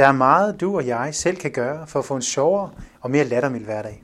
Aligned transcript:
Der 0.00 0.06
er 0.06 0.12
meget, 0.12 0.60
du 0.60 0.76
og 0.76 0.86
jeg 0.86 1.14
selv 1.14 1.36
kan 1.36 1.50
gøre 1.50 1.86
for 1.86 1.98
at 1.98 2.04
få 2.04 2.16
en 2.16 2.22
sjovere 2.22 2.70
og 3.00 3.10
mere 3.10 3.24
lattermild 3.24 3.64
hverdag. 3.64 4.02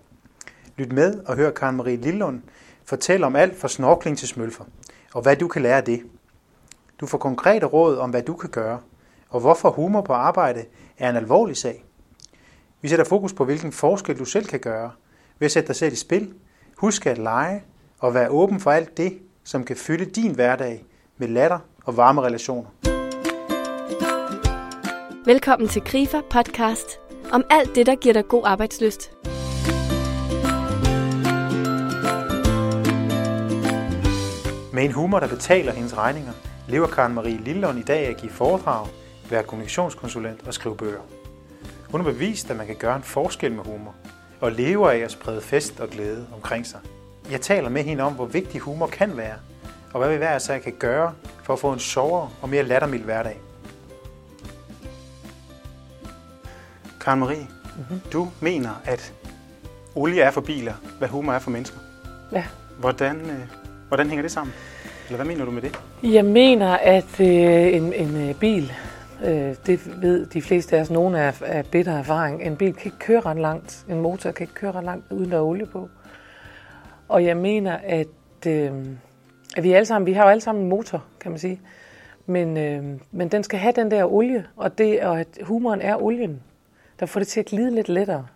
Lyt 0.76 0.92
med 0.92 1.20
og 1.26 1.36
hør 1.36 1.50
Karen 1.50 1.76
Marie 1.76 1.96
Lillund 1.96 2.42
fortælle 2.84 3.26
om 3.26 3.36
alt 3.36 3.60
fra 3.60 3.68
snorkling 3.68 4.18
til 4.18 4.28
smølfer, 4.28 4.64
og 5.14 5.22
hvad 5.22 5.36
du 5.36 5.48
kan 5.48 5.62
lære 5.62 5.76
af 5.76 5.84
det. 5.84 6.02
Du 7.00 7.06
får 7.06 7.18
konkrete 7.18 7.66
råd 7.66 7.96
om, 7.96 8.10
hvad 8.10 8.22
du 8.22 8.34
kan 8.34 8.50
gøre, 8.50 8.80
og 9.30 9.40
hvorfor 9.40 9.70
humor 9.70 10.00
på 10.00 10.12
arbejde 10.12 10.64
er 10.98 11.10
en 11.10 11.16
alvorlig 11.16 11.56
sag. 11.56 11.84
Vi 12.80 12.88
sætter 12.88 13.04
fokus 13.04 13.32
på, 13.32 13.44
hvilken 13.44 13.72
forskel 13.72 14.18
du 14.18 14.24
selv 14.24 14.46
kan 14.46 14.60
gøre 14.60 14.90
ved 15.38 15.46
at 15.46 15.52
sætte 15.52 15.66
dig 15.66 15.76
selv 15.76 15.92
i 15.92 15.96
spil, 15.96 16.34
huske 16.76 17.10
at 17.10 17.18
lege 17.18 17.62
og 17.98 18.14
være 18.14 18.28
åben 18.28 18.60
for 18.60 18.70
alt 18.70 18.96
det, 18.96 19.18
som 19.44 19.64
kan 19.64 19.76
fylde 19.76 20.04
din 20.04 20.34
hverdag 20.34 20.84
med 21.16 21.28
latter 21.28 21.58
og 21.84 21.96
varme 21.96 22.22
relationer. 22.22 22.95
Velkommen 25.26 25.68
til 25.68 25.82
Grifer 25.82 26.20
podcast 26.30 27.00
om 27.32 27.44
alt 27.50 27.74
det, 27.74 27.86
der 27.86 27.94
giver 27.94 28.12
dig 28.12 28.28
god 28.28 28.42
arbejdsløst. 28.46 29.12
Med 34.72 34.84
en 34.84 34.92
humor, 34.92 35.20
der 35.20 35.28
betaler 35.28 35.72
hendes 35.72 35.96
regninger, 35.96 36.32
lever 36.68 36.86
Karen 36.86 37.14
Marie 37.14 37.40
Lillund 37.44 37.78
i 37.78 37.82
dag 37.82 38.06
at 38.06 38.16
give 38.16 38.32
foredrag, 38.32 38.86
være 39.30 39.42
kommunikationskonsulent 39.42 40.46
og 40.46 40.54
skrive 40.54 40.76
bøger. 40.76 41.00
Hun 41.90 42.00
har 42.00 42.12
bevist, 42.12 42.50
at 42.50 42.56
man 42.56 42.66
kan 42.66 42.76
gøre 42.76 42.96
en 42.96 43.02
forskel 43.02 43.52
med 43.52 43.64
humor, 43.64 43.94
og 44.40 44.52
lever 44.52 44.90
af 44.90 44.98
at 44.98 45.10
sprede 45.10 45.40
fest 45.40 45.80
og 45.80 45.88
glæde 45.88 46.26
omkring 46.34 46.66
sig. 46.66 46.80
Jeg 47.30 47.40
taler 47.40 47.68
med 47.68 47.82
hende 47.82 48.02
om, 48.02 48.12
hvor 48.12 48.26
vigtig 48.26 48.60
humor 48.60 48.86
kan 48.86 49.16
være, 49.16 49.36
og 49.92 50.00
hvad 50.00 50.10
vi 50.10 50.16
hver 50.16 50.36
især 50.36 50.58
kan 50.58 50.72
gøre 50.78 51.14
for 51.42 51.52
at 51.52 51.58
få 51.58 51.72
en 51.72 51.78
sjovere 51.78 52.30
og 52.42 52.48
mere 52.48 52.62
lattermild 52.62 53.02
hverdag. 53.02 53.40
Karen 57.06 57.20
Marie, 57.20 57.46
mm-hmm. 57.76 58.00
du 58.12 58.28
mener, 58.40 58.82
at 58.84 59.14
olie 59.94 60.22
er 60.22 60.30
for 60.30 60.40
biler, 60.40 60.72
hvad 60.98 61.08
humor 61.08 61.32
er 61.32 61.38
for 61.38 61.50
mennesker. 61.50 61.78
Ja. 62.32 62.44
Hvordan, 62.80 63.16
øh, 63.16 63.40
hvordan 63.88 64.08
hænger 64.08 64.22
det 64.22 64.30
sammen? 64.30 64.54
Eller 65.06 65.16
hvad 65.16 65.26
mener 65.26 65.44
du 65.44 65.50
med 65.50 65.62
det? 65.62 65.80
Jeg 66.02 66.24
mener, 66.24 66.70
at 66.70 67.20
øh, 67.20 67.74
en, 67.74 67.92
en 67.92 68.28
øh, 68.28 68.34
bil, 68.34 68.72
øh, 69.24 69.54
det 69.66 70.02
ved 70.02 70.26
de 70.26 70.42
fleste 70.42 70.76
af 70.76 70.80
os, 70.80 70.90
nogen 70.90 71.14
af, 71.14 71.42
af 71.42 71.66
bitter 71.66 71.92
erfaring, 71.92 72.42
en 72.42 72.56
bil 72.56 72.74
kan 72.74 72.84
ikke 72.84 72.98
køre 72.98 73.20
ret 73.20 73.38
langt, 73.38 73.86
en 73.88 74.00
motor 74.00 74.30
kan 74.30 74.44
ikke 74.44 74.54
køre 74.54 74.72
ret 74.72 74.84
langt, 74.84 75.12
uden 75.12 75.30
der 75.30 75.36
er 75.36 75.42
olie 75.42 75.66
på. 75.66 75.88
Og 77.08 77.24
jeg 77.24 77.36
mener, 77.36 77.78
at, 77.84 78.46
øh, 78.46 78.72
at 79.56 79.62
vi 79.62 79.72
alle 79.72 79.86
sammen, 79.86 80.06
vi 80.06 80.12
har 80.12 80.22
jo 80.22 80.28
alle 80.28 80.40
sammen 80.40 80.64
en 80.64 80.70
motor, 80.70 81.04
kan 81.20 81.30
man 81.30 81.38
sige. 81.38 81.60
Men, 82.26 82.56
øh, 82.56 82.84
men 83.10 83.28
den 83.28 83.42
skal 83.42 83.58
have 83.58 83.72
den 83.76 83.90
der 83.90 84.12
olie, 84.12 84.46
og, 84.56 84.78
det, 84.78 85.02
og 85.02 85.20
at 85.20 85.28
humoren 85.42 85.80
er 85.80 86.02
olien, 86.02 86.40
der 87.00 87.06
får 87.06 87.20
det 87.20 87.28
til 87.28 87.40
at 87.40 87.46
glide 87.46 87.74
lidt 87.74 87.88
lettere. 87.88 88.26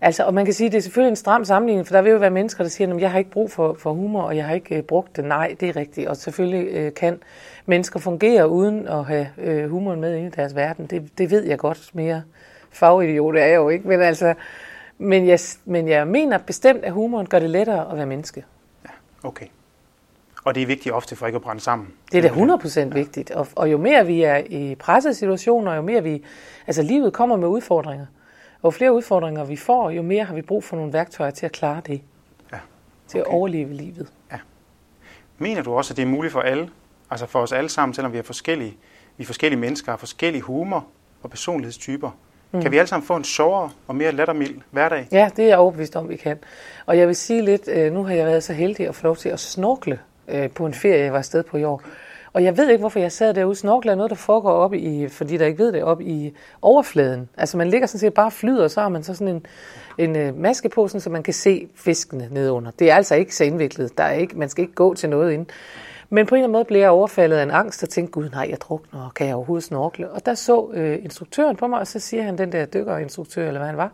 Altså, 0.00 0.24
og 0.24 0.34
man 0.34 0.44
kan 0.44 0.54
sige, 0.54 0.66
at 0.66 0.72
det 0.72 0.78
er 0.78 0.82
selvfølgelig 0.82 1.10
en 1.10 1.16
stram 1.16 1.44
sammenligning, 1.44 1.86
for 1.86 1.94
der 1.94 2.02
vil 2.02 2.12
jo 2.12 2.18
være 2.18 2.30
mennesker, 2.30 2.64
der 2.64 2.70
siger, 2.70 2.94
at 2.94 3.00
jeg 3.00 3.10
har 3.10 3.18
ikke 3.18 3.30
brug 3.30 3.50
for, 3.50 3.74
for 3.74 3.92
humor, 3.92 4.22
og 4.22 4.36
jeg 4.36 4.46
har 4.46 4.54
ikke 4.54 4.76
øh, 4.76 4.82
brugt 4.82 5.16
det. 5.16 5.24
Nej, 5.24 5.56
det 5.60 5.68
er 5.68 5.76
rigtigt. 5.76 6.08
Og 6.08 6.16
selvfølgelig 6.16 6.68
øh, 6.68 6.94
kan 6.94 7.20
mennesker 7.66 8.00
fungere 8.00 8.48
uden 8.48 8.88
at 8.88 9.04
have 9.04 9.28
øh, 9.38 9.70
humoren 9.70 10.00
med 10.00 10.16
ind 10.16 10.26
i 10.26 10.30
deres 10.30 10.54
verden. 10.54 10.86
Det, 10.86 11.18
det 11.18 11.30
ved 11.30 11.42
jeg 11.44 11.58
godt 11.58 11.90
mere. 11.92 12.22
Fagidiot 12.70 13.36
er 13.36 13.44
jeg 13.44 13.56
jo 13.56 13.68
ikke, 13.68 13.88
men 13.88 14.00
altså... 14.02 14.34
Men 14.98 15.26
jeg, 15.26 15.38
men 15.64 15.88
jeg 15.88 16.08
mener 16.08 16.38
bestemt, 16.38 16.84
at 16.84 16.92
humoren 16.92 17.26
gør 17.26 17.38
det 17.38 17.50
lettere 17.50 17.90
at 17.90 17.96
være 17.96 18.06
menneske. 18.06 18.44
Ja, 18.84 18.90
okay. 19.28 19.46
Og 20.44 20.54
det 20.54 20.62
er 20.62 20.66
vigtigt 20.66 20.94
ofte 20.94 21.16
for 21.16 21.26
ikke 21.26 21.36
at 21.36 21.42
brænde 21.42 21.60
sammen. 21.60 21.88
Det 22.12 22.24
er 22.24 22.46
da 22.46 22.54
100% 22.56 22.80
ja. 22.80 22.84
vigtigt. 22.84 23.30
Og, 23.30 23.46
og 23.56 23.72
jo 23.72 23.78
mere 23.78 24.06
vi 24.06 24.22
er 24.22 24.36
i 24.36 24.74
pressesituationer, 24.74 25.74
jo 25.74 25.82
mere 25.82 26.02
vi... 26.02 26.24
Altså 26.66 26.82
livet 26.82 27.12
kommer 27.12 27.36
med 27.36 27.48
udfordringer. 27.48 28.06
Og 28.62 28.64
jo 28.64 28.70
flere 28.70 28.92
udfordringer 28.92 29.44
vi 29.44 29.56
får, 29.56 29.90
jo 29.90 30.02
mere 30.02 30.24
har 30.24 30.34
vi 30.34 30.42
brug 30.42 30.64
for 30.64 30.76
nogle 30.76 30.92
værktøjer 30.92 31.30
til 31.30 31.46
at 31.46 31.52
klare 31.52 31.82
det. 31.86 32.00
Ja. 32.52 32.56
Okay. 32.56 32.58
Til 33.08 33.18
at 33.18 33.24
overleve 33.24 33.72
livet. 33.72 34.08
Ja. 34.32 34.38
Mener 35.38 35.62
du 35.62 35.74
også, 35.74 35.92
at 35.92 35.96
det 35.96 36.02
er 36.02 36.06
muligt 36.06 36.32
for 36.32 36.40
alle, 36.40 36.68
altså 37.10 37.26
for 37.26 37.38
os 37.38 37.52
alle 37.52 37.68
sammen, 37.68 37.94
selvom 37.94 38.12
vi 38.12 38.18
er 38.18 38.22
forskellige, 38.22 38.76
vi 39.16 39.22
er 39.22 39.26
forskellige 39.26 39.60
mennesker, 39.60 39.92
har 39.92 39.96
forskellige 39.96 40.42
humor 40.42 40.86
og 41.22 41.30
personlighedstyper, 41.30 42.10
Mm. 42.54 42.62
Kan 42.62 42.72
vi 42.72 42.78
alle 42.78 42.88
sammen 42.88 43.06
få 43.06 43.16
en 43.16 43.24
sjovere 43.24 43.70
og 43.86 43.96
mere 43.96 44.12
lettermild 44.12 44.60
hverdag? 44.70 45.08
Ja, 45.12 45.30
det 45.36 45.44
er 45.44 45.48
jeg 45.48 45.58
overbevist 45.58 45.96
om, 45.96 46.08
vi 46.08 46.16
kan. 46.16 46.38
Og 46.86 46.98
jeg 46.98 47.06
vil 47.06 47.16
sige 47.16 47.42
lidt, 47.42 47.68
øh, 47.68 47.92
nu 47.92 48.04
har 48.04 48.14
jeg 48.14 48.26
været 48.26 48.42
så 48.42 48.52
heldig 48.52 48.88
at 48.88 48.94
få 48.94 49.06
lov 49.06 49.16
til 49.16 49.28
at 49.28 49.40
snorkle 49.40 49.98
øh, 50.28 50.50
på 50.50 50.66
en 50.66 50.74
ferie, 50.74 51.04
jeg 51.04 51.12
var 51.12 51.18
afsted 51.18 51.42
på 51.42 51.56
i 51.56 51.64
år. 51.64 51.82
Og 52.34 52.44
jeg 52.44 52.56
ved 52.56 52.70
ikke, 52.70 52.80
hvorfor 52.80 53.00
jeg 53.00 53.12
sad 53.12 53.34
derude. 53.34 53.56
Snorkle 53.56 53.90
er 53.90 53.94
noget, 53.94 54.10
der 54.10 54.16
foregår 54.16 54.50
op 54.50 54.74
i, 54.74 55.08
fordi 55.08 55.36
der 55.36 55.46
ikke 55.46 55.58
ved 55.58 55.72
det, 55.72 55.82
op 55.82 56.00
i 56.00 56.34
overfladen. 56.62 57.28
Altså 57.36 57.56
man 57.56 57.68
ligger 57.68 57.86
sådan 57.86 57.98
set 57.98 58.14
bare 58.14 58.30
flyder, 58.30 58.64
og 58.64 58.70
så 58.70 58.80
har 58.80 58.88
man 58.88 59.02
så 59.02 59.14
sådan 59.14 59.34
en, 59.34 59.46
en 59.98 60.16
øh, 60.16 60.36
maske 60.36 60.68
på, 60.68 60.88
sådan, 60.88 61.00
så 61.00 61.10
man 61.10 61.22
kan 61.22 61.34
se 61.34 61.68
fiskene 61.74 62.28
nedunder. 62.30 62.70
Det 62.70 62.90
er 62.90 62.94
altså 62.94 63.14
ikke 63.14 63.36
så 63.36 63.44
indviklet. 63.44 63.98
Der 63.98 64.04
er 64.04 64.12
ikke, 64.12 64.38
man 64.38 64.48
skal 64.48 64.62
ikke 64.62 64.74
gå 64.74 64.94
til 64.94 65.10
noget 65.10 65.32
ind. 65.32 65.46
Men 66.10 66.26
på 66.26 66.34
en 66.34 66.38
eller 66.38 66.44
anden 66.44 66.52
måde 66.52 66.64
blev 66.64 66.80
jeg 66.80 66.90
overfaldet 66.90 67.36
af 67.36 67.42
en 67.42 67.50
angst 67.50 67.82
og 67.82 67.88
tænkte, 67.88 68.12
gud 68.12 68.30
nej, 68.30 68.46
jeg 68.50 68.60
drukner, 68.60 69.12
kan 69.16 69.26
jeg 69.26 69.36
overhovedet 69.36 69.64
snorkle? 69.64 70.10
Og 70.10 70.26
der 70.26 70.34
så 70.34 70.70
øh, 70.74 70.98
instruktøren 71.04 71.56
på 71.56 71.66
mig, 71.66 71.80
og 71.80 71.86
så 71.86 71.98
siger 71.98 72.22
han, 72.22 72.38
den 72.38 72.52
der 72.52 72.66
dykkerinstruktør, 72.66 73.46
eller 73.46 73.60
hvad 73.60 73.68
han 73.68 73.76
var, 73.76 73.92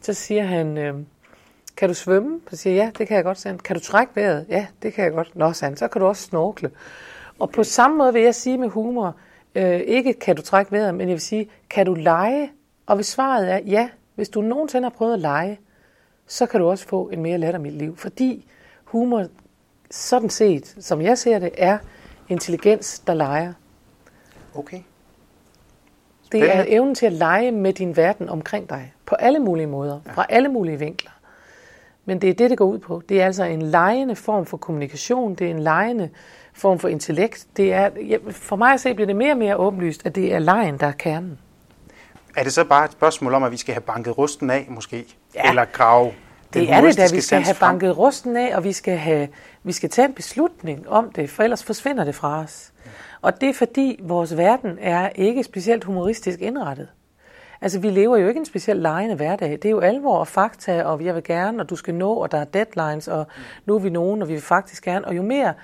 så 0.00 0.14
siger 0.14 0.44
han, 0.44 0.78
øh, 0.78 0.94
kan 1.76 1.88
du 1.88 1.94
svømme? 1.94 2.40
Så 2.50 2.56
siger 2.56 2.74
jeg, 2.74 2.84
ja, 2.84 2.90
det 2.98 3.08
kan 3.08 3.16
jeg 3.16 3.24
godt, 3.24 3.38
siger 3.38 3.52
han. 3.52 3.58
Kan 3.58 3.76
du 3.76 3.82
trække 3.82 4.16
vejret? 4.16 4.46
Ja, 4.48 4.66
det 4.82 4.92
kan 4.92 5.04
jeg 5.04 5.12
godt. 5.12 5.36
Nå, 5.36 5.52
sagde 5.52 5.70
han, 5.70 5.76
så 5.76 5.88
kan 5.88 6.00
du 6.00 6.06
også 6.06 6.22
snorkle. 6.22 6.70
Og 7.38 7.50
på 7.50 7.64
samme 7.64 7.96
måde 7.96 8.12
vil 8.12 8.22
jeg 8.22 8.34
sige 8.34 8.58
med 8.58 8.68
humor, 8.68 9.16
øh, 9.54 9.80
ikke 9.80 10.12
kan 10.12 10.36
du 10.36 10.42
trække 10.42 10.72
vejret, 10.72 10.94
men 10.94 11.08
jeg 11.08 11.14
vil 11.14 11.20
sige, 11.20 11.50
kan 11.70 11.86
du 11.86 11.94
lege? 11.94 12.52
Og 12.86 12.96
hvis 12.96 13.06
svaret 13.06 13.52
er 13.52 13.58
ja, 13.58 13.88
hvis 14.14 14.28
du 14.28 14.40
nogensinde 14.40 14.84
har 14.84 14.90
prøvet 14.90 15.14
at 15.14 15.20
lege, 15.20 15.60
så 16.26 16.46
kan 16.46 16.60
du 16.60 16.66
også 16.66 16.88
få 16.88 17.08
en 17.12 17.22
mere 17.22 17.38
lattermild 17.38 17.76
liv, 17.76 17.96
fordi 17.96 18.50
humor 18.84 19.26
sådan 19.90 20.30
set, 20.30 20.76
som 20.80 21.02
jeg 21.02 21.18
ser 21.18 21.38
det, 21.38 21.50
er 21.56 21.78
intelligens, 22.28 22.98
der 22.98 23.14
leger. 23.14 23.52
Okay. 24.54 24.80
Det 26.32 26.56
er 26.56 26.64
evnen 26.68 26.94
til 26.94 27.06
at 27.06 27.12
lege 27.12 27.50
med 27.50 27.72
din 27.72 27.96
verden 27.96 28.28
omkring 28.28 28.70
dig, 28.70 28.94
på 29.06 29.14
alle 29.14 29.38
mulige 29.38 29.66
måder, 29.66 30.00
ja. 30.06 30.12
fra 30.12 30.26
alle 30.28 30.48
mulige 30.48 30.78
vinkler. 30.78 31.10
Men 32.04 32.20
det 32.20 32.30
er 32.30 32.34
det, 32.34 32.50
det 32.50 32.58
går 32.58 32.64
ud 32.64 32.78
på. 32.78 33.02
Det 33.08 33.20
er 33.20 33.26
altså 33.26 33.44
en 33.44 33.62
lejende 33.62 34.16
form 34.16 34.46
for 34.46 34.56
kommunikation, 34.56 35.34
det 35.34 35.46
er 35.46 35.50
en 35.50 35.62
lejende 35.62 36.10
form 36.52 36.78
for 36.78 36.88
intellekt. 36.88 37.46
Det 37.56 37.72
er, 37.72 37.90
for 38.30 38.56
mig 38.56 38.72
at 38.72 38.80
se 38.80 38.94
bliver 38.94 39.06
det 39.06 39.16
mere 39.16 39.32
og 39.32 39.38
mere 39.38 39.56
åbenlyst, 39.56 40.06
at 40.06 40.14
det 40.14 40.34
er 40.34 40.38
lejen, 40.38 40.78
der 40.78 40.86
er 40.86 40.92
kernen. 40.92 41.38
Er 42.36 42.42
det 42.42 42.52
så 42.52 42.64
bare 42.64 42.84
et 42.84 42.92
spørgsmål 42.92 43.34
om, 43.34 43.42
at 43.42 43.52
vi 43.52 43.56
skal 43.56 43.74
have 43.74 43.82
banket 43.82 44.18
rusten 44.18 44.50
af, 44.50 44.66
måske? 44.68 45.04
Ja. 45.34 45.48
Eller 45.48 45.64
grave 45.64 46.12
det 46.54 46.72
er 46.72 46.80
det, 46.80 46.96
da 46.96 47.06
vi 47.12 47.20
skal 47.20 47.42
have 47.42 47.56
banket 47.60 47.98
rusten 47.98 48.36
af, 48.36 48.56
og 48.56 48.64
vi 48.64 48.72
skal, 48.72 48.96
have, 48.96 49.28
vi 49.62 49.72
skal 49.72 49.90
tage 49.90 50.08
en 50.08 50.14
beslutning 50.14 50.88
om 50.88 51.12
det, 51.12 51.30
for 51.30 51.42
ellers 51.42 51.64
forsvinder 51.64 52.04
det 52.04 52.14
fra 52.14 52.40
os. 52.40 52.72
Og 53.20 53.40
det 53.40 53.48
er 53.48 53.54
fordi, 53.54 53.98
vores 54.02 54.36
verden 54.36 54.78
er 54.80 55.08
ikke 55.08 55.44
specielt 55.44 55.84
humoristisk 55.84 56.40
indrettet. 56.40 56.88
Altså, 57.60 57.80
vi 57.80 57.90
lever 57.90 58.16
jo 58.16 58.28
ikke 58.28 58.38
en 58.38 58.44
specielt 58.44 58.80
lejende 58.80 59.14
hverdag. 59.14 59.50
Det 59.50 59.64
er 59.64 59.70
jo 59.70 59.80
alvor 59.80 60.18
og 60.18 60.28
fakta, 60.28 60.82
og 60.82 61.04
jeg 61.04 61.14
vil 61.14 61.24
gerne, 61.24 61.62
og 61.62 61.70
du 61.70 61.76
skal 61.76 61.94
nå, 61.94 62.14
og 62.14 62.32
der 62.32 62.38
er 62.38 62.44
deadlines, 62.44 63.08
og 63.08 63.26
nu 63.66 63.74
er 63.74 63.78
vi 63.78 63.90
nogen, 63.90 64.22
og 64.22 64.28
vi 64.28 64.32
vil 64.32 64.42
faktisk 64.42 64.84
gerne. 64.84 65.04
Og 65.04 65.16
jo 65.16 65.22
mere, 65.22 65.54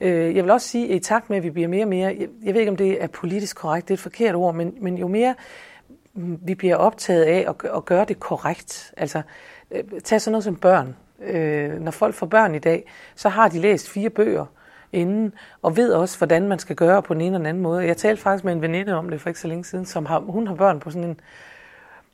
øh, 0.00 0.36
jeg 0.36 0.44
vil 0.44 0.50
også 0.50 0.68
sige, 0.68 0.88
at 0.88 0.96
i 0.96 0.98
takt 0.98 1.30
med, 1.30 1.36
at 1.36 1.42
vi 1.42 1.50
bliver 1.50 1.68
mere 1.68 1.84
og 1.84 1.88
mere, 1.88 2.16
jeg, 2.20 2.28
jeg 2.44 2.54
ved 2.54 2.60
ikke, 2.60 2.70
om 2.70 2.76
det 2.76 3.02
er 3.02 3.06
politisk 3.06 3.56
korrekt, 3.56 3.88
det 3.88 3.94
er 3.94 3.96
et 3.96 4.00
forkert 4.00 4.34
ord, 4.34 4.54
men, 4.54 4.74
men 4.80 4.98
jo 4.98 5.08
mere 5.08 5.34
mm, 6.14 6.38
vi 6.42 6.54
bliver 6.54 6.76
optaget 6.76 7.24
af 7.24 7.46
at, 7.48 7.70
at 7.76 7.84
gøre 7.84 8.04
det 8.04 8.20
korrekt. 8.20 8.94
Altså, 8.96 9.22
øh, 9.70 9.84
tag 10.04 10.20
sådan 10.20 10.32
noget 10.32 10.44
som 10.44 10.56
børn. 10.56 10.96
Øh, 11.22 11.80
når 11.80 11.90
folk 11.90 12.14
får 12.14 12.26
børn 12.26 12.54
i 12.54 12.58
dag, 12.58 12.92
så 13.14 13.28
har 13.28 13.48
de 13.48 13.58
læst 13.58 13.88
fire 13.90 14.10
bøger 14.10 14.46
inden, 14.92 15.32
og 15.62 15.76
ved 15.76 15.92
også, 15.92 16.18
hvordan 16.18 16.48
man 16.48 16.58
skal 16.58 16.76
gøre 16.76 17.02
på 17.02 17.14
den 17.14 17.20
ene 17.20 17.26
eller 17.26 17.38
den 17.38 17.46
anden 17.46 17.62
måde. 17.62 17.86
Jeg 17.86 17.96
talte 17.96 18.22
faktisk 18.22 18.44
med 18.44 18.52
en 18.52 18.62
veninde 18.62 18.94
om 18.94 19.10
det 19.10 19.20
for 19.20 19.28
ikke 19.28 19.40
så 19.40 19.48
længe 19.48 19.64
siden, 19.64 19.86
som 19.86 20.06
har, 20.06 20.18
hun 20.18 20.46
har 20.46 20.54
børn 20.54 20.80
på 20.80 20.90
sådan 20.90 21.08
en, 21.08 21.20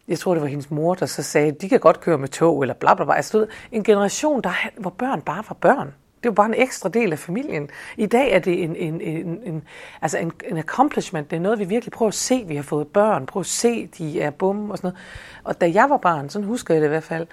jeg 0.08 0.18
tror 0.18 0.34
det 0.34 0.42
var 0.42 0.48
hendes 0.48 0.70
mor, 0.70 0.94
der 0.94 1.06
så 1.06 1.22
sagde, 1.22 1.52
de 1.52 1.68
kan 1.68 1.80
godt 1.80 2.00
køre 2.00 2.18
med 2.18 2.28
tog, 2.28 2.62
eller 2.62 2.74
bla 2.74 2.94
bla 2.94 3.04
bla. 3.04 3.14
Altså, 3.14 3.46
en 3.72 3.84
generation, 3.84 4.42
der, 4.42 4.52
hvor 4.78 4.90
børn 4.90 5.20
bare 5.20 5.44
var 5.48 5.56
børn. 5.60 5.94
Det 6.22 6.28
var 6.28 6.34
bare 6.34 6.46
en 6.46 6.54
ekstra 6.54 6.88
del 6.88 7.12
af 7.12 7.18
familien. 7.18 7.70
I 7.96 8.06
dag 8.06 8.32
er 8.32 8.38
det 8.38 8.62
en, 8.62 8.76
en, 8.76 9.00
en, 9.00 9.40
en, 9.44 9.64
altså 10.02 10.18
en, 10.18 10.32
en 10.44 10.58
accomplishment. 10.58 11.30
Det 11.30 11.36
er 11.36 11.40
noget, 11.40 11.58
vi 11.58 11.64
virkelig 11.64 11.92
prøver 11.92 12.08
at 12.08 12.14
se. 12.14 12.44
Vi 12.48 12.56
har 12.56 12.62
fået 12.62 12.88
børn. 12.88 13.26
Prøv 13.26 13.40
at 13.40 13.46
se, 13.46 13.86
de 13.86 14.20
er 14.20 14.30
bum 14.30 14.70
og 14.70 14.78
sådan 14.78 14.88
noget. 14.88 14.98
Og 15.44 15.60
da 15.60 15.70
jeg 15.74 15.90
var 15.90 15.96
barn, 15.96 16.28
sådan 16.28 16.48
husker 16.48 16.74
jeg 16.74 16.80
det 16.80 16.86
i 16.86 16.88
hvert 16.88 17.02
fald, 17.02 17.26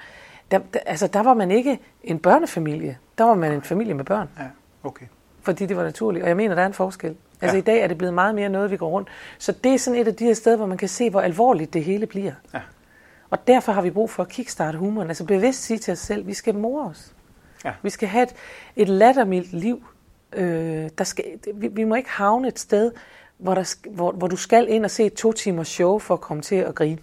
der, 0.51 0.59
der, 0.73 0.79
altså, 0.85 1.07
der 1.07 1.23
var 1.23 1.33
man 1.33 1.51
ikke 1.51 1.79
en 2.03 2.19
børnefamilie. 2.19 2.97
Der 3.17 3.23
var 3.23 3.35
man 3.35 3.51
en 3.51 3.61
familie 3.61 3.93
med 3.93 4.05
børn. 4.05 4.29
Ja, 4.39 4.43
okay. 4.83 5.05
Fordi 5.49 5.65
det 5.65 5.77
var 5.77 5.83
naturligt. 5.83 6.23
Og 6.23 6.29
jeg 6.29 6.37
mener, 6.37 6.55
der 6.55 6.61
er 6.61 6.65
en 6.65 6.73
forskel. 6.73 7.15
Altså 7.41 7.55
ja. 7.55 7.61
i 7.61 7.61
dag 7.61 7.81
er 7.81 7.87
det 7.87 7.97
blevet 7.97 8.13
meget 8.13 8.35
mere 8.35 8.49
noget, 8.49 8.71
vi 8.71 8.77
går 8.77 8.89
rundt. 8.89 9.09
Så 9.37 9.51
det 9.51 9.73
er 9.73 9.77
sådan 9.77 9.99
et 9.99 10.07
af 10.07 10.15
de 10.15 10.25
her 10.25 10.33
steder, 10.33 10.57
hvor 10.57 10.65
man 10.65 10.77
kan 10.77 10.87
se, 10.87 11.09
hvor 11.09 11.21
alvorligt 11.21 11.73
det 11.73 11.83
hele 11.83 12.05
bliver. 12.05 12.31
Ja. 12.53 12.59
Og 13.29 13.47
derfor 13.47 13.71
har 13.71 13.81
vi 13.81 13.89
brug 13.89 14.09
for 14.09 14.23
at 14.23 14.29
kickstarte 14.29 14.77
humoren. 14.77 15.07
Altså 15.07 15.25
bevidst 15.25 15.63
sige 15.63 15.77
til 15.77 15.91
os 15.91 15.99
selv, 15.99 16.27
vi 16.27 16.33
skal 16.33 16.55
more 16.55 16.85
os. 16.89 17.13
Ja. 17.65 17.71
Vi 17.83 17.89
skal 17.89 18.07
have 18.07 18.23
et, 18.23 18.35
et 18.75 18.89
lattermildt 18.89 19.53
liv. 19.53 19.83
Øh, 20.33 20.89
der 20.97 21.03
skal, 21.03 21.25
vi, 21.53 21.67
vi 21.67 21.83
må 21.83 21.95
ikke 21.95 22.09
havne 22.09 22.47
et 22.47 22.59
sted, 22.59 22.91
hvor, 23.37 23.53
der, 23.53 23.75
hvor, 23.89 24.11
hvor 24.11 24.27
du 24.27 24.35
skal 24.35 24.69
ind 24.69 24.85
og 24.85 24.91
se 24.91 25.05
et 25.05 25.13
to 25.13 25.31
timers 25.31 25.67
show 25.67 25.99
for 25.99 26.13
at 26.13 26.21
komme 26.21 26.43
til 26.43 26.55
at 26.55 26.75
grine. 26.75 26.97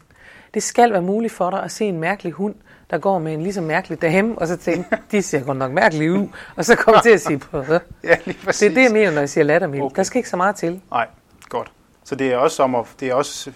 Det 0.55 0.63
skal 0.63 0.93
være 0.93 1.03
muligt 1.03 1.33
for 1.33 1.51
dig 1.51 1.63
at 1.63 1.71
se 1.71 1.85
en 1.85 1.99
mærkelig 2.01 2.33
hund, 2.33 2.55
der 2.91 2.99
går 2.99 3.19
med 3.19 3.33
en 3.33 3.43
lige 3.43 3.53
så 3.53 3.61
mærkelig 3.61 4.03
dame, 4.03 4.39
og 4.39 4.47
så 4.47 4.57
tænke, 4.57 4.97
de 5.11 5.23
ser 5.23 5.41
godt 5.41 5.59
nok 5.59 5.73
mærkelige 5.73 6.13
ud, 6.13 6.29
og 6.57 6.65
så 6.65 6.77
kommer 6.77 7.01
til 7.01 7.11
at 7.11 7.21
sige 7.21 7.39
på 7.39 7.61
det. 7.61 7.81
Ja, 8.05 8.17
lige 8.25 8.39
præcis. 8.45 8.61
Det 8.61 8.71
er 8.71 8.75
det, 8.75 8.83
jeg 8.83 8.93
mener, 8.93 9.11
når 9.11 9.21
jeg 9.21 9.29
siger 9.29 9.45
lattermild. 9.45 9.83
Okay. 9.83 9.97
Der 9.97 10.03
skal 10.03 10.19
ikke 10.19 10.29
så 10.29 10.37
meget 10.37 10.57
til. 10.57 10.81
Nej, 10.91 11.07
godt. 11.49 11.73
Så 12.05 12.15
det 12.15 12.33
er 12.33 12.37
også, 12.37 12.63
om 12.63 12.75
at, 12.75 12.87
det 13.01 13.09
er 13.09 13.15
også 13.15 13.51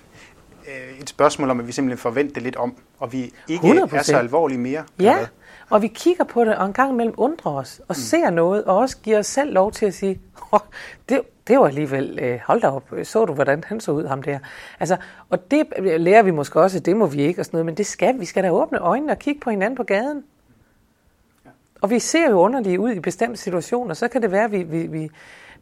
øh, 0.66 0.98
et 1.00 1.08
spørgsmål 1.08 1.50
om, 1.50 1.60
at 1.60 1.66
vi 1.66 1.72
simpelthen 1.72 1.98
forventer 1.98 2.34
det 2.34 2.42
lidt 2.42 2.56
om, 2.56 2.74
og 2.98 3.12
vi 3.12 3.32
ikke 3.48 3.66
100%. 3.68 3.96
er 3.96 4.02
så 4.02 4.16
alvorlige 4.16 4.58
mere. 4.58 4.84
Ja, 5.00 5.18
og 5.70 5.82
vi 5.82 5.86
kigger 5.86 6.24
på 6.24 6.44
det, 6.44 6.56
og 6.56 6.66
en 6.66 6.72
gang 6.72 6.92
imellem 6.92 7.14
undrer 7.16 7.52
os, 7.52 7.78
og 7.78 7.86
mm. 7.88 7.94
ser 7.94 8.30
noget, 8.30 8.64
og 8.64 8.76
også 8.76 8.96
giver 9.02 9.18
os 9.18 9.26
selv 9.26 9.52
lov 9.52 9.72
til 9.72 9.86
at 9.86 9.94
sige, 9.94 10.20
oh, 10.52 10.60
det, 11.08 11.20
det 11.48 11.58
var 11.58 11.66
alligevel, 11.66 12.18
øh, 12.22 12.40
hold 12.46 12.60
da 12.60 12.68
op, 12.68 12.92
så 13.02 13.24
du, 13.24 13.32
hvordan 13.32 13.64
han 13.66 13.80
så 13.80 13.92
ud, 13.92 14.06
ham 14.06 14.22
der. 14.22 14.38
Altså, 14.80 14.96
og 15.28 15.50
det 15.50 15.66
lærer 16.00 16.22
vi 16.22 16.30
måske 16.30 16.60
også, 16.60 16.80
det 16.80 16.96
må 16.96 17.06
vi 17.06 17.22
ikke 17.22 17.40
og 17.40 17.44
sådan 17.44 17.56
noget, 17.56 17.66
men 17.66 17.74
det 17.74 17.86
skal 17.86 18.20
vi. 18.20 18.24
skal 18.24 18.44
da 18.44 18.50
åbne 18.50 18.78
øjnene 18.78 19.12
og 19.12 19.18
kigge 19.18 19.40
på 19.40 19.50
hinanden 19.50 19.76
på 19.76 19.82
gaden. 19.82 20.24
Og 21.80 21.90
vi 21.90 21.98
ser 21.98 22.30
jo 22.30 22.40
underlige 22.40 22.80
ud 22.80 22.90
i 22.90 23.00
bestemte 23.00 23.36
situationer, 23.36 23.94
så 23.94 24.08
kan 24.08 24.22
det 24.22 24.30
være, 24.30 24.44
at 24.44 24.52
vi, 24.52 24.62
vi, 24.62 24.86
vi, 24.86 25.10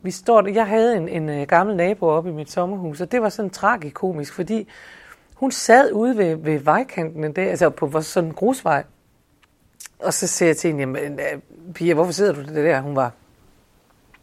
vi 0.02 0.10
står 0.10 0.48
Jeg 0.48 0.66
havde 0.66 0.96
en, 0.96 1.08
en, 1.08 1.28
en 1.28 1.40
øh, 1.40 1.46
gammel 1.46 1.76
nabo 1.76 2.06
oppe 2.06 2.30
i 2.30 2.32
mit 2.32 2.50
sommerhus, 2.50 3.00
og 3.00 3.12
det 3.12 3.22
var 3.22 3.28
sådan 3.28 3.50
tragikomisk, 3.50 4.34
fordi 4.34 4.68
hun 5.34 5.50
sad 5.50 5.92
ude 5.92 6.16
ved, 6.16 6.36
ved 6.36 6.58
vejkanten 6.58 7.24
en 7.24 7.32
dag, 7.32 7.50
altså 7.50 7.70
på 7.70 8.00
sådan 8.00 8.28
en 8.28 8.34
grusvej, 8.34 8.84
og 9.98 10.14
så 10.14 10.26
siger 10.26 10.48
jeg 10.48 10.56
til 10.56 10.68
hende, 10.68 10.80
jamen, 10.80 11.20
øh, 11.20 11.40
Pia, 11.74 11.94
hvorfor 11.94 12.12
sidder 12.12 12.32
du 12.32 12.40
det 12.40 12.54
der? 12.54 12.80
Hun 12.80 12.96
var, 12.96 13.12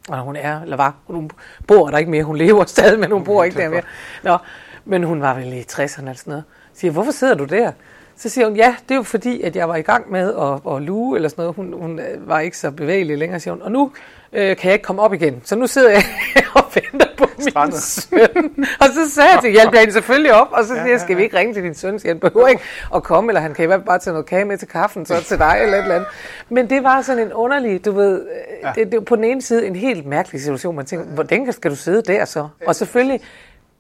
og 0.10 0.22
hun 0.22 0.36
er, 0.36 0.62
eller 0.62 0.78
var, 0.78 0.96
hun 1.08 1.32
bor 1.68 1.90
der 1.90 1.98
ikke 1.98 2.12
mere, 2.12 2.24
hun 2.24 2.38
lever 2.38 2.66
stadig, 2.76 3.00
men 3.00 3.12
hun 3.12 3.24
bor 3.24 3.44
ikke 3.44 3.58
der 3.58 3.70
mere. 3.70 3.82
Nå, 4.24 4.38
men 4.86 5.04
hun 5.04 5.22
var 5.22 5.34
vel 5.34 5.54
i 5.54 5.62
60'erne 5.62 5.82
eller 6.00 6.14
sådan 6.14 6.32
noget. 6.32 6.44
Så 6.74 6.80
siger 6.80 6.92
hvorfor 6.92 7.12
sidder 7.12 7.36
du 7.36 7.46
der? 7.46 7.72
Så 8.18 8.30
siger 8.30 8.48
hun, 8.48 8.56
ja, 8.56 8.76
det 8.84 8.92
er 8.92 8.96
jo 8.96 9.04
fordi, 9.04 9.42
at 9.42 9.56
jeg 9.56 9.70
var 9.70 9.76
i 9.76 9.82
gang 9.82 10.12
med 10.12 10.34
at, 10.34 10.76
at 10.76 10.82
luge 10.82 11.16
eller 11.16 11.30
sådan 11.30 11.42
noget. 11.42 11.56
Hun, 11.56 11.74
hun 11.74 12.00
øh, 12.00 12.28
var 12.30 12.40
ikke 12.40 12.58
så 12.58 12.72
bevægelig 12.72 13.18
længere, 13.18 13.40
siger 13.40 13.54
hun. 13.54 13.62
Og 13.62 13.72
nu 13.72 13.92
øh, 14.34 14.58
kan 14.58 14.68
jeg 14.68 14.74
ikke 14.74 14.84
komme 14.84 15.02
op 15.02 15.14
igen. 15.14 15.42
Så 15.44 15.56
nu 15.56 15.68
sidder 15.68 15.90
jeg 15.90 16.04
og 16.56 16.64
venter 16.76 17.08
på 17.18 17.26
min 17.38 17.72
søn. 17.72 18.66
Og 18.80 18.88
så 18.88 19.12
sagde 19.16 19.30
jeg 19.34 19.40
til 19.42 19.52
hjælp 19.52 19.76
hende 19.76 19.94
selvfølgelig 19.94 20.34
op, 20.34 20.48
og 20.52 20.64
så 20.64 20.74
siger 20.74 20.88
jeg, 20.88 21.00
skal 21.00 21.18
vi 21.18 21.24
ikke 21.24 21.38
ringe 21.38 21.54
til 21.54 21.64
din 21.64 21.76
søn? 21.76 22.00
Så 22.00 22.08
jeg 22.08 22.20
behøver 22.20 22.48
ikke 22.48 22.62
at 22.96 23.04
komme, 23.04 23.30
eller 23.30 23.42
han 23.42 23.54
kan 23.54 23.66
i 23.66 23.68
bare 23.86 24.00
tage 24.00 24.14
noget 24.14 24.26
kage 24.26 24.46
med 24.46 24.58
til 24.58 24.68
kaffen, 24.68 25.06
så 25.06 25.24
til 25.24 25.38
dig 25.38 25.60
eller 25.62 25.78
et 25.78 25.82
eller 25.82 25.96
andet. 25.96 26.10
Men 26.50 26.70
det 26.70 26.84
var 26.84 27.02
sådan 27.02 27.24
en 27.24 27.34
underlig, 27.34 27.86
du 27.86 27.92
ved, 27.92 28.22
øh, 28.22 28.28
ja. 28.64 28.72
det, 28.76 28.92
det 28.92 28.98
var 29.00 29.04
på 29.06 29.16
den 29.16 29.24
ene 29.24 29.42
side 29.42 29.68
en 29.68 29.76
helt 29.76 30.06
mærkelig 30.06 30.42
situation. 30.42 30.76
Man 30.76 30.86
tænker, 30.86 31.06
hvordan 31.06 31.54
skal 31.54 31.72
du 31.72 31.76
sidde 31.76 32.02
der 32.02 32.26
så? 32.26 32.48
Og 32.68 32.76
selvfølgelig 32.76 33.22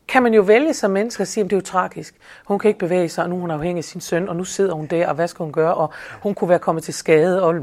kan 0.07 0.23
man 0.23 0.33
jo 0.33 0.41
vælge 0.41 0.73
som 0.73 0.91
menneske 0.91 1.21
at 1.21 1.27
sige, 1.27 1.43
at 1.43 1.49
det 1.49 1.55
er 1.55 1.57
jo 1.57 1.61
tragisk. 1.61 2.15
Hun 2.45 2.59
kan 2.59 2.67
ikke 2.67 2.79
bevæge 2.79 3.09
sig, 3.09 3.23
og 3.23 3.29
nu 3.29 3.35
er 3.35 3.39
hun 3.39 3.51
afhængig 3.51 3.77
af 3.77 3.83
sin 3.83 4.01
søn, 4.01 4.29
og 4.29 4.35
nu 4.35 4.43
sidder 4.43 4.73
hun 4.73 4.85
der, 4.85 5.07
og 5.07 5.15
hvad 5.15 5.27
skal 5.27 5.43
hun 5.43 5.53
gøre? 5.53 5.73
Og 5.73 5.93
hun 6.21 6.35
kunne 6.35 6.49
være 6.49 6.59
kommet 6.59 6.83
til 6.83 6.93
skade, 6.93 7.43
og 7.43 7.53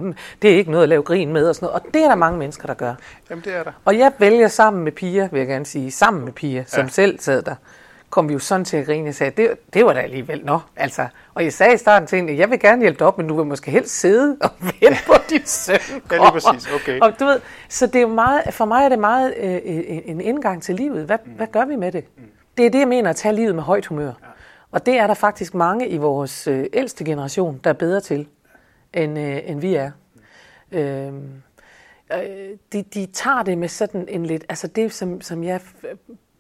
det 0.43 0.53
er 0.53 0.57
ikke 0.57 0.71
noget 0.71 0.83
at 0.83 0.89
lave 0.89 1.03
grin 1.03 1.33
med, 1.33 1.49
og 1.49 1.55
sådan 1.55 1.67
noget. 1.67 1.83
Og 1.83 1.95
det 1.95 2.05
er 2.05 2.09
der 2.09 2.15
mange 2.15 2.39
mennesker, 2.39 2.67
der 2.67 2.75
gør. 2.75 2.95
Jamen, 3.31 3.45
det 3.45 3.55
er 3.55 3.63
der. 3.63 3.73
Og 3.85 3.99
jeg 3.99 4.13
vælger 4.19 4.49
sammen 4.49 4.85
med 4.85 4.93
Pia, 4.93 5.29
vil 5.33 5.39
jeg 5.39 5.49
gerne 5.49 5.67
sige, 5.67 5.91
sammen 5.91 6.25
med 6.25 6.33
Pia, 6.33 6.65
som 6.67 6.83
ja. 6.83 6.89
selv 6.89 7.19
sad 7.21 7.43
der, 7.43 7.55
kom 8.13 8.29
vi 8.29 8.33
jo 8.33 8.39
sådan 8.39 8.65
til 8.65 8.77
at 8.77 8.87
grine. 8.87 9.07
Jeg 9.07 9.15
sagde, 9.15 9.43
det, 9.43 9.51
det 9.75 9.85
var 9.85 9.93
da 9.93 10.01
alligevel, 10.01 10.45
nå, 10.45 10.59
altså. 10.77 11.07
Og 11.35 11.45
jeg 11.45 11.53
sagde 11.53 11.75
i 11.75 11.77
starten 11.77 12.07
til 12.07 12.17
hende, 12.17 12.37
jeg 12.37 12.51
vil 12.51 12.61
gerne 12.61 12.83
hjælpe 12.83 12.99
dig 12.99 13.07
op, 13.07 13.19
men 13.19 13.29
du 13.29 13.37
vil 13.37 13.47
måske 13.47 13.71
helst 13.71 14.01
sidde 14.01 14.37
og 14.41 14.51
vente 14.81 14.99
på 15.07 15.15
din 15.31 15.47
søn 15.47 15.75
Ja, 16.11 16.17
lige 16.17 16.33
præcis, 16.33 16.73
okay. 16.73 17.01
Og 17.01 17.21
du 17.21 17.25
ved, 17.25 17.41
så 17.69 17.87
det 17.87 18.03
er 18.03 18.07
meget, 18.07 18.55
for 18.55 18.65
mig 18.65 18.85
er 18.85 18.89
det 18.89 18.99
meget 18.99 19.35
øh, 19.37 19.61
en 20.05 20.21
indgang 20.21 20.63
til 20.63 20.75
livet. 20.75 21.07
Hvad, 21.07 21.19
mm. 21.25 21.33
hvad 21.33 21.47
gør 21.47 21.65
vi 21.65 21.77
med 21.77 21.93
det? 21.93 22.05
Mm. 22.17 22.23
Det 22.57 22.67
er 22.67 22.71
det, 22.71 22.79
jeg 22.79 22.89
mener, 22.89 23.11
at 23.11 23.17
tage 23.17 23.35
livet 23.35 23.55
med 23.55 23.63
højt 23.63 23.87
humør. 23.87 24.07
Ja. 24.07 24.13
Og 24.71 24.87
det 24.87 24.99
er 24.99 25.07
der 25.07 25.15
faktisk 25.15 25.55
mange 25.55 25.89
i 25.89 25.97
vores 25.97 26.47
øh, 26.47 26.67
ældste 26.73 27.05
generation, 27.05 27.61
der 27.65 27.71
er 27.71 27.75
bedre 27.75 28.01
til, 28.01 28.29
end, 28.95 29.19
øh, 29.19 29.41
end 29.45 29.61
vi 29.61 29.75
er. 29.75 29.91
Øhm, 30.73 31.43
øh, 32.13 32.19
de, 32.73 32.83
de 32.83 33.07
tager 33.07 33.43
det 33.43 33.59
med 33.59 33.69
sådan 33.69 34.09
en 34.09 34.27
lidt, 34.27 34.45
altså 34.49 34.67
det, 34.67 34.93
som, 34.93 35.21
som 35.21 35.45
jeg 35.45 35.61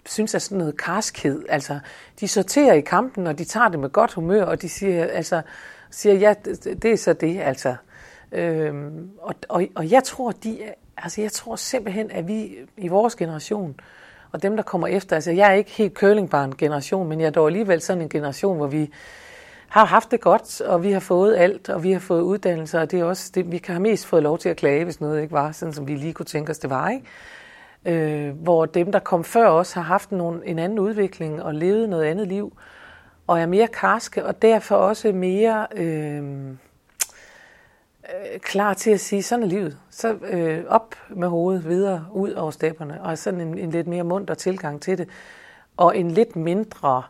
synes 0.06 0.34
er 0.34 0.38
sådan 0.38 0.58
noget 0.58 0.76
karskhed. 0.76 1.42
Altså, 1.48 1.78
de 2.20 2.28
sorterer 2.28 2.74
i 2.74 2.80
kampen, 2.80 3.26
og 3.26 3.38
de 3.38 3.44
tager 3.44 3.68
det 3.68 3.78
med 3.78 3.90
godt 3.90 4.12
humør, 4.12 4.44
og 4.44 4.62
de 4.62 4.68
siger, 4.68 5.04
altså, 5.04 5.42
siger 5.90 6.14
ja, 6.14 6.34
det, 6.44 6.82
det 6.82 6.92
er 6.92 6.96
så 6.96 7.12
det, 7.12 7.40
altså. 7.40 7.74
Øhm, 8.32 9.10
og, 9.18 9.34
og, 9.48 9.64
og 9.74 9.90
jeg 9.90 10.04
tror, 10.04 10.30
de, 10.30 10.58
altså, 10.96 11.20
jeg 11.20 11.32
tror 11.32 11.56
simpelthen, 11.56 12.10
at 12.10 12.28
vi 12.28 12.56
i 12.76 12.88
vores 12.88 13.16
generation, 13.16 13.74
og 14.32 14.42
dem, 14.42 14.56
der 14.56 14.62
kommer 14.62 14.86
efter, 14.86 15.16
altså 15.16 15.30
jeg 15.30 15.50
er 15.50 15.54
ikke 15.54 15.70
helt 15.70 15.94
curlingbarn-generation, 15.94 17.08
men 17.08 17.20
jeg 17.20 17.26
er 17.26 17.30
dog 17.30 17.46
alligevel 17.46 17.80
sådan 17.80 18.02
en 18.02 18.08
generation, 18.08 18.56
hvor 18.56 18.66
vi 18.66 18.90
har 19.68 19.84
haft 19.84 20.10
det 20.10 20.20
godt, 20.20 20.60
og 20.60 20.82
vi 20.82 20.92
har 20.92 21.00
fået 21.00 21.36
alt, 21.36 21.68
og 21.68 21.82
vi 21.82 21.92
har 21.92 22.00
fået 22.00 22.20
uddannelse, 22.20 22.78
og 22.78 22.90
det 22.90 23.00
er 23.00 23.04
også 23.04 23.30
det, 23.34 23.52
vi 23.52 23.58
kan 23.58 23.74
have 23.74 23.82
mest 23.82 24.06
fået 24.06 24.22
lov 24.22 24.38
til 24.38 24.48
at 24.48 24.56
klage, 24.56 24.84
hvis 24.84 25.00
noget 25.00 25.22
ikke 25.22 25.32
var 25.32 25.52
sådan, 25.52 25.74
som 25.74 25.88
vi 25.88 25.94
lige 25.94 26.12
kunne 26.12 26.26
tænke 26.26 26.50
os, 26.50 26.58
det 26.58 26.70
var, 26.70 26.88
ikke? 26.88 27.06
Øh, 27.84 28.30
hvor 28.30 28.66
dem, 28.66 28.92
der 28.92 28.98
kom 28.98 29.24
før 29.24 29.48
os, 29.48 29.72
har 29.72 29.82
haft 29.82 30.12
nogle, 30.12 30.46
en 30.46 30.58
anden 30.58 30.78
udvikling 30.78 31.42
og 31.42 31.54
levet 31.54 31.88
noget 31.88 32.04
andet 32.04 32.28
liv, 32.28 32.56
og 33.26 33.40
er 33.40 33.46
mere 33.46 33.66
karske, 33.68 34.26
og 34.26 34.42
derfor 34.42 34.76
også 34.76 35.12
mere... 35.12 35.66
Øh, 35.76 36.48
øh, 36.48 38.38
klar 38.40 38.74
til 38.74 38.90
at 38.90 39.00
sige, 39.00 39.22
sådan 39.22 39.42
er 39.42 39.48
livet. 39.48 39.78
Så 39.90 40.12
øh, 40.12 40.64
op 40.68 40.94
med 41.08 41.28
hovedet, 41.28 41.68
videre 41.68 42.06
ud 42.12 42.32
over 42.32 42.50
stepperne, 42.50 43.02
og 43.02 43.18
sådan 43.18 43.40
en, 43.40 43.58
en 43.58 43.70
lidt 43.70 43.86
mere 43.86 44.04
munter 44.04 44.34
tilgang 44.34 44.82
til 44.82 44.98
det. 44.98 45.08
Og 45.76 45.96
en 45.96 46.10
lidt 46.10 46.36
mindre 46.36 47.02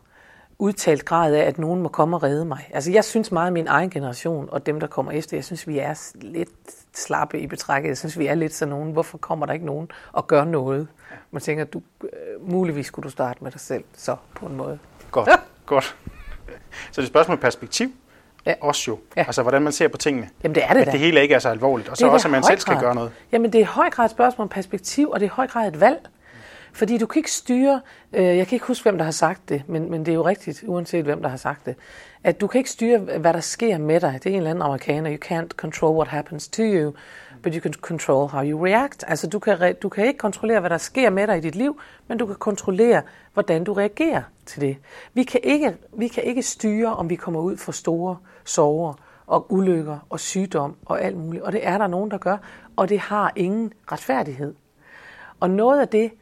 udtalt 0.63 1.05
grad 1.05 1.35
af, 1.35 1.43
at 1.43 1.59
nogen 1.59 1.83
må 1.83 1.89
komme 1.89 2.17
og 2.17 2.23
redde 2.23 2.45
mig. 2.45 2.71
Altså 2.73 2.93
jeg 2.93 3.05
synes 3.05 3.33
meget, 3.33 3.47
at 3.47 3.53
min 3.53 3.67
egen 3.67 3.91
generation 3.91 4.49
og 4.53 4.67
dem, 4.67 4.81
der 4.81 4.87
kommer 4.87 5.13
efter, 5.13 5.37
jeg 5.37 5.45
synes, 5.45 5.69
vi 5.69 5.79
er 5.79 6.13
lidt 6.15 6.51
slappe 6.95 7.41
i 7.41 7.47
betrækket. 7.47 7.89
Jeg 7.89 7.99
synes, 7.99 8.19
vi 8.19 8.27
er 8.27 8.35
lidt 8.35 8.55
sådan 8.55 8.71
nogen, 8.71 8.93
hvorfor 8.93 9.19
kommer 9.19 9.47
der 9.47 9.53
ikke 9.53 9.67
nogen 9.67 9.91
og 10.13 10.27
gør 10.27 10.45
noget? 10.45 10.89
Man 11.31 11.43
tænker, 11.43 11.65
du, 11.65 11.83
øh, 12.03 12.51
muligvis 12.51 12.87
skulle 12.87 13.05
du 13.05 13.11
starte 13.11 13.45
med 13.45 13.51
dig 13.51 13.61
selv, 13.61 13.85
så 13.97 14.17
på 14.35 14.47
en 14.47 14.57
måde. 14.57 14.79
Godt, 15.11 15.31
godt. 15.67 15.85
Så 15.85 16.91
det 16.91 16.99
er 16.99 17.03
et 17.03 17.09
spørgsmål 17.09 17.37
om 17.37 17.41
perspektiv 17.41 17.93
ja. 18.47 18.55
også 18.61 18.85
jo. 18.89 18.99
Ja. 19.17 19.25
Altså, 19.27 19.43
hvordan 19.43 19.63
man 19.63 19.73
ser 19.73 19.89
på 19.89 19.97
tingene. 19.97 20.29
Jamen, 20.43 20.55
det 20.55 20.65
er 20.65 20.73
det 20.73 20.81
At 20.81 20.87
da. 20.87 20.93
det 20.93 21.01
hele 21.01 21.23
ikke 21.23 21.35
er 21.35 21.39
så 21.39 21.49
alvorligt. 21.49 21.89
Og 21.89 21.97
så 21.97 22.09
også, 22.09 22.29
at 22.29 22.33
man 22.33 22.43
selv 22.43 22.59
skal 22.59 22.81
gøre 22.81 22.95
noget. 22.95 23.13
Jamen, 23.33 23.53
det 23.53 23.59
er 23.59 23.63
i 23.63 23.65
høj 23.65 23.91
grad 23.91 24.05
et 24.05 24.11
spørgsmål 24.11 24.43
om 24.45 24.49
perspektiv, 24.49 25.11
og 25.11 25.21
det 25.21 25.27
er 25.27 25.31
i 25.31 25.35
høj 25.35 25.47
grad 25.47 25.69
et 25.69 25.81
valg. 25.81 26.09
Fordi 26.73 26.99
du 26.99 27.07
kan 27.07 27.21
ikke 27.21 27.33
styre, 27.33 27.81
øh, 28.13 28.25
jeg 28.25 28.47
kan 28.47 28.57
ikke 28.57 28.67
huske, 28.67 28.83
hvem 28.83 28.99
der 28.99 29.05
har 29.05 29.13
sagt 29.13 29.49
det, 29.49 29.63
men, 29.67 29.91
men 29.91 30.07
det 30.07 30.13
er 30.13 30.15
jo 30.15 30.23
rigtigt, 30.23 30.65
uanset 30.67 31.05
hvem 31.05 31.23
der 31.23 31.29
har 31.29 31.37
sagt 31.37 31.67
det, 31.67 31.75
at 32.25 32.41
du 32.41 32.47
kan 32.47 32.59
ikke 32.59 32.71
styre, 32.71 32.99
hvad 32.99 33.33
der 33.33 33.41
sker 33.41 33.79
med 33.79 34.01
dig. 34.01 34.21
Det 34.25 34.27
er 34.27 34.31
en 34.31 34.37
eller 34.37 34.51
anden 34.51 34.63
amerikaner, 34.63 35.11
you 35.11 35.19
can't 35.25 35.49
control 35.57 35.97
what 35.97 36.09
happens 36.09 36.49
to 36.49 36.63
you, 36.63 36.93
but 37.43 37.55
you 37.55 37.61
can 37.61 37.73
control 37.73 38.29
how 38.29 38.45
you 38.45 38.65
react. 38.65 39.05
Altså 39.07 39.27
du 39.27 39.39
kan, 39.39 39.75
du 39.83 39.89
kan 39.89 40.07
ikke 40.07 40.19
kontrollere, 40.19 40.61
hvad 40.61 40.71
der 40.71 40.79
sker 40.79 41.11
med 41.11 41.27
dig 41.27 41.37
i 41.37 41.41
dit 41.41 41.55
liv, 41.55 41.81
men 42.09 42.19
du 42.19 42.27
kan 42.27 42.37
kontrollere, 42.37 43.03
hvordan 43.35 43.65
du 43.65 43.73
reagerer 43.73 44.23
til 44.47 44.61
det. 44.61 44.77
Vi 45.15 45.23
kan 45.23 45.41
ikke, 45.43 45.77
vi 45.93 46.09
kan 46.09 46.25
ikke 46.25 46.43
styre, 46.43 46.97
om 46.97 47.11
vi 47.11 47.17
kommer 47.17 47.41
ud 47.41 47.57
for 47.57 47.73
store 47.73 48.17
sorger 48.45 48.95
og 49.27 49.53
ulykker 49.53 49.99
og 50.11 50.21
sygdom 50.21 50.77
og 50.87 51.03
alt 51.03 51.17
muligt. 51.17 51.43
Og 51.45 51.53
det 51.53 51.67
er 51.67 51.79
der 51.79 51.87
nogen, 51.87 52.11
der 52.11 52.19
gør, 52.19 52.37
og 52.77 52.89
det 52.89 52.99
har 52.99 53.33
ingen 53.37 53.73
retfærdighed. 53.93 54.55
Og 55.41 55.51
noget 55.51 55.81
af 55.81 55.89
det, 55.89 56.13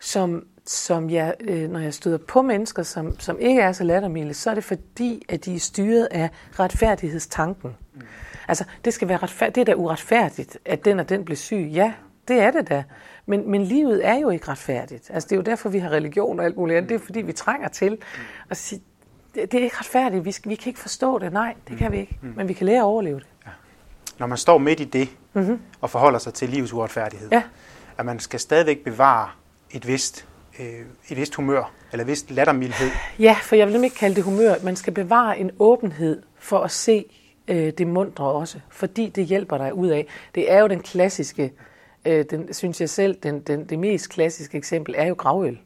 som, 0.00 0.46
som 0.64 1.10
jeg, 1.10 1.34
øh, 1.40 1.70
når 1.70 1.80
jeg 1.80 1.94
støder 1.94 2.18
på 2.18 2.42
mennesker, 2.42 2.82
som, 2.82 3.20
som 3.20 3.38
ikke 3.40 3.60
er 3.60 3.72
så 3.72 3.84
lattermilde, 3.84 4.34
så 4.34 4.50
er 4.50 4.54
det 4.54 4.64
fordi, 4.64 5.22
at 5.28 5.44
de 5.44 5.54
er 5.54 5.60
styret 5.60 6.08
af 6.10 6.30
retfærdighedstanken. 6.58 7.76
Mm. 7.94 8.00
Altså, 8.48 8.64
det 8.84 8.94
skal 8.94 9.08
være 9.08 9.18
retfærdigt. 9.18 9.54
Det 9.54 9.60
er 9.60 9.64
da 9.64 9.74
uretfærdigt, 9.74 10.58
at 10.64 10.84
den 10.84 11.00
og 11.00 11.08
den 11.08 11.24
blev 11.24 11.36
syg. 11.36 11.70
Ja, 11.72 11.92
det 12.28 12.40
er 12.40 12.50
det 12.50 12.68
da. 12.68 12.84
Men, 13.26 13.50
men 13.50 13.62
livet 13.62 14.06
er 14.06 14.18
jo 14.18 14.30
ikke 14.30 14.48
retfærdigt. 14.48 15.10
Altså, 15.10 15.26
det 15.26 15.32
er 15.32 15.36
jo 15.36 15.42
derfor, 15.42 15.68
vi 15.68 15.78
har 15.78 15.90
religion 15.90 16.40
og 16.40 16.44
alt 16.46 16.56
muligt 16.56 16.76
andet. 16.76 16.88
Det 16.88 16.94
er 16.94 16.98
fordi, 16.98 17.20
vi 17.20 17.32
trænger 17.32 17.68
til 17.68 17.98
at 18.50 18.56
sige, 18.56 18.82
det, 19.34 19.52
det 19.52 19.60
er 19.60 19.64
ikke 19.64 19.76
retfærdigt. 19.78 20.24
Vi, 20.24 20.34
vi 20.44 20.54
kan 20.54 20.70
ikke 20.70 20.80
forstå 20.80 21.18
det. 21.18 21.32
Nej, 21.32 21.54
det 21.68 21.78
kan 21.78 21.92
vi 21.92 21.98
ikke. 21.98 22.18
Mm. 22.22 22.32
Men 22.36 22.48
vi 22.48 22.52
kan 22.52 22.66
lære 22.66 22.78
at 22.78 22.84
overleve 22.84 23.18
det. 23.18 23.26
Ja. 23.46 23.50
Når 24.18 24.26
man 24.26 24.38
står 24.38 24.58
midt 24.58 24.80
i 24.80 24.84
det, 24.84 25.08
mm-hmm. 25.32 25.60
og 25.80 25.90
forholder 25.90 26.18
sig 26.18 26.34
til 26.34 26.48
livets 26.48 26.72
uretfærdighed, 26.72 27.28
ja. 27.32 27.42
at 27.98 28.06
man 28.06 28.20
skal 28.20 28.40
stadigvæk 28.40 28.84
bevare 28.84 29.28
et 29.76 29.86
vist, 29.86 30.28
øh, 30.60 30.66
et 31.10 31.16
vist 31.16 31.34
humør, 31.34 31.72
eller 31.92 32.04
et 32.04 32.08
vist 32.08 32.30
lattermildhed. 32.30 32.90
Ja, 33.18 33.36
for 33.42 33.56
jeg 33.56 33.68
vil 33.68 33.84
ikke 33.84 33.96
kalde 33.96 34.16
det 34.16 34.24
humør. 34.24 34.54
Man 34.62 34.76
skal 34.76 34.92
bevare 34.92 35.38
en 35.38 35.50
åbenhed 35.58 36.22
for 36.38 36.58
at 36.58 36.70
se 36.70 37.04
øh, 37.48 37.72
det 37.78 37.86
mundre 37.86 38.24
også, 38.24 38.60
fordi 38.68 39.08
det 39.08 39.26
hjælper 39.26 39.58
dig 39.58 39.74
ud 39.74 39.88
af. 39.88 40.06
Det 40.34 40.52
er 40.52 40.60
jo 40.60 40.66
den 40.66 40.80
klassiske, 40.80 41.52
øh, 42.04 42.24
den, 42.30 42.54
synes 42.54 42.80
jeg 42.80 42.90
selv, 42.90 43.14
den, 43.22 43.40
den, 43.40 43.64
det 43.64 43.78
mest 43.78 44.10
klassiske 44.10 44.58
eksempel 44.58 44.94
er 44.98 45.06
jo 45.06 45.14
gravøl. 45.14 45.58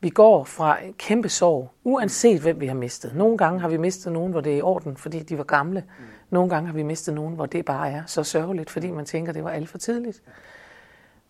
Vi 0.00 0.08
går 0.08 0.44
fra 0.44 0.84
en 0.84 0.92
kæmpe 0.92 1.28
sorg, 1.28 1.70
uanset 1.84 2.40
hvem 2.40 2.60
vi 2.60 2.66
har 2.66 2.74
mistet. 2.74 3.14
Nogle 3.14 3.38
gange 3.38 3.60
har 3.60 3.68
vi 3.68 3.76
mistet 3.76 4.12
nogen, 4.12 4.32
hvor 4.32 4.40
det 4.40 4.52
er 4.52 4.56
i 4.56 4.62
orden, 4.62 4.96
fordi 4.96 5.18
de 5.18 5.38
var 5.38 5.44
gamle. 5.44 5.84
Nogle 6.30 6.50
gange 6.50 6.66
har 6.66 6.74
vi 6.74 6.82
mistet 6.82 7.14
nogen, 7.14 7.34
hvor 7.34 7.46
det 7.46 7.64
bare 7.64 7.90
er 7.90 8.02
så 8.06 8.22
sørgeligt, 8.22 8.70
fordi 8.70 8.90
man 8.90 9.04
tænker, 9.04 9.32
det 9.32 9.44
var 9.44 9.50
alt 9.50 9.68
for 9.68 9.78
tidligt. 9.78 10.22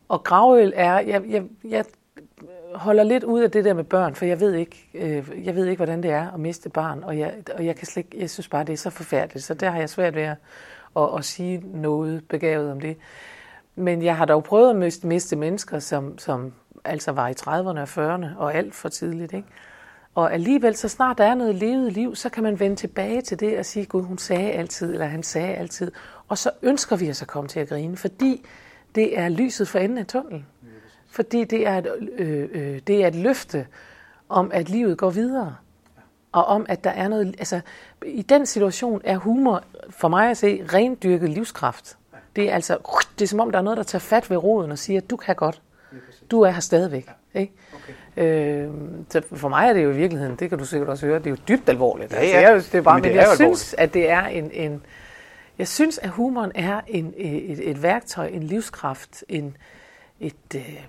Og 0.08 0.24
gravøl 0.24 0.72
er, 0.76 1.00
jeg, 1.00 1.22
jeg, 1.28 1.42
jeg 1.64 1.84
holder 2.74 3.02
lidt 3.02 3.24
ud 3.24 3.40
af 3.40 3.50
det 3.50 3.64
der 3.64 3.74
med 3.74 3.84
børn, 3.84 4.14
for 4.14 4.24
jeg 4.24 4.40
ved 4.40 4.54
ikke, 4.54 4.88
øh, 4.94 5.44
jeg 5.44 5.54
ved 5.54 5.66
ikke 5.66 5.76
hvordan 5.76 6.02
det 6.02 6.10
er 6.10 6.30
at 6.30 6.40
miste 6.40 6.68
barn, 6.68 7.04
og 7.04 7.18
jeg, 7.18 7.34
og 7.54 7.66
jeg, 7.66 7.76
kan 7.76 7.86
slet, 7.86 8.06
jeg 8.18 8.30
synes 8.30 8.48
bare, 8.48 8.64
det 8.64 8.72
er 8.72 8.76
så 8.76 8.90
forfærdeligt, 8.90 9.44
så 9.44 9.54
der 9.54 9.70
har 9.70 9.78
jeg 9.78 9.90
svært 9.90 10.14
ved 10.14 10.22
at, 10.22 10.36
at, 10.96 11.08
at 11.18 11.24
sige 11.24 11.62
noget 11.74 12.28
begavet 12.28 12.70
om 12.70 12.80
det. 12.80 12.96
Men 13.74 14.02
jeg 14.02 14.16
har 14.16 14.24
dog 14.24 14.44
prøvet 14.44 14.70
at 14.70 14.76
miste, 14.76 15.06
miste 15.06 15.36
mennesker, 15.36 15.78
som, 15.78 16.18
som 16.18 16.52
altså 16.84 17.12
var 17.12 17.28
i 17.28 17.34
30'erne 17.40 17.80
og 17.80 18.14
40'erne, 18.14 18.38
og 18.38 18.54
alt 18.54 18.74
for 18.74 18.88
tidligt. 18.88 19.32
Ikke? 19.32 19.48
Og 20.14 20.32
alligevel, 20.34 20.76
så 20.76 20.88
snart 20.88 21.18
der 21.18 21.24
er 21.24 21.34
noget 21.34 21.54
levet 21.54 21.92
liv, 21.92 22.14
så 22.14 22.28
kan 22.28 22.42
man 22.42 22.60
vende 22.60 22.76
tilbage 22.76 23.22
til 23.22 23.40
det 23.40 23.58
og 23.58 23.64
sige, 23.64 23.86
Gud, 23.86 24.02
hun 24.02 24.18
sagde 24.18 24.50
altid, 24.50 24.92
eller 24.92 25.06
han 25.06 25.22
sagde 25.22 25.54
altid. 25.54 25.92
Og 26.28 26.38
så 26.38 26.50
ønsker 26.62 26.96
vi 26.96 27.10
os 27.10 27.22
at 27.22 27.28
komme 27.28 27.48
til 27.48 27.60
at 27.60 27.68
grine, 27.68 27.96
fordi 27.96 28.46
det 28.94 29.18
er 29.18 29.28
lyset 29.28 29.68
for 29.68 29.78
enden 29.78 29.98
af 29.98 30.06
tunnelen. 30.06 30.46
Fordi 31.10 31.44
det 31.44 31.66
er, 31.66 31.78
et, 31.78 32.08
øh, 32.18 32.48
øh, 32.52 32.80
det 32.86 33.04
er 33.04 33.06
et 33.06 33.14
løfte 33.14 33.66
om, 34.28 34.50
at 34.54 34.68
livet 34.68 34.98
går 34.98 35.10
videre. 35.10 35.56
Og 36.32 36.44
om, 36.44 36.66
at 36.68 36.84
der 36.84 36.90
er 36.90 37.08
noget... 37.08 37.34
Altså, 37.38 37.60
i 38.06 38.22
den 38.22 38.46
situation 38.46 39.00
er 39.04 39.16
humor, 39.16 39.64
for 39.90 40.08
mig 40.08 40.30
at 40.30 40.36
se, 40.36 40.64
rendyrket 40.72 41.30
livskraft. 41.30 41.96
Det 42.36 42.50
er 42.50 42.54
altså, 42.54 42.78
det 43.18 43.24
er 43.24 43.28
som 43.28 43.40
om, 43.40 43.50
der 43.50 43.58
er 43.58 43.62
noget, 43.62 43.76
der 43.76 43.82
tager 43.82 44.00
fat 44.00 44.30
ved 44.30 44.36
roden 44.36 44.70
og 44.70 44.78
siger, 44.78 45.00
at 45.00 45.10
du 45.10 45.16
kan 45.16 45.34
godt. 45.34 45.62
Du 46.30 46.40
er 46.40 46.50
her 46.50 46.60
stadigvæk. 46.60 47.08
Ikke? 47.34 47.52
Okay. 47.74 47.92
Øh, 48.64 48.70
så 49.08 49.22
for 49.32 49.48
mig 49.48 49.68
er 49.68 49.72
det 49.72 49.84
jo 49.84 49.90
i 49.90 49.96
virkeligheden, 49.96 50.36
det 50.36 50.48
kan 50.48 50.58
du 50.58 50.64
sikkert 50.64 50.88
også 50.88 51.06
høre, 51.06 51.18
det 51.18 51.26
er 51.26 51.30
jo 51.30 51.36
dybt 51.48 51.68
alvorligt. 51.68 52.12
Ja, 52.12 52.18
altså, 52.18 52.38
ja. 52.38 52.50
Altså, 52.50 52.68
jeg, 52.68 52.72
det 52.72 52.78
er 52.78 52.82
bare, 52.82 52.94
men, 52.94 53.04
det 53.04 53.12
men 53.12 53.20
jeg 53.20 53.28
synes, 53.34 53.74
at 53.78 53.94
det 53.94 54.10
er 54.10 54.22
en, 54.22 54.50
en, 54.50 54.82
jeg 55.58 55.68
synes, 55.68 55.98
at 55.98 56.08
humoren 56.08 56.52
er 56.54 56.80
en, 56.86 57.14
et, 57.16 57.70
et 57.70 57.82
værktøj, 57.82 58.26
en 58.26 58.42
livskraft, 58.42 59.24
en, 59.28 59.56
et, 60.20 60.34
øh, 60.54 60.86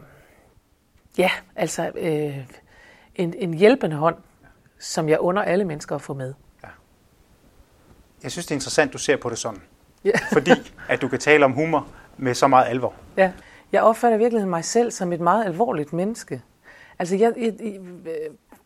ja, 1.17 1.31
altså 1.55 1.91
øh, 1.95 2.37
en, 3.15 3.33
en 3.37 3.53
hjælpende 3.53 3.95
hånd, 3.95 4.15
som 4.79 5.09
jeg 5.09 5.19
under 5.19 5.41
alle 5.41 5.65
mennesker 5.65 5.95
at 5.95 6.01
få 6.01 6.13
med. 6.13 6.33
Ja. 6.63 6.67
Jeg 8.23 8.31
synes, 8.31 8.45
det 8.45 8.51
er 8.51 8.55
interessant, 8.55 8.93
du 8.93 8.97
ser 8.97 9.17
på 9.17 9.29
det 9.29 9.37
sådan. 9.37 9.61
Ja. 10.03 10.11
fordi 10.31 10.51
at 10.89 11.01
du 11.01 11.07
kan 11.07 11.19
tale 11.19 11.45
om 11.45 11.51
humor 11.51 11.87
med 12.17 12.33
så 12.33 12.47
meget 12.47 12.69
alvor. 12.69 12.93
Ja, 13.17 13.31
jeg 13.71 13.81
opfatter 13.81 14.17
virkelig 14.17 14.47
mig 14.47 14.65
selv 14.65 14.91
som 14.91 15.13
et 15.13 15.19
meget 15.19 15.45
alvorligt 15.45 15.93
menneske. 15.93 16.41
Altså, 16.99 17.15
jeg, 17.15 17.33
jeg, 17.37 17.53
jeg, 17.59 17.79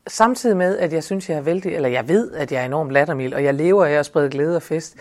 samtidig 0.08 0.58
med, 0.58 0.78
at 0.78 0.94
jeg 0.94 1.04
synes, 1.04 1.30
jeg 1.30 1.38
er 1.38 1.42
vældig, 1.42 1.76
eller 1.76 1.90
jeg 1.90 2.08
ved, 2.08 2.32
at 2.32 2.52
jeg 2.52 2.62
er 2.62 2.66
enormt 2.66 2.92
lattermild, 2.92 3.34
og 3.34 3.44
jeg 3.44 3.54
lever 3.54 3.86
af 3.86 3.92
at 3.92 4.06
sprede 4.06 4.30
glæde 4.30 4.56
og 4.56 4.62
fest. 4.62 4.96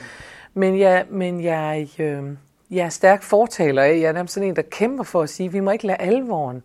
Men 0.56 0.78
jeg, 0.78 1.06
men 1.10 1.42
jeg, 1.42 1.88
øh, 1.98 2.22
jeg 2.70 2.84
er 2.84 2.88
stærk 2.88 3.22
fortaler 3.22 3.82
af, 3.82 3.88
jeg 3.88 4.02
er 4.08 4.12
nærmest 4.12 4.34
sådan 4.34 4.48
en, 4.48 4.56
der 4.56 4.62
kæmper 4.62 5.04
for 5.04 5.22
at 5.22 5.28
sige, 5.28 5.46
at 5.46 5.52
vi 5.52 5.60
må 5.60 5.70
ikke 5.70 5.86
lade 5.86 5.98
alvoren 5.98 6.62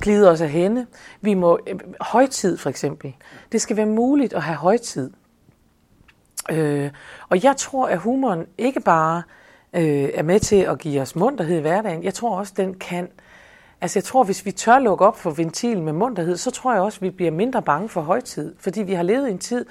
glide 0.00 0.30
os 0.30 0.40
af 0.40 0.48
hende. 0.48 0.86
Vi 1.20 1.34
må, 1.34 1.58
øh, 1.66 1.78
højtid 2.00 2.56
for 2.56 2.70
eksempel, 2.70 3.14
det 3.52 3.60
skal 3.60 3.76
være 3.76 3.86
muligt 3.86 4.32
at 4.32 4.42
have 4.42 4.56
højtid. 4.56 5.10
Øh, 6.50 6.90
og 7.28 7.44
jeg 7.44 7.56
tror, 7.56 7.86
at 7.86 7.98
humoren 7.98 8.46
ikke 8.58 8.80
bare 8.80 9.22
øh, 9.72 10.10
er 10.14 10.22
med 10.22 10.40
til 10.40 10.56
at 10.56 10.78
give 10.78 11.00
os 11.00 11.16
munterhed 11.16 11.58
i 11.58 11.60
hverdagen, 11.60 12.04
jeg 12.04 12.14
tror 12.14 12.38
også, 12.38 12.52
den 12.56 12.74
kan 12.74 13.08
Altså 13.82 13.98
jeg 13.98 14.04
tror, 14.04 14.24
hvis 14.24 14.46
vi 14.46 14.52
tør 14.52 14.78
lukke 14.78 15.06
op 15.06 15.18
for 15.18 15.30
ventilen 15.30 15.84
med 15.84 15.92
munterhed, 15.92 16.36
så 16.36 16.50
tror 16.50 16.72
jeg 16.72 16.82
også, 16.82 16.98
at 16.98 17.02
vi 17.02 17.10
bliver 17.10 17.30
mindre 17.30 17.62
bange 17.62 17.88
for 17.88 18.00
højtid. 18.00 18.54
Fordi 18.58 18.82
vi 18.82 18.92
har 18.92 19.02
levet 19.02 19.28
i 19.28 19.30
en 19.30 19.38
tid, 19.38 19.66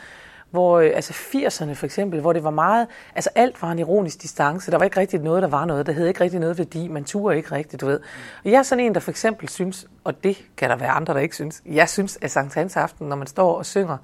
hvor 0.51 0.79
øh, 0.79 0.91
altså 0.96 1.13
80'erne 1.13 1.74
for 1.74 1.86
eksempel, 1.86 2.22
hvor 2.22 2.34
det 2.34 2.44
var 2.44 2.50
meget, 2.50 2.88
altså 3.15 3.29
alt 3.36 3.62
var 3.62 3.72
en 3.72 3.79
ironisk 3.79 4.22
distance. 4.22 4.72
Der 4.72 4.77
var 4.77 4.86
ikke 4.86 5.00
rigtig 5.00 5.20
noget, 5.20 5.41
der 5.41 5.48
var 5.48 5.65
noget. 5.65 5.86
Der 5.86 5.94
havde 5.94 6.08
ikke 6.08 6.22
rigtig 6.22 6.39
noget 6.39 6.58
værdi. 6.58 6.88
Man 6.88 7.03
turde 7.03 7.38
ikke 7.38 7.51
rigtigt, 7.51 7.82
du 7.82 7.86
ved. 7.86 8.00
Og 8.46 8.51
jeg 8.51 8.58
er 8.58 8.63
sådan 8.63 8.86
en, 8.86 8.94
der 8.94 9.00
for 9.00 9.12
eksempel 9.12 9.50
synes, 9.50 9.88
og 10.03 10.24
det 10.24 10.38
kan 10.58 10.70
der 10.70 10.75
være 10.75 10.89
andre, 10.89 11.13
der 11.13 11.20
ikke 11.20 11.36
synes, 11.36 11.62
jeg 11.65 11.89
synes, 11.89 12.18
at 12.22 12.32
Sankt 12.32 12.53
Hans 12.53 12.77
aften, 12.77 13.08
når 13.08 13.15
man 13.15 13.27
står 13.27 13.58
og 13.58 13.65
synger, 13.65 13.98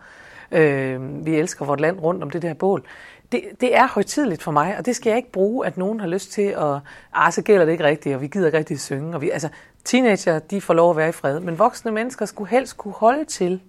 øh, 0.52 1.25
vi 1.25 1.36
elsker 1.36 1.66
vort 1.66 1.82
land 1.82 2.00
rundt 2.00 2.24
om 2.24 2.30
det 2.30 2.42
der 2.42 2.54
bål, 2.54 2.86
det, 3.32 3.42
det 3.62 3.75
er 3.75 3.88
højtidligt 3.88 4.44
for 4.44 4.52
mig, 4.52 4.78
og 4.78 4.86
det 4.86 4.96
skal 4.96 5.10
jeg 5.10 5.18
ikke 5.18 5.32
bruge, 5.32 5.66
at 5.66 5.78
nogen 5.78 6.00
har 6.00 6.08
lyst 6.08 6.32
til 6.32 6.42
at, 6.42 6.80
ah, 7.14 7.32
så 7.34 7.42
gælder 7.42 7.66
det 7.66 7.72
ikke 7.72 7.84
rigtigt, 7.84 8.16
og 8.16 8.22
vi 8.22 8.28
gider 8.28 8.46
ikke 8.46 8.58
rigtig 8.58 8.80
synge. 8.80 9.16
Og 9.16 9.22
vi, 9.22 9.30
altså, 9.30 9.50
teenager, 9.84 10.40
de 10.40 10.62
får 10.62 10.74
lov 10.74 10.90
at 10.90 10.98
være 10.98 11.10
i 11.10 11.12
fred, 11.12 11.40
men 11.40 11.60
voksne 11.60 11.92
mennesker 11.92 12.25
skulle 12.25 12.50
helst 12.50 12.78
kunne 12.78 12.94
holde 12.94 13.25
til, 13.25 13.62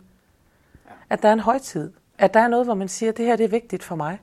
at 1.11 1.23
der 1.23 1.28
er 1.28 1.33
en 1.33 1.40
højtid. 1.40 1.92
At 2.18 2.35
der 2.35 2.40
er 2.40 2.49
noget, 2.49 2.66
hvor 2.66 2.75
man 2.75 2.88
siger, 2.88 3.12
at 3.12 3.16
det 3.16 3.26
her 3.26 3.37
det 3.37 3.44
er 3.44 3.49
vigtigt 3.49 3.82
for 3.82 3.96
mig. 3.96 4.20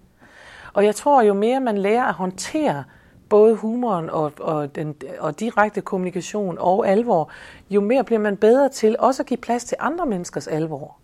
Og 0.73 0.85
jeg 0.85 0.95
tror, 0.95 1.21
jo 1.21 1.33
mere 1.33 1.59
man 1.59 1.77
lærer 1.77 2.05
at 2.05 2.13
håndtere 2.13 2.83
både 3.29 3.55
humoren 3.55 4.09
og, 4.09 4.31
og, 4.39 4.75
den, 4.75 4.95
og 5.19 5.39
direkte 5.39 5.81
kommunikation 5.81 6.57
og 6.59 6.87
alvor, 6.87 7.31
jo 7.69 7.81
mere 7.81 8.03
bliver 8.03 8.19
man 8.19 8.37
bedre 8.37 8.69
til 8.69 8.95
også 8.99 9.23
at 9.23 9.27
give 9.27 9.37
plads 9.37 9.63
til 9.63 9.77
andre 9.79 10.05
menneskers 10.05 10.47
alvor. 10.47 10.97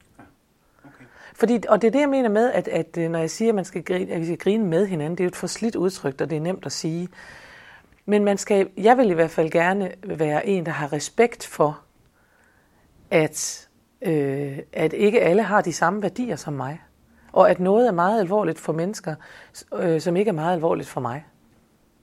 Fordi, 1.36 1.60
og 1.70 1.82
det 1.82 1.88
er 1.88 1.92
det, 1.92 2.00
jeg 2.00 2.10
mener 2.10 2.30
med, 2.30 2.52
at, 2.52 2.68
at 2.68 2.98
øh, 2.98 3.12
når 3.12 3.20
jeg 3.20 3.30
siger, 3.30 3.50
at, 3.50 3.56
man 3.56 3.66
skal 3.66 3.84
grine, 3.84 4.12
at 4.12 4.20
vi 4.20 4.26
skal 4.26 4.38
grine 4.38 4.66
med 4.66 4.88
hinanden, 4.88 5.18
det 5.18 5.20
er 5.20 5.26
jo 5.26 5.30
et 5.30 5.36
forslidt 5.36 5.76
udtryk, 5.76 6.22
og 6.22 6.30
det 6.30 6.36
er 6.36 6.42
nemt 6.42 6.66
at 6.66 6.72
sige. 6.72 7.10
Men 8.06 8.24
man 8.24 8.38
skal, 8.38 8.70
jeg 8.78 8.98
vil 8.98 9.10
i 9.10 9.14
hvert 9.14 9.32
fald 9.32 9.52
gerne 9.52 9.92
være 10.04 10.48
en, 10.48 10.66
der 10.66 10.72
har 10.72 10.94
respekt 10.94 11.46
for, 11.46 11.80
at, 13.12 13.69
øh, 14.02 14.58
at 14.74 14.94
ikke 14.94 15.22
alle 15.22 15.44
har 15.44 15.62
de 15.62 15.74
samme 15.74 16.02
værdier 16.02 16.36
som 16.36 16.54
mig. 16.54 16.82
Og 17.32 17.50
at 17.50 17.60
noget 17.60 17.88
er 17.88 17.92
meget 17.92 18.20
alvorligt 18.20 18.60
for 18.60 18.74
mennesker, 18.74 19.16
øh, 19.74 20.02
som 20.02 20.16
ikke 20.16 20.30
er 20.30 20.34
meget 20.34 20.54
alvorligt 20.54 20.90
for 20.90 21.02
mig. 21.02 21.26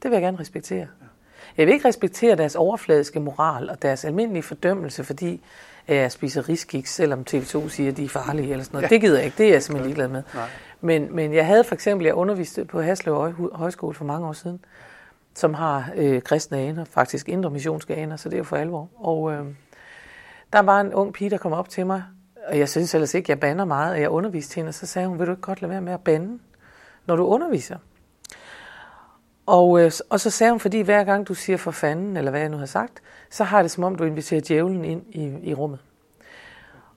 Det 0.02 0.10
vil 0.10 0.16
jeg 0.16 0.22
gerne 0.22 0.40
respektere. 0.40 0.86
Jeg 1.56 1.66
vil 1.66 1.74
ikke 1.74 1.88
respektere 1.88 2.36
deres 2.36 2.54
overfladiske 2.54 3.20
moral 3.20 3.70
og 3.70 3.82
deres 3.82 4.04
almindelige 4.04 4.42
fordømmelse, 4.42 5.04
fordi 5.04 5.40
jeg 5.88 6.12
spiser 6.12 6.48
riskiks, 6.48 6.94
selvom 6.94 7.24
TV2 7.30 7.68
siger, 7.68 7.90
at 7.90 7.96
de 7.96 8.04
er 8.04 8.08
farlige 8.08 8.50
eller 8.50 8.64
sådan 8.64 8.76
noget. 8.76 8.90
Ja. 8.90 8.94
Det 8.94 9.00
gider 9.00 9.16
jeg 9.16 9.24
ikke, 9.24 9.38
det 9.38 9.46
er 9.46 9.52
jeg 9.52 9.62
simpelthen 9.62 9.86
ligeglad 9.86 10.08
med. 10.08 10.22
Nej. 10.34 10.48
Men, 10.80 11.16
men 11.16 11.34
jeg 11.34 11.46
havde 11.46 11.64
for 11.64 11.74
eksempel, 11.74 12.04
jeg 12.04 12.14
underviste 12.14 12.64
på 12.64 12.80
Haslev 12.80 13.34
Højskole 13.52 13.94
for 13.94 14.04
mange 14.04 14.28
år 14.28 14.32
siden, 14.32 14.60
som 15.34 15.54
har 15.54 15.90
øh, 15.96 16.22
kristne 16.22 16.58
aner, 16.58 16.84
faktisk 16.84 17.28
indre 17.28 17.50
missionske 17.50 17.94
aner, 17.94 18.16
så 18.16 18.28
det 18.28 18.34
er 18.34 18.38
jo 18.38 18.44
for 18.44 18.56
alvor. 18.56 18.88
Og 18.94 19.32
øh, 19.32 19.44
der 20.52 20.62
var 20.62 20.80
en 20.80 20.94
ung 20.94 21.12
pige, 21.12 21.30
der 21.30 21.38
kom 21.38 21.52
op 21.52 21.68
til 21.68 21.86
mig, 21.86 22.04
og 22.48 22.58
jeg 22.58 22.68
synes 22.68 22.94
ellers 22.94 23.14
ikke, 23.14 23.30
jeg 23.30 23.40
bander 23.40 23.64
meget, 23.64 23.92
og 23.92 24.00
jeg 24.00 24.08
underviste 24.08 24.54
hende, 24.54 24.68
og 24.68 24.74
så 24.74 24.86
sagde 24.86 25.08
hun, 25.08 25.18
vil 25.18 25.26
du 25.26 25.32
ikke 25.32 25.42
godt 25.42 25.62
lade 25.62 25.70
være 25.70 25.80
med 25.80 25.92
at 25.92 26.00
bande, 26.00 26.38
når 27.06 27.16
du 27.16 27.26
underviser? 27.26 27.78
Og, 29.46 29.80
øh, 29.80 29.92
og 30.10 30.20
så 30.20 30.30
sagde 30.30 30.50
hun, 30.50 30.60
fordi 30.60 30.80
hver 30.80 31.04
gang 31.04 31.28
du 31.28 31.34
siger 31.34 31.56
for 31.56 31.70
fanden, 31.70 32.16
eller 32.16 32.30
hvad 32.30 32.40
jeg 32.40 32.48
nu 32.48 32.56
har 32.56 32.66
sagt, 32.66 33.02
så 33.30 33.44
har 33.44 33.62
det 33.62 33.70
som 33.70 33.84
om, 33.84 33.96
du 33.96 34.04
inviterer 34.04 34.40
djævlen 34.40 34.84
ind 34.84 35.02
i, 35.10 35.50
i 35.50 35.54
rummet. 35.54 35.78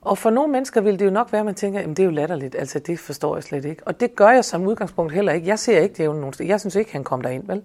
Og 0.01 0.17
for 0.17 0.29
nogle 0.29 0.51
mennesker 0.51 0.81
vil 0.81 0.99
det 0.99 1.05
jo 1.05 1.09
nok 1.09 1.31
være, 1.31 1.39
at 1.39 1.45
man 1.45 1.55
tænker, 1.55 1.79
at 1.79 1.87
det 1.87 1.99
er 1.99 2.03
jo 2.03 2.09
latterligt, 2.09 2.55
altså 2.55 2.79
det 2.79 2.99
forstår 2.99 3.35
jeg 3.35 3.43
slet 3.43 3.65
ikke. 3.65 3.87
Og 3.87 3.99
det 3.99 4.15
gør 4.15 4.29
jeg 4.29 4.45
som 4.45 4.67
udgangspunkt 4.67 5.13
heller 5.13 5.31
ikke. 5.31 5.47
Jeg 5.47 5.59
ser 5.59 5.79
ikke 5.79 5.95
djævlen 5.97 6.19
nogen 6.19 6.33
sted. 6.33 6.45
Jeg 6.45 6.59
synes 6.59 6.75
ikke, 6.75 6.91
han 6.91 7.03
kom 7.03 7.21
derind, 7.21 7.47
vel? 7.47 7.61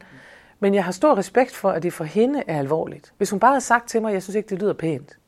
Men 0.60 0.74
jeg 0.74 0.84
har 0.84 0.92
stor 0.92 1.16
respekt 1.18 1.54
for, 1.54 1.70
at 1.70 1.82
det 1.82 1.92
for 1.92 2.04
hende 2.04 2.42
er 2.46 2.58
alvorligt. 2.58 3.12
Hvis 3.16 3.30
hun 3.30 3.40
bare 3.40 3.50
havde 3.50 3.64
sagt 3.64 3.88
til 3.88 4.02
mig, 4.02 4.08
at 4.08 4.14
jeg 4.14 4.22
synes 4.22 4.34
ikke, 4.34 4.48
det 4.48 4.58
lyder 4.58 4.72
pænt, 4.72 5.18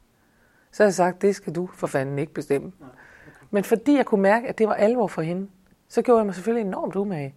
så 0.76 0.82
havde 0.82 0.88
jeg 0.88 0.94
sagt, 0.94 1.22
det 1.22 1.36
skal 1.36 1.54
du 1.54 1.68
for 1.74 1.86
fanden 1.86 2.18
ikke 2.18 2.34
bestemme. 2.34 2.72
Men 3.50 3.64
fordi 3.64 3.96
jeg 3.96 4.06
kunne 4.06 4.22
mærke, 4.22 4.48
at 4.48 4.58
det 4.58 4.68
var 4.68 4.74
alvor 4.74 5.06
for 5.06 5.22
hende, 5.22 5.48
så 5.88 6.02
gjorde 6.02 6.18
jeg 6.18 6.26
mig 6.26 6.34
selvfølgelig 6.34 6.66
enormt 6.66 6.96
umage. 6.96 7.34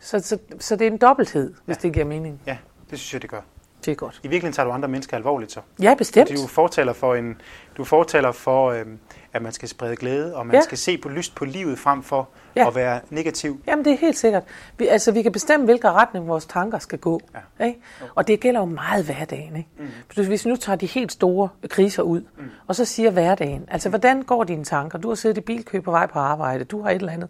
Så, 0.00 0.18
så, 0.18 0.38
så 0.58 0.76
det 0.76 0.86
er 0.86 0.90
en 0.90 0.98
dobbelthed, 0.98 1.54
hvis 1.64 1.76
ja. 1.76 1.80
det 1.82 1.92
giver 1.92 2.06
mening. 2.06 2.42
Ja, 2.46 2.58
det 2.90 2.98
synes 2.98 3.12
jeg, 3.12 3.22
det 3.22 3.30
gør. 3.30 3.40
Det 3.84 3.90
er 3.90 3.94
godt. 3.94 4.20
I 4.22 4.28
virkeligheden 4.28 4.52
tager 4.52 4.66
du 4.66 4.72
andre 4.72 4.88
mennesker 4.88 5.16
alvorligt 5.16 5.52
så. 5.52 5.60
Ja, 5.82 5.94
bestemt. 5.94 6.30
Du 6.30 6.46
fortaler 6.46 6.92
for, 6.92 7.14
en, 7.14 7.40
du 7.76 7.84
fortaler 7.84 8.32
for 8.32 8.70
øhm, 8.70 8.98
at 9.32 9.42
man 9.42 9.52
skal 9.52 9.68
sprede 9.68 9.96
glæde, 9.96 10.36
og 10.36 10.46
man 10.46 10.56
ja. 10.56 10.60
skal 10.60 10.78
se 10.78 10.98
på 10.98 11.08
lyst 11.08 11.34
på 11.34 11.44
livet 11.44 11.78
frem 11.78 12.02
for 12.02 12.28
ja. 12.56 12.68
at 12.68 12.74
være 12.74 13.00
negativ. 13.10 13.60
Jamen, 13.66 13.84
det 13.84 13.92
er 13.92 13.96
helt 13.96 14.18
sikkert. 14.18 14.42
Vi, 14.78 14.86
altså, 14.86 15.12
vi 15.12 15.22
kan 15.22 15.32
bestemme, 15.32 15.64
hvilken 15.64 15.90
retning 15.90 16.28
vores 16.28 16.46
tanker 16.46 16.78
skal 16.78 16.98
gå. 16.98 17.20
Ja. 17.60 17.66
Ikke? 17.66 17.80
Og 18.14 18.28
det 18.28 18.40
gælder 18.40 18.60
jo 18.60 18.66
meget 18.66 19.04
hverdagen. 19.04 19.56
Ikke? 19.56 19.68
Mm. 19.78 20.24
Hvis 20.26 20.44
vi 20.44 20.50
nu 20.50 20.56
tager 20.56 20.76
de 20.76 20.86
helt 20.86 21.12
store 21.12 21.48
kriser 21.68 22.02
ud, 22.02 22.20
mm. 22.20 22.44
og 22.66 22.76
så 22.76 22.84
siger 22.84 23.10
hverdagen, 23.10 23.64
altså, 23.68 23.88
hvordan 23.88 24.22
går 24.22 24.44
dine 24.44 24.64
tanker? 24.64 24.98
Du 24.98 25.08
har 25.08 25.14
siddet 25.14 25.38
i 25.38 25.40
bilkø 25.40 25.80
på 25.80 25.90
vej 25.90 26.06
på 26.06 26.18
arbejde, 26.18 26.64
du 26.64 26.82
har 26.82 26.90
et 26.90 26.94
eller 26.94 27.12
andet 27.12 27.28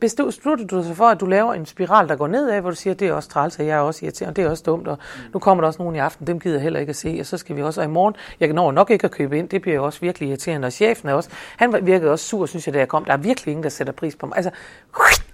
beslutter 0.00 0.66
du 0.66 0.82
sig 0.82 0.96
for, 0.96 1.04
at 1.04 1.20
du 1.20 1.26
laver 1.26 1.54
en 1.54 1.66
spiral, 1.66 2.08
der 2.08 2.16
går 2.16 2.26
nedad, 2.26 2.60
hvor 2.60 2.70
du 2.70 2.76
siger, 2.76 2.94
det 2.94 3.08
er 3.08 3.12
også 3.12 3.28
træls, 3.28 3.58
og 3.58 3.66
jeg 3.66 3.76
er 3.76 3.80
også 3.80 4.04
irriterende, 4.04 4.32
og 4.32 4.36
det 4.36 4.44
er 4.44 4.50
også 4.50 4.62
dumt, 4.66 4.88
og 4.88 4.98
nu 5.32 5.38
kommer 5.38 5.62
der 5.62 5.68
også 5.68 5.82
nogen 5.82 5.96
i 5.96 5.98
aften, 5.98 6.26
dem 6.26 6.40
gider 6.40 6.54
jeg 6.54 6.62
heller 6.62 6.80
ikke 6.80 6.90
at 6.90 6.96
se, 6.96 7.16
og 7.20 7.26
så 7.26 7.36
skal 7.36 7.56
vi 7.56 7.62
også, 7.62 7.80
og 7.80 7.84
i 7.84 7.90
morgen, 7.90 8.14
jeg 8.40 8.52
når 8.52 8.72
nok 8.72 8.90
ikke 8.90 9.04
at 9.04 9.10
købe 9.10 9.38
ind, 9.38 9.48
det 9.48 9.62
bliver 9.62 9.74
jo 9.74 9.84
også 9.84 10.00
virkelig 10.00 10.28
irriterende, 10.28 10.66
og 10.66 10.72
chefen 10.72 11.08
er 11.08 11.14
også, 11.14 11.30
han 11.56 11.86
virkede 11.86 12.10
også 12.10 12.24
sur, 12.24 12.46
synes 12.46 12.66
jeg, 12.66 12.74
da 12.74 12.78
jeg 12.78 12.88
kom, 12.88 13.04
der 13.04 13.12
er 13.12 13.16
virkelig 13.16 13.52
ingen, 13.52 13.62
der 13.62 13.70
sætter 13.70 13.92
pris 13.92 14.16
på 14.16 14.26
mig. 14.26 14.36
Altså, 14.36 14.50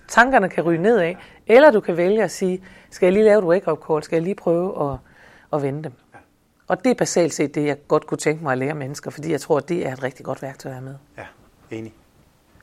tankerne 0.09 0.49
kan 0.49 0.64
ryge 0.64 0.83
nedad, 0.83 1.14
eller 1.47 1.71
du 1.71 1.80
kan 1.80 1.97
vælge 1.97 2.23
at 2.23 2.30
sige, 2.30 2.62
skal 2.90 3.07
jeg 3.07 3.12
lige 3.12 3.25
lave 3.25 3.38
et 3.38 3.45
wake-up 3.45 3.78
call, 3.87 4.02
skal 4.02 4.16
jeg 4.16 4.23
lige 4.23 4.35
prøve 4.35 4.92
at, 4.92 4.99
at 5.52 5.62
vende 5.62 5.83
dem. 5.83 5.92
Og 6.68 6.85
det 6.85 6.90
er 6.90 6.95
basalt 6.95 7.35
set 7.35 7.54
det, 7.54 7.66
jeg 7.66 7.76
godt 7.88 8.07
kunne 8.07 8.18
tænke 8.18 8.42
mig 8.42 8.52
at 8.52 8.59
lære 8.59 8.75
mennesker, 8.75 9.11
fordi 9.11 9.33
jeg 9.33 9.40
tror, 9.40 9.57
at 9.57 9.68
det 9.68 9.87
er 9.87 9.92
et 9.92 10.02
rigtig 10.02 10.25
godt 10.25 10.42
værktøj 10.42 10.71
at 10.71 10.76
have 10.76 10.85
med. 10.85 10.95
Ja, 11.18 11.25
enig. 11.71 11.95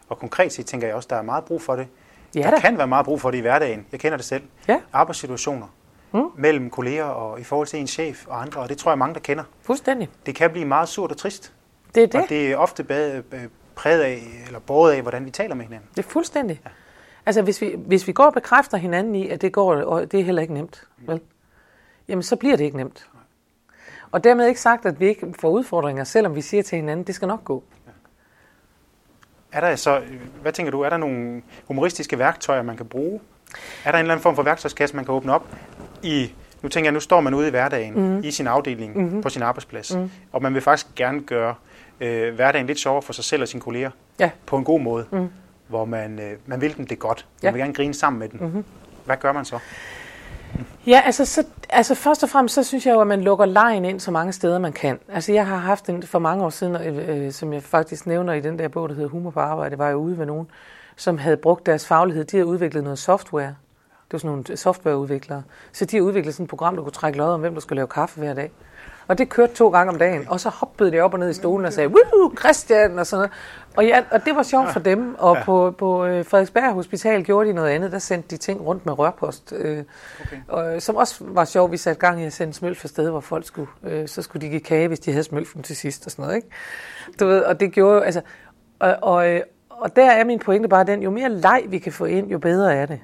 Og 0.10 0.20
konkret 0.20 0.52
set 0.54 0.66
tænker 0.66 0.88
jeg 0.88 0.96
også, 0.96 1.08
der 1.10 1.16
er 1.16 1.22
meget 1.22 1.44
brug 1.44 1.62
for 1.62 1.76
det. 1.76 1.88
Ja, 2.36 2.42
der 2.42 2.50
da. 2.50 2.60
kan 2.60 2.78
være 2.78 2.88
meget 2.88 3.06
brug 3.06 3.22
for 3.22 3.32
det 3.32 3.38
i 3.38 3.42
hverdagen. 3.42 3.86
Jeg 3.92 4.00
kender 4.00 4.18
det 4.18 4.26
selv. 4.26 4.44
Ja. 4.68 4.80
Arbejdssituationer. 4.94 5.68
mm. 6.12 6.24
mellem 6.38 6.70
kolleger 6.70 7.04
og 7.04 7.40
i 7.40 7.44
forhold 7.44 7.68
til 7.68 7.80
en 7.80 7.88
chef 7.88 8.28
og 8.28 8.42
andre, 8.42 8.62
og 8.62 8.70
det 8.70 8.78
tror 8.78 8.92
jeg 8.92 8.98
mange, 8.98 9.14
der 9.14 9.20
kender. 9.20 9.44
Fuldstændig. 9.62 10.10
Det 10.26 10.36
kan 10.36 10.52
blive 10.52 10.66
meget 10.66 10.90
surt 10.90 11.12
og 11.12 11.18
trist. 11.18 11.54
Det 11.96 12.04
er 12.04 12.08
det. 12.08 12.22
Og 12.22 12.30
det 12.30 12.52
er 12.52 12.58
ofte 12.58 12.84
bad, 12.84 13.24
præget 13.76 14.02
af, 14.02 14.24
eller 14.46 14.60
båret 14.60 14.92
af, 14.94 15.02
hvordan 15.02 15.26
vi 15.26 15.32
taler 15.32 15.56
med 15.56 15.66
hinanden. 15.66 15.90
Det 15.96 16.06
er 16.06 16.10
fuldstændig. 16.10 16.62
Ja. 16.66 16.70
Altså, 17.26 17.42
hvis 17.42 17.62
vi, 17.62 17.76
hvis 17.78 18.08
vi 18.08 18.12
går 18.12 18.24
og 18.24 18.34
bekræfter 18.34 18.78
hinanden 18.78 19.16
i, 19.16 19.30
at 19.30 19.42
det 19.42 19.54
går, 19.54 19.76
og 19.76 20.12
det 20.12 20.20
er 20.20 20.24
heller 20.24 20.42
ikke 20.42 20.54
nemt, 20.54 20.84
mm. 20.98 21.08
vel? 21.08 21.22
Jamen, 22.08 22.24
så 22.24 22.36
bliver 22.36 22.56
det 22.56 22.64
ikke 22.64 22.78
nemt. 22.78 23.10
Og 24.12 24.24
dermed 24.24 24.48
ikke 24.48 24.62
sagt, 24.62 24.86
at 24.86 25.00
vi 25.00 25.08
ikke 25.08 25.34
får 25.40 25.50
udfordringer, 25.50 26.04
selvom 26.04 26.36
vi 26.36 26.42
siger 26.42 26.64
til 26.64 26.76
hinanden, 26.76 27.08
det 27.08 27.16
skal 27.16 27.28
nok 27.28 27.44
gå. 27.44 27.64
Er 29.56 29.62
der 29.62 29.76
så, 29.76 30.02
hvad 30.42 30.52
tænker 30.52 30.72
du, 30.72 30.82
er 30.82 30.90
der 30.90 30.98
nogle 30.98 31.42
humoristiske 31.66 32.20
værktøjer, 32.20 32.62
man 32.62 32.78
kan 32.78 32.86
bruge? 32.86 33.20
Er 33.86 33.92
der 33.92 33.98
en 33.98 34.04
eller 34.04 34.14
anden 34.14 34.24
form 34.24 34.36
for 34.36 34.44
værktøjskasse, 34.44 34.96
man 34.96 35.06
kan 35.06 35.14
åbne 35.14 35.34
op 35.34 35.48
i, 36.04 36.34
nu 36.62 36.70
tænker 36.70 36.88
jeg, 36.88 36.94
nu 36.94 37.00
står 37.00 37.22
man 37.22 37.34
ude 37.34 37.48
i 37.48 37.50
hverdagen, 37.50 37.94
mm. 37.94 38.24
i 38.24 38.32
sin 38.32 38.48
afdeling, 38.48 38.98
mm-hmm. 38.98 39.22
på 39.22 39.30
sin 39.30 39.42
arbejdsplads, 39.42 39.96
mm. 39.96 40.12
og 40.32 40.42
man 40.42 40.54
vil 40.54 40.62
faktisk 40.62 40.96
gerne 40.96 41.22
gøre 41.22 41.56
øh, 42.00 42.36
hverdagen 42.36 42.68
lidt 42.68 42.80
sjovere 42.80 43.02
for 43.02 43.14
sig 43.14 43.24
selv 43.24 43.42
og 43.42 43.48
sine 43.48 43.62
kolleger, 43.62 43.92
ja. 44.20 44.30
på 44.46 44.58
en 44.58 44.64
god 44.64 44.80
måde, 44.80 45.06
mm. 45.12 45.30
hvor 45.68 45.86
man, 45.86 46.20
øh, 46.20 46.38
man 46.46 46.62
vil 46.62 46.78
dem 46.78 46.88
det 46.88 47.00
godt. 47.00 47.26
Man 47.44 47.48
ja. 47.48 47.52
vil 47.52 47.60
gerne 47.60 47.74
grine 47.74 47.94
sammen 47.94 48.20
med 48.20 48.30
dem. 48.30 48.40
Mm-hmm. 48.40 48.64
Hvad 49.06 49.18
gør 49.18 49.32
man 49.32 49.46
så? 49.46 49.60
Ja, 50.88 51.02
altså, 51.06 51.26
så, 51.26 51.44
altså 51.70 51.96
først 51.96 52.24
og 52.24 52.30
fremmest, 52.30 52.56
så 52.56 52.64
synes 52.64 52.86
jeg 52.86 52.94
jo, 52.94 53.02
at 53.02 53.08
man 53.08 53.22
lukker 53.22 53.46
lejen 53.46 53.86
ind 53.86 54.00
så 54.00 54.12
mange 54.12 54.34
steder, 54.34 54.60
man 54.60 54.74
kan. 54.74 55.00
Altså 55.10 55.34
jeg 55.34 55.48
har 55.48 55.58
haft 55.58 55.90
en 55.90 56.04
for 56.04 56.20
mange 56.20 56.46
år 56.46 56.50
siden, 56.50 56.76
øh, 56.76 57.26
øh, 57.26 57.32
som 57.32 57.54
jeg 57.54 57.64
faktisk 57.64 58.08
nævner 58.08 58.34
i 58.34 58.42
den 58.42 58.60
der 58.60 58.68
bog, 58.68 58.90
der 58.90 58.96
hedder 58.96 59.10
Humor 59.10 59.30
på 59.32 59.40
arbejde, 59.40 59.78
var 59.78 59.88
jeg 59.88 59.98
ude 59.98 60.18
ved 60.18 60.26
nogen, 60.26 60.48
som 60.96 61.18
havde 61.18 61.38
brugt 61.38 61.66
deres 61.66 61.88
faglighed. 61.88 62.26
De 62.26 62.38
havde 62.38 62.46
udviklet 62.46 62.84
noget 62.84 63.00
software. 63.00 63.56
Det 64.08 64.14
var 64.14 64.18
sådan 64.18 64.30
nogle 64.30 64.58
softwareudviklere. 64.58 65.44
Så 65.72 65.86
de 65.86 65.98
havde 65.98 66.04
udviklet 66.04 66.34
sådan 66.34 66.44
et 66.44 66.50
program, 66.50 66.76
der 66.76 66.84
kunne 66.84 66.92
trække 66.92 67.18
lod 67.18 67.28
om, 67.28 67.40
hvem 67.40 67.54
der 67.54 67.62
skulle 67.62 67.78
lave 67.78 67.88
kaffe 67.88 68.20
hver 68.20 68.34
dag. 68.34 68.52
Og 69.08 69.18
det 69.18 69.30
kørte 69.30 69.54
to 69.54 69.70
gange 69.70 69.94
om 69.94 70.00
dagen, 70.00 70.26
og 70.30 70.40
så 70.40 70.50
hoppede 70.50 70.92
de 70.92 71.00
op 71.00 71.14
og 71.14 71.20
ned 71.20 71.30
i 71.30 71.34
stolen 71.34 71.66
og 71.66 71.74
sagde, 71.74 71.90
Woo, 71.90 72.34
Christian, 72.40 73.00
og 73.00 73.08
sådan 73.08 73.20
noget. 73.20 73.32
Og, 73.78 73.86
ja, 73.86 74.04
og 74.12 74.26
det 74.26 74.36
var 74.36 74.44
sjovt 74.44 74.72
for 74.74 74.80
dem, 74.80 75.16
og 75.18 75.36
ja. 75.36 75.44
på, 75.44 75.76
på 75.78 76.06
øh, 76.06 76.26
Frederiksberg 76.26 76.74
Hospital 76.74 77.24
gjorde 77.24 77.50
de 77.50 77.54
noget 77.54 77.70
andet, 77.70 77.92
der 77.92 78.00
sendte 78.00 78.30
de 78.30 78.38
ting 78.38 78.66
rundt 78.66 78.86
med 78.86 79.00
rørpost, 79.00 79.54
øh, 79.58 79.84
okay. 80.22 80.38
og, 80.48 80.82
som 80.82 80.96
også 80.96 81.16
var 81.28 81.46
sjovt, 81.46 81.72
vi 81.72 81.78
satte 81.78 82.00
gang 82.00 82.22
i 82.22 82.26
at 82.26 82.34
sende 82.34 82.54
smølf 82.54 82.80
for 82.80 82.88
steder, 82.88 83.12
hvor 83.12 83.20
folk 83.20 83.46
skulle, 83.46 83.70
øh, 83.84 84.08
så 84.08 84.22
skulle 84.22 84.42
de 84.42 84.50
give 84.50 84.62
kage, 84.62 84.88
hvis 84.88 85.00
de 85.00 85.12
havde 85.12 85.24
smølfen 85.24 85.64
til 85.64 85.76
sidst 85.76 86.06
og 86.06 86.12
sådan 86.12 86.24
noget, 86.24 86.36
ikke? 86.36 86.48
Du 87.20 87.26
ved, 87.26 87.42
og 87.42 87.60
det 87.60 87.72
gjorde 87.72 88.06
altså, 88.06 88.22
og, 88.80 88.96
og, 89.02 89.30
øh, 89.30 89.42
og 89.70 89.96
der 89.96 90.12
er 90.12 90.24
min 90.24 90.40
pointe 90.40 90.68
bare 90.68 90.84
den, 90.84 91.02
jo 91.02 91.12
mere 91.12 91.30
leg 91.30 91.64
vi 91.68 91.80
kan 91.80 91.92
få 91.92 92.06
ind, 92.06 92.28
jo 92.32 92.40
bedre 92.40 92.76
er 92.76 92.86
det. 92.86 93.00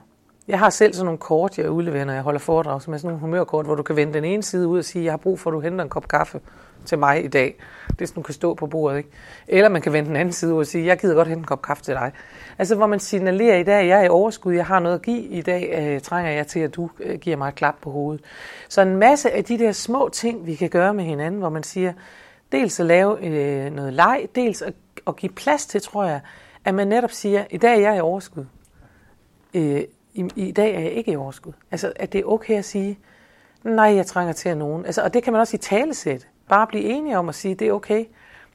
Jeg 0.52 0.60
har 0.60 0.70
selv 0.70 0.94
sådan 0.94 1.06
nogle 1.06 1.18
kort, 1.18 1.58
jeg 1.58 1.70
udleverer, 1.70 2.06
når 2.06 2.14
jeg 2.14 2.22
holder 2.22 2.40
foredrag, 2.40 2.82
som 2.82 2.94
er 2.94 2.98
sådan 2.98 3.08
nogle 3.08 3.20
humørkort, 3.20 3.66
hvor 3.66 3.76
du 3.76 3.84
kan 3.84 3.96
vende 3.96 4.14
den 4.14 4.24
ene 4.24 4.44
side 4.44 4.68
ud 4.68 4.78
og 4.78 4.86
sige, 4.86 5.06
jeg 5.06 5.12
har 5.12 5.18
brug 5.18 5.40
for, 5.40 5.50
at 5.50 5.54
du 5.54 5.60
henter 5.60 5.84
en 5.84 5.90
kop 5.90 6.08
kaffe 6.08 6.40
til 6.86 7.00
mig 7.00 7.26
i 7.26 7.28
dag. 7.28 7.56
Det 7.90 8.02
er 8.02 8.06
sådan, 8.06 8.22
du 8.22 8.26
kan 8.26 8.34
stå 8.34 8.54
på 8.54 8.68
bordet, 8.68 8.98
ikke? 8.98 9.10
Eller 9.48 9.70
man 9.70 9.82
kan 9.82 9.94
vende 9.94 10.08
den 10.08 10.16
anden 10.16 10.32
side 10.32 10.54
ud 10.54 10.60
og 10.60 10.66
sige, 10.66 10.86
jeg 10.86 11.00
gider 11.00 11.16
godt 11.16 11.28
hente 11.28 11.40
en 11.40 11.46
kop 11.46 11.62
kaffe 11.62 11.84
til 11.84 11.94
dig. 11.94 12.12
Altså, 12.58 12.76
hvor 12.76 12.88
man 12.88 13.00
signalerer 13.00 13.58
i 13.58 13.64
dag, 13.64 13.88
jeg 13.88 14.00
er 14.00 14.04
i 14.04 14.10
overskud, 14.10 14.54
jeg 14.54 14.66
har 14.66 14.80
noget 14.80 14.96
at 14.96 15.02
give, 15.02 15.22
i 15.22 15.42
dag 15.42 15.74
øh, 15.80 16.02
trænger 16.02 16.32
jeg 16.32 16.48
til, 16.48 16.60
at 16.60 16.76
du 16.76 16.90
øh, 17.00 17.20
giver 17.20 17.38
mig 17.38 17.50
et 17.50 17.56
klap 17.56 17.76
på 17.82 17.92
hovedet. 17.92 18.26
Så 18.70 18.82
en 18.82 18.98
masse 18.98 19.32
af 19.32 19.44
de 19.44 19.58
der 19.58 19.72
små 19.72 20.10
ting, 20.10 20.46
vi 20.46 20.56
kan 20.56 20.70
gøre 20.70 20.94
med 20.94 21.04
hinanden, 21.04 21.40
hvor 21.40 21.50
man 21.50 21.64
siger, 21.64 21.94
dels 22.52 22.80
at 22.80 22.86
lave 22.86 23.26
øh, 23.26 23.72
noget 23.74 23.94
leg, 23.94 24.28
dels 24.36 24.62
at, 24.62 24.74
at 25.08 25.16
give 25.16 25.32
plads 25.32 25.66
til, 25.66 25.82
tror 25.82 26.04
jeg, 26.04 26.22
at 26.66 26.74
man 26.74 26.88
netop 26.88 27.12
siger, 27.12 27.46
i 27.50 27.58
dag 27.58 27.76
er 27.76 27.90
jeg 27.90 27.98
i 27.98 28.00
overskud. 28.00 28.46
Øh, 29.54 29.82
i, 30.14 30.28
i 30.36 30.52
dag 30.52 30.76
er 30.76 30.80
jeg 30.80 30.92
ikke 30.92 31.12
i 31.12 31.16
overskud. 31.16 31.54
Altså, 31.72 31.94
at 31.96 32.14
det 32.14 32.22
er 32.22 32.26
okay 32.26 32.58
at 32.58 32.66
sige, 32.66 33.00
nej, 33.64 33.96
jeg 33.96 34.06
trænger 34.06 34.34
til 34.34 34.50
at 34.50 34.58
nogen. 34.58 34.86
Altså, 34.86 35.02
og 35.02 35.14
det 35.14 35.24
kan 35.24 35.34
man 35.34 35.40
også 35.40 35.56
i 35.56 35.60
talesæt. 35.60 36.28
Bare 36.50 36.68
blive 36.68 36.84
enige 36.84 37.18
om 37.18 37.30
at 37.30 37.36
sige, 37.36 37.56
det 37.56 37.68
er 37.68 37.72
okay. 37.72 38.06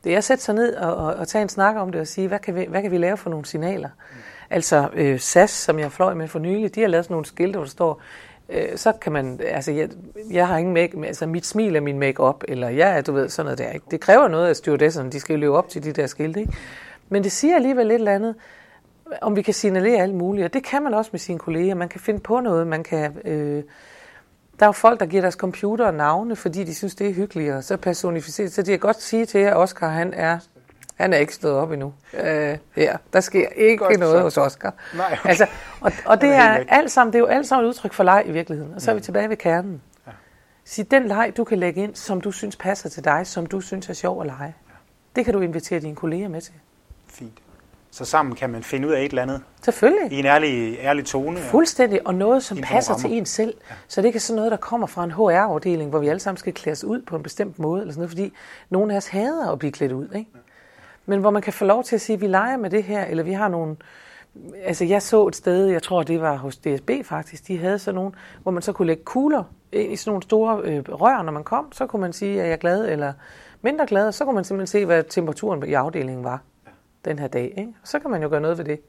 Det 0.04 0.12
er 0.12 0.18
at 0.18 0.25
sætte 0.25 0.44
sig 0.44 0.54
ned 0.54 0.75
og, 0.76 0.96
og, 0.96 1.14
og 1.14 1.28
tage 1.28 1.42
en 1.42 1.48
snak 1.48 1.76
om 1.76 1.92
det 1.92 2.00
og 2.00 2.06
sige, 2.06 2.28
hvad 2.28 2.38
kan 2.38 2.54
vi, 2.54 2.66
hvad 2.68 2.82
kan 2.82 2.90
vi 2.90 2.98
lave 2.98 3.16
for 3.16 3.30
nogle 3.30 3.46
signaler? 3.46 3.88
Mm. 3.88 4.16
Altså 4.50 4.88
øh, 4.94 5.20
SAS, 5.20 5.50
som 5.50 5.78
jeg 5.78 5.92
fløj 5.92 6.14
med 6.14 6.28
for 6.28 6.38
nylig, 6.38 6.75
de 6.75 6.80
har 6.80 6.88
lavet 6.88 7.04
sådan 7.04 7.14
nogle 7.14 7.26
skilte, 7.26 7.56
hvor 7.56 7.64
der 7.64 7.71
står, 7.71 8.00
øh, 8.49 8.76
så 8.76 8.92
kan 8.92 9.12
man, 9.12 9.40
altså 9.45 9.73
jeg, 9.73 9.88
jeg 10.30 10.49
har 10.49 10.58
ingen 10.58 10.75
make, 10.75 11.06
altså 11.06 11.26
mit 11.26 11.47
smil 11.47 11.76
er 11.76 11.80
min 11.80 11.99
make-up, 11.99 12.45
eller 12.49 12.69
ja, 12.69 13.00
du 13.00 13.12
ved, 13.12 13.28
sådan 13.28 13.47
noget 13.47 13.58
der. 13.58 13.71
Ikke? 13.71 13.86
Det 13.90 14.00
kræver 14.00 14.28
noget 14.28 14.49
af 14.49 14.56
stewardesserne, 14.56 15.10
de 15.10 15.21
skal 15.21 15.32
jo 15.34 15.40
leve 15.40 15.56
op 15.56 15.69
til 15.69 15.84
de 15.84 15.92
der 15.92 16.06
skilte, 16.06 16.40
ikke? 16.40 16.52
Men 17.08 17.25
det 17.25 17.32
siger 17.32 17.56
alligevel 17.56 17.86
lidt 17.86 17.99
eller 17.99 18.14
andet 18.14 18.34
om 19.23 19.36
vi 19.36 19.42
kan 19.42 19.54
signalere 19.54 20.02
alt 20.02 20.14
muligt, 20.14 20.45
og 20.45 20.54
det 20.54 20.64
kan 20.64 20.82
man 20.82 20.95
også 20.95 21.10
med 21.12 21.21
sine 21.21 21.38
kolleger. 21.38 21.75
Man 21.75 21.88
kan 21.88 22.00
finde 22.00 22.21
på 22.21 22.40
noget, 22.40 22.66
man 22.66 22.82
kan... 22.82 23.19
Øh, 23.25 23.62
der 24.58 24.64
er 24.64 24.69
jo 24.69 24.73
folk, 24.73 25.00
der 25.00 25.06
giver 25.06 25.23
deres 25.23 25.34
computer 25.34 25.90
navne, 25.90 26.36
fordi 26.36 26.64
de 26.64 26.75
synes, 26.75 26.95
det 26.95 27.08
er 27.08 27.12
hyggeligt, 27.12 27.52
og 27.52 27.64
så 27.64 27.76
personificeret. 27.76 28.52
Så 28.52 28.62
de 28.62 28.71
kan 28.71 28.78
godt 28.78 29.02
sige 29.02 29.26
til 29.26 29.40
jer, 29.40 29.50
at 29.50 29.56
Oscar, 29.56 29.88
han 29.88 30.14
er, 30.14 30.38
han 30.95 31.12
er 31.12 31.16
ikke 31.16 31.34
stået 31.34 31.54
op 31.54 31.73
endnu. 31.73 31.95
Øh, 32.14 32.58
ja, 32.76 32.97
der 33.12 33.21
sker 33.21 33.49
ikke 33.49 33.76
godt, 33.76 33.99
noget 33.99 34.16
så. 34.16 34.23
hos 34.23 34.36
Oscar. 34.36 34.75
Nej, 34.97 35.06
okay. 35.12 35.28
altså, 35.28 35.47
og, 35.80 35.92
og 36.06 36.21
det, 36.21 36.30
er 36.30 36.64
alt 36.69 36.90
sammen, 36.90 37.12
det 37.12 37.19
er 37.19 37.23
jo 37.23 37.26
alt 37.26 37.47
sammen 37.47 37.64
et 37.64 37.69
udtryk 37.69 37.92
for 37.92 38.04
leg 38.04 38.23
i 38.26 38.32
virkeligheden. 38.32 38.75
Og 38.75 38.82
så 38.82 38.90
er 38.90 38.95
vi 38.95 39.00
tilbage 39.00 39.28
ved 39.28 39.36
kernen. 39.36 39.82
Ja. 40.06 40.12
Sig 40.64 40.90
den 40.90 41.06
leg, 41.06 41.32
du 41.36 41.45
kan 41.45 41.58
lægge 41.58 41.82
ind, 41.82 41.95
som 41.95 42.21
du 42.21 42.30
synes 42.30 42.56
passer 42.56 42.88
til 42.88 43.04
dig, 43.04 43.26
som 43.26 43.47
du 43.47 43.60
synes 43.60 43.88
er 43.88 43.95
sjov 43.95 44.21
at 44.21 44.26
lege. 44.26 44.54
Ja. 44.69 44.75
Det 45.16 45.25
kan 45.25 45.34
du 45.34 45.40
invitere 45.40 45.80
dine 45.80 45.97
kolleger 45.97 46.28
med 46.28 46.40
til. 46.40 46.54
Fint. 47.08 47.38
Så 47.90 48.04
sammen 48.04 48.34
kan 48.34 48.50
man 48.50 48.62
finde 48.62 48.88
ud 48.88 48.92
af 48.92 49.00
et 49.00 49.08
eller 49.08 49.22
andet. 49.22 49.42
Selvfølgelig. 49.62 50.12
I 50.12 50.18
en 50.18 50.26
ærlig, 50.26 50.78
ærlig 50.80 51.04
tone. 51.04 51.38
Fuldstændig, 51.38 52.06
og 52.06 52.14
noget, 52.14 52.42
som 52.42 52.58
passer 52.62 52.96
til 52.96 53.12
en 53.12 53.26
selv. 53.26 53.54
Ja. 53.70 53.75
Så 53.88 54.00
det 54.00 54.04
er 54.04 54.08
ikke 54.08 54.20
sådan 54.20 54.36
noget, 54.36 54.50
der 54.50 54.56
kommer 54.56 54.86
fra 54.86 55.04
en 55.04 55.10
HR-afdeling, 55.10 55.90
hvor 55.90 55.99
vi 55.99 56.08
alle 56.08 56.20
sammen 56.20 56.36
skal 56.36 56.52
klædes 56.52 56.84
ud 56.84 57.02
på 57.02 57.16
en 57.16 57.22
bestemt 57.22 57.58
måde, 57.58 57.80
eller 57.80 57.92
sådan 57.92 58.00
noget, 58.00 58.10
fordi 58.10 58.32
nogen 58.70 58.90
af 58.90 58.96
os 58.96 59.06
hader 59.06 59.52
at 59.52 59.58
blive 59.58 59.72
klædt 59.72 59.92
ud. 59.92 60.04
Ikke? 60.04 60.30
Ja. 60.34 60.38
Men 61.06 61.20
hvor 61.20 61.30
man 61.30 61.42
kan 61.42 61.52
få 61.52 61.64
lov 61.64 61.84
til 61.84 61.94
at 61.94 62.00
sige, 62.00 62.14
at 62.14 62.20
vi 62.20 62.26
leger 62.26 62.56
med 62.56 62.70
det 62.70 62.82
her, 62.82 63.04
eller 63.04 63.22
vi 63.22 63.32
har 63.32 63.49
nogle... 63.49 63.76
Altså, 64.64 64.84
jeg 64.84 65.02
så 65.02 65.26
et 65.26 65.36
sted, 65.36 65.66
jeg 65.66 65.82
tror, 65.82 66.02
det 66.02 66.20
var 66.20 66.36
hos 66.36 66.56
DSB 66.56 66.90
faktisk, 67.04 67.49
de 67.49 67.58
havde 67.58 67.78
sådan 67.78 67.94
nogle, 67.94 68.12
hvor 68.42 68.52
man 68.52 68.62
så 68.62 68.72
kunne 68.72 68.86
lægge 68.86 69.04
kugler 69.04 69.44
i 69.72 69.96
sådan 69.96 70.10
nogle 70.10 70.22
store 70.22 70.60
øh, 70.64 70.82
rør, 70.88 71.22
når 71.22 71.32
man 71.32 71.44
kom. 71.44 71.72
Så 71.72 71.86
kunne 71.86 72.00
man 72.00 72.12
sige, 72.12 72.40
at 72.40 72.46
jeg 72.46 72.52
er 72.52 72.56
glad 72.56 72.88
eller 72.88 73.12
mindre 73.62 73.86
glad, 73.86 74.06
og 74.06 74.14
så 74.14 74.25
kunne 74.25 74.34
man 74.34 74.44
simpelthen 74.44 74.80
se, 74.80 74.84
hvad 74.84 75.04
temperaturen 75.08 75.68
i 75.68 75.72
afdelingen 75.72 76.25
var 76.25 76.42
den 77.06 77.19
her 77.19 77.28
dag. 77.28 77.54
Ikke? 77.56 77.73
Og 77.82 77.88
så 77.88 77.99
kan 77.99 78.10
man 78.10 78.23
jo 78.23 78.28
gøre 78.28 78.40
noget 78.40 78.58
ved 78.58 78.64
det. 78.64 78.80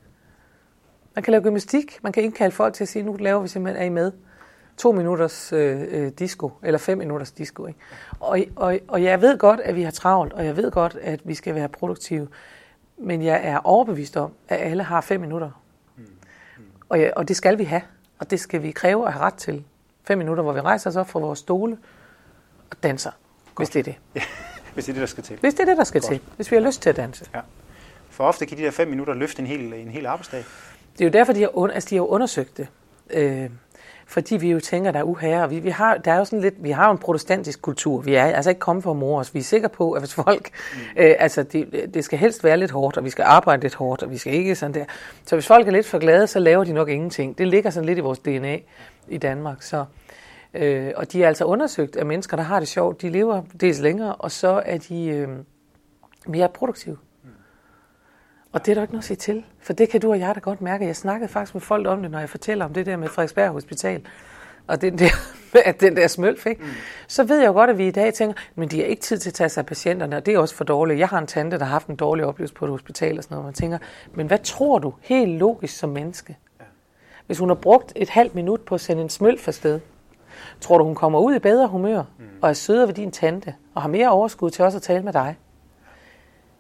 Man 1.16 1.24
kan 1.24 1.32
lave 1.32 1.44
gymnastik. 1.44 2.00
Man 2.04 2.14
kan 2.14 2.24
indkalde 2.24 2.56
folk 2.56 2.74
til 2.74 2.84
at 2.84 2.88
sige, 2.88 3.04
nu 3.04 3.14
laver 3.14 3.42
vi 3.42 3.48
simpelthen, 3.48 3.82
er 3.82 3.86
I 3.86 3.90
med? 3.90 4.12
To 4.78 4.92
minutters 4.92 5.54
øh, 5.54 5.82
øh, 5.90 6.12
disco, 6.20 6.52
eller 6.64 6.78
fem 6.78 6.98
minutters 6.98 7.32
disco. 7.32 7.66
Ikke? 7.66 7.80
Og, 8.20 8.40
og, 8.56 8.80
og 8.88 9.04
jeg 9.04 9.22
ved 9.22 9.38
godt, 9.38 9.60
at 9.60 9.76
vi 9.76 9.82
har 9.82 9.92
travlt, 9.92 10.34
og 10.34 10.46
jeg 10.46 10.58
ved 10.58 10.72
godt, 10.72 10.98
at 11.02 11.20
vi 11.24 11.34
skal 11.34 11.56
være 11.56 11.70
produktive. 11.70 12.28
Men 12.98 13.24
jeg 13.24 13.42
er 13.44 13.58
overbevist 13.58 14.18
om, 14.18 14.34
at 14.48 14.60
alle 14.60 14.84
har 14.84 15.02
fem 15.02 15.22
minutter. 15.22 15.64
Og, 16.90 17.00
ja, 17.00 17.10
og 17.16 17.28
det 17.28 17.36
skal 17.36 17.58
vi 17.58 17.64
have. 17.64 17.82
Og 18.20 18.32
det 18.32 18.40
skal 18.40 18.64
vi 18.64 18.72
kræve 18.72 19.08
at 19.08 19.14
have 19.14 19.26
ret 19.26 19.34
til. 19.34 19.64
Fem 20.04 20.18
minutter, 20.18 20.44
hvor 20.44 20.54
vi 20.54 20.62
rejser 20.62 20.90
os 20.90 20.96
op 20.96 21.10
fra 21.10 21.20
vores 21.20 21.40
stole 21.40 21.78
og 22.72 22.84
danser. 22.84 23.12
Godt. 23.56 23.68
Hvis 23.68 23.70
det 23.70 23.80
er 23.80 23.84
det. 23.84 23.96
Ja, 24.16 24.22
hvis 24.74 24.86
det 24.86 24.92
er 24.92 24.94
det, 24.94 25.02
der 25.02 25.08
skal 25.08 25.24
til. 25.24 25.38
Hvis 25.40 25.54
det 25.54 25.60
er 25.60 25.66
det, 25.66 25.78
der 25.78 25.84
skal 25.84 26.02
godt. 26.02 26.12
til. 26.12 26.22
Hvis 26.36 26.52
vi 26.52 26.56
har 26.56 26.64
lyst 26.64 26.82
til 26.82 26.90
at 26.90 26.96
danse. 26.96 27.26
Ja. 27.34 27.42
For 28.18 28.24
ofte 28.24 28.46
kan 28.46 28.58
de 28.58 28.64
der 28.64 28.72
fem 28.72 28.88
minutter 28.88 29.14
løfte 29.14 29.42
en 29.42 29.48
hel, 29.48 29.74
en 29.74 29.88
hel 29.88 30.06
arbejdsdag. 30.06 30.44
Det 30.94 31.02
er 31.02 31.06
jo 31.06 31.12
derfor, 31.12 31.34
de 31.34 31.42
har, 31.42 31.68
altså, 31.68 31.90
de 31.90 31.96
har 31.96 32.04
undersøgt 32.04 32.58
det. 32.58 32.68
Øh, 33.10 33.50
fordi 34.08 34.38
vi 34.38 34.52
jo 34.52 34.60
tænker, 34.60 34.92
der 34.92 35.00
er 35.00 35.04
uherre. 35.04 35.50
Vi, 35.50 35.60
vi 35.60 35.70
har, 35.70 35.98
der 35.98 36.12
er 36.12 36.18
jo 36.18 36.26
sådan 36.26 36.42
lidt, 36.42 36.64
vi 36.64 36.72
har 36.72 36.86
jo 36.86 36.92
en 36.92 36.98
protestantisk 36.98 37.62
kultur. 37.62 38.02
Vi 38.02 38.16
er 38.16 38.24
altså 38.24 38.50
ikke 38.50 38.60
kommet 38.60 38.84
for 38.84 38.92
at 38.92 39.20
os. 39.20 39.34
Vi 39.34 39.40
er 39.40 39.44
sikre 39.44 39.70
på, 39.70 39.92
at 39.92 40.02
hvis 40.02 40.14
folk... 40.14 40.50
Mm. 40.74 40.80
Øh, 40.98 41.16
altså, 41.20 41.44
det, 41.44 41.90
det 41.94 42.04
skal 42.04 42.20
helst 42.20 42.44
være 42.44 42.58
lidt 42.58 42.72
hårdt, 42.72 42.98
og 42.98 43.06
vi 43.06 43.10
skal 43.10 43.24
arbejde 43.24 43.62
lidt 43.62 43.76
hårdt, 43.76 44.04
og 44.04 44.12
vi 44.12 44.18
skal 44.18 44.34
ikke 44.34 44.56
sådan 44.56 44.74
der. 44.74 44.86
Så 45.26 45.36
hvis 45.36 45.48
folk 45.48 45.68
er 45.68 45.72
lidt 45.72 45.86
for 45.86 46.00
glade, 46.00 46.28
så 46.28 46.40
laver 46.40 46.64
de 46.64 46.74
nok 46.74 46.90
ingenting. 46.90 47.38
Det 47.38 47.48
ligger 47.48 47.70
sådan 47.70 47.86
lidt 47.86 47.98
i 47.98 48.02
vores 48.02 48.20
DNA 48.20 48.58
i 49.08 49.18
Danmark. 49.18 49.62
Så, 49.62 49.86
øh, 50.54 50.92
og 50.96 51.12
de 51.12 51.24
er 51.24 51.28
altså 51.28 51.46
undersøgt 51.46 51.96
af 51.96 52.06
mennesker, 52.06 52.38
der 52.38 52.44
har 52.44 52.60
det 52.60 52.68
sjovt. 52.68 53.02
De 53.02 53.10
lever 53.10 53.42
dels 53.62 53.80
længere, 53.80 54.16
og 54.16 54.32
så 54.32 54.62
er 54.66 54.78
de 54.78 55.06
øh, 55.06 55.30
mere 56.28 56.50
produktive. 56.50 56.98
Og 58.58 58.66
det 58.66 58.72
er 58.72 58.76
der 58.76 58.82
ikke 58.82 58.94
noget 58.94 59.04
at 59.04 59.08
sige 59.08 59.18
til, 59.18 59.44
for 59.60 59.74
det 59.74 59.90
kan 59.90 60.02
du 60.02 60.12
og 60.12 60.20
jeg 60.20 60.36
da 60.36 60.40
godt 60.40 60.62
mærke. 60.62 60.86
Jeg 60.86 60.96
snakkede 60.96 61.32
faktisk 61.32 61.56
med 61.56 61.62
folk 61.62 61.88
om 61.88 62.02
det, 62.02 62.12
når 62.12 62.20
jeg 62.20 62.30
fortæller 62.30 62.66
om 62.66 62.74
det 62.74 62.86
der 62.86 62.98
med 62.98 63.08
Frederiksberg 63.08 63.50
Hospital, 63.50 64.02
og 64.68 64.82
den 64.82 65.00
der, 65.00 65.10
at 65.66 65.82
den 65.82 65.96
der 65.96 66.08
smølf, 66.08 66.46
ikke? 66.46 66.62
Mm. 66.64 66.70
så 67.08 67.24
ved 67.24 67.40
jeg 67.40 67.48
jo 67.48 67.52
godt, 67.52 67.70
at 67.70 67.78
vi 67.78 67.88
i 67.88 67.92
dag 67.92 68.14
tænker, 68.14 68.36
men 68.56 68.70
de 68.70 68.80
har 68.80 68.86
ikke 68.86 69.02
tid 69.02 69.18
til 69.18 69.30
at 69.30 69.34
tage 69.34 69.50
sig 69.50 69.62
af 69.62 69.66
patienterne, 69.66 70.16
og 70.16 70.26
det 70.26 70.34
er 70.34 70.40
også 70.40 70.56
for 70.56 70.64
dårligt. 70.64 71.00
Jeg 71.00 71.08
har 71.08 71.18
en 71.18 71.28
tante, 71.28 71.60
der 71.60 71.66
har 71.66 71.72
haft 71.72 71.88
en 71.88 71.96
dårlig 71.96 72.26
oplevelse 72.26 72.56
på 72.56 72.66
et 72.66 72.72
hospital 72.72 73.18
og 73.18 73.24
sådan 73.24 73.36
noget, 73.36 73.42
og 73.42 73.46
man 73.46 73.54
tænker, 73.54 73.78
men 74.14 74.28
hvad 74.28 74.40
tror 74.40 74.80
du 74.80 74.94
helt 75.02 75.32
logisk 75.32 75.78
som 75.78 75.90
menneske? 75.90 76.38
Hvis 77.26 77.40
hun 77.40 77.50
har 77.50 77.56
brugt 77.56 77.94
et 77.96 78.10
halvt 78.10 78.36
minut 78.36 78.62
på 78.62 78.76
at 78.76 78.82
sende 78.82 79.02
en 79.02 79.10
smølf 79.10 79.48
afsted, 79.48 79.80
tror 80.62 80.78
du, 80.78 80.84
hun 80.84 80.96
kommer 80.96 81.20
ud 81.20 81.36
i 81.36 81.40
bedre 81.40 81.68
humør, 81.68 82.04
mm. 82.20 82.26
og 82.42 82.50
er 82.50 82.54
sødere 82.54 82.88
ved 82.88 82.94
din 82.94 83.12
tante, 83.12 83.54
og 83.76 83.82
har 83.82 83.90
mere 83.90 84.10
overskud 84.10 84.50
til 84.50 84.66
også 84.66 84.78
at 84.78 84.82
tale 84.82 85.04
med 85.04 85.14
dig? 85.14 85.36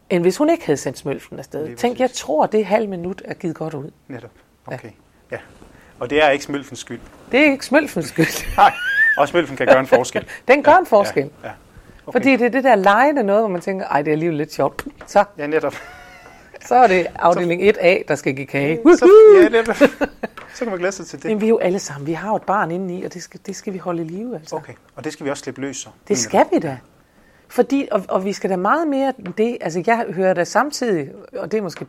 End 0.10 0.24
hvis 0.24 0.38
hun 0.38 0.50
ikke 0.50 0.66
havde 0.66 0.78
sendt 0.78 0.98
smølfen 0.98 1.40
afsted. 1.40 1.76
Tænk, 1.76 2.00
jeg 2.00 2.12
tror, 2.12 2.46
det 2.46 2.66
halv 2.66 2.90
minut 2.90 3.22
er 3.26 3.34
givet 3.34 3.56
godt 3.56 3.74
ud. 3.74 3.92
Netop. 4.08 4.32
Okay. 4.66 4.90
Ja. 5.32 5.36
ja. 5.36 5.38
Og 6.00 6.10
det 6.10 6.24
er 6.24 6.30
ikke 6.30 6.44
smølfens 6.44 6.80
skyld. 6.80 7.00
Det 7.32 7.40
er 7.40 7.52
ikke 7.52 7.66
smølfens 7.66 8.08
skyld. 8.08 8.48
Nej. 8.58 8.74
Og 9.18 9.28
smølfen 9.28 9.58
kan 9.58 9.68
gøre 9.68 9.80
en 9.80 9.88
forskel. 9.88 10.28
Den 10.48 10.64
gør 10.64 10.72
ja, 10.72 10.80
en 10.80 10.86
forskel. 10.86 11.30
Ja, 11.44 11.48
ja. 11.48 11.54
Okay. 12.06 12.20
Fordi 12.20 12.32
det 12.32 12.42
er 12.42 12.50
det 12.50 12.64
der 12.64 12.76
lejende 12.76 13.24
noget, 13.24 13.42
hvor 13.42 13.50
man 13.50 13.62
tænker, 13.62 13.86
ej, 13.86 14.02
det 14.02 14.08
er 14.08 14.12
alligevel 14.12 14.38
lidt 14.38 14.54
sjovt. 14.54 14.86
Så. 15.08 15.24
Ja, 15.38 15.48
netop. 15.48 15.76
Så 16.66 16.76
er 16.76 16.88
det 16.88 17.08
afdeling 17.16 17.62
1A, 17.62 18.04
der 18.08 18.16
skal 18.16 18.36
give 18.36 18.48
kage. 18.48 18.80
Så, 18.84 19.10
ja, 19.42 19.50
netop. 19.50 19.76
Så 20.54 20.60
kan 20.60 20.70
man 20.70 20.78
glæde 20.78 20.92
sig 20.92 21.06
til 21.06 21.24
det. 21.24 21.32
Men 21.32 21.42
vi 21.42 21.46
er 21.46 21.50
jo 21.50 21.58
alle 21.58 21.80
sammen, 21.80 22.08
vi 22.08 22.14
har 22.14 22.30
jo 22.30 22.36
et 22.36 22.42
barn 22.42 22.72
indeni, 22.72 23.04
og 23.04 23.14
det 23.14 23.24
skal, 23.24 23.40
det 23.46 23.56
skal 23.56 23.74
vi 23.74 23.78
holde 23.78 24.02
i 24.02 24.08
live. 24.08 24.36
Altså. 24.36 24.56
Okay, 24.56 24.74
og 24.96 25.04
det 25.04 25.14
skal 25.14 25.26
vi 25.26 25.30
også 25.30 25.44
slippe 25.44 25.62
løs 25.62 25.78
så. 25.78 25.90
Det 26.08 26.18
skal 26.18 26.46
vi 26.52 26.60
da. 26.60 26.78
Fordi, 27.50 27.88
og, 27.92 28.06
og 28.10 28.26
vi 28.26 28.34
skal 28.34 28.50
da 28.50 28.56
meget 28.56 28.88
mere 28.88 29.14
det, 29.38 29.58
altså 29.62 29.84
jeg 29.88 30.06
hører 30.10 30.34
da 30.34 30.44
samtidig, 30.44 31.12
og 31.38 31.52
det 31.52 31.58
er 31.58 31.62
måske 31.62 31.86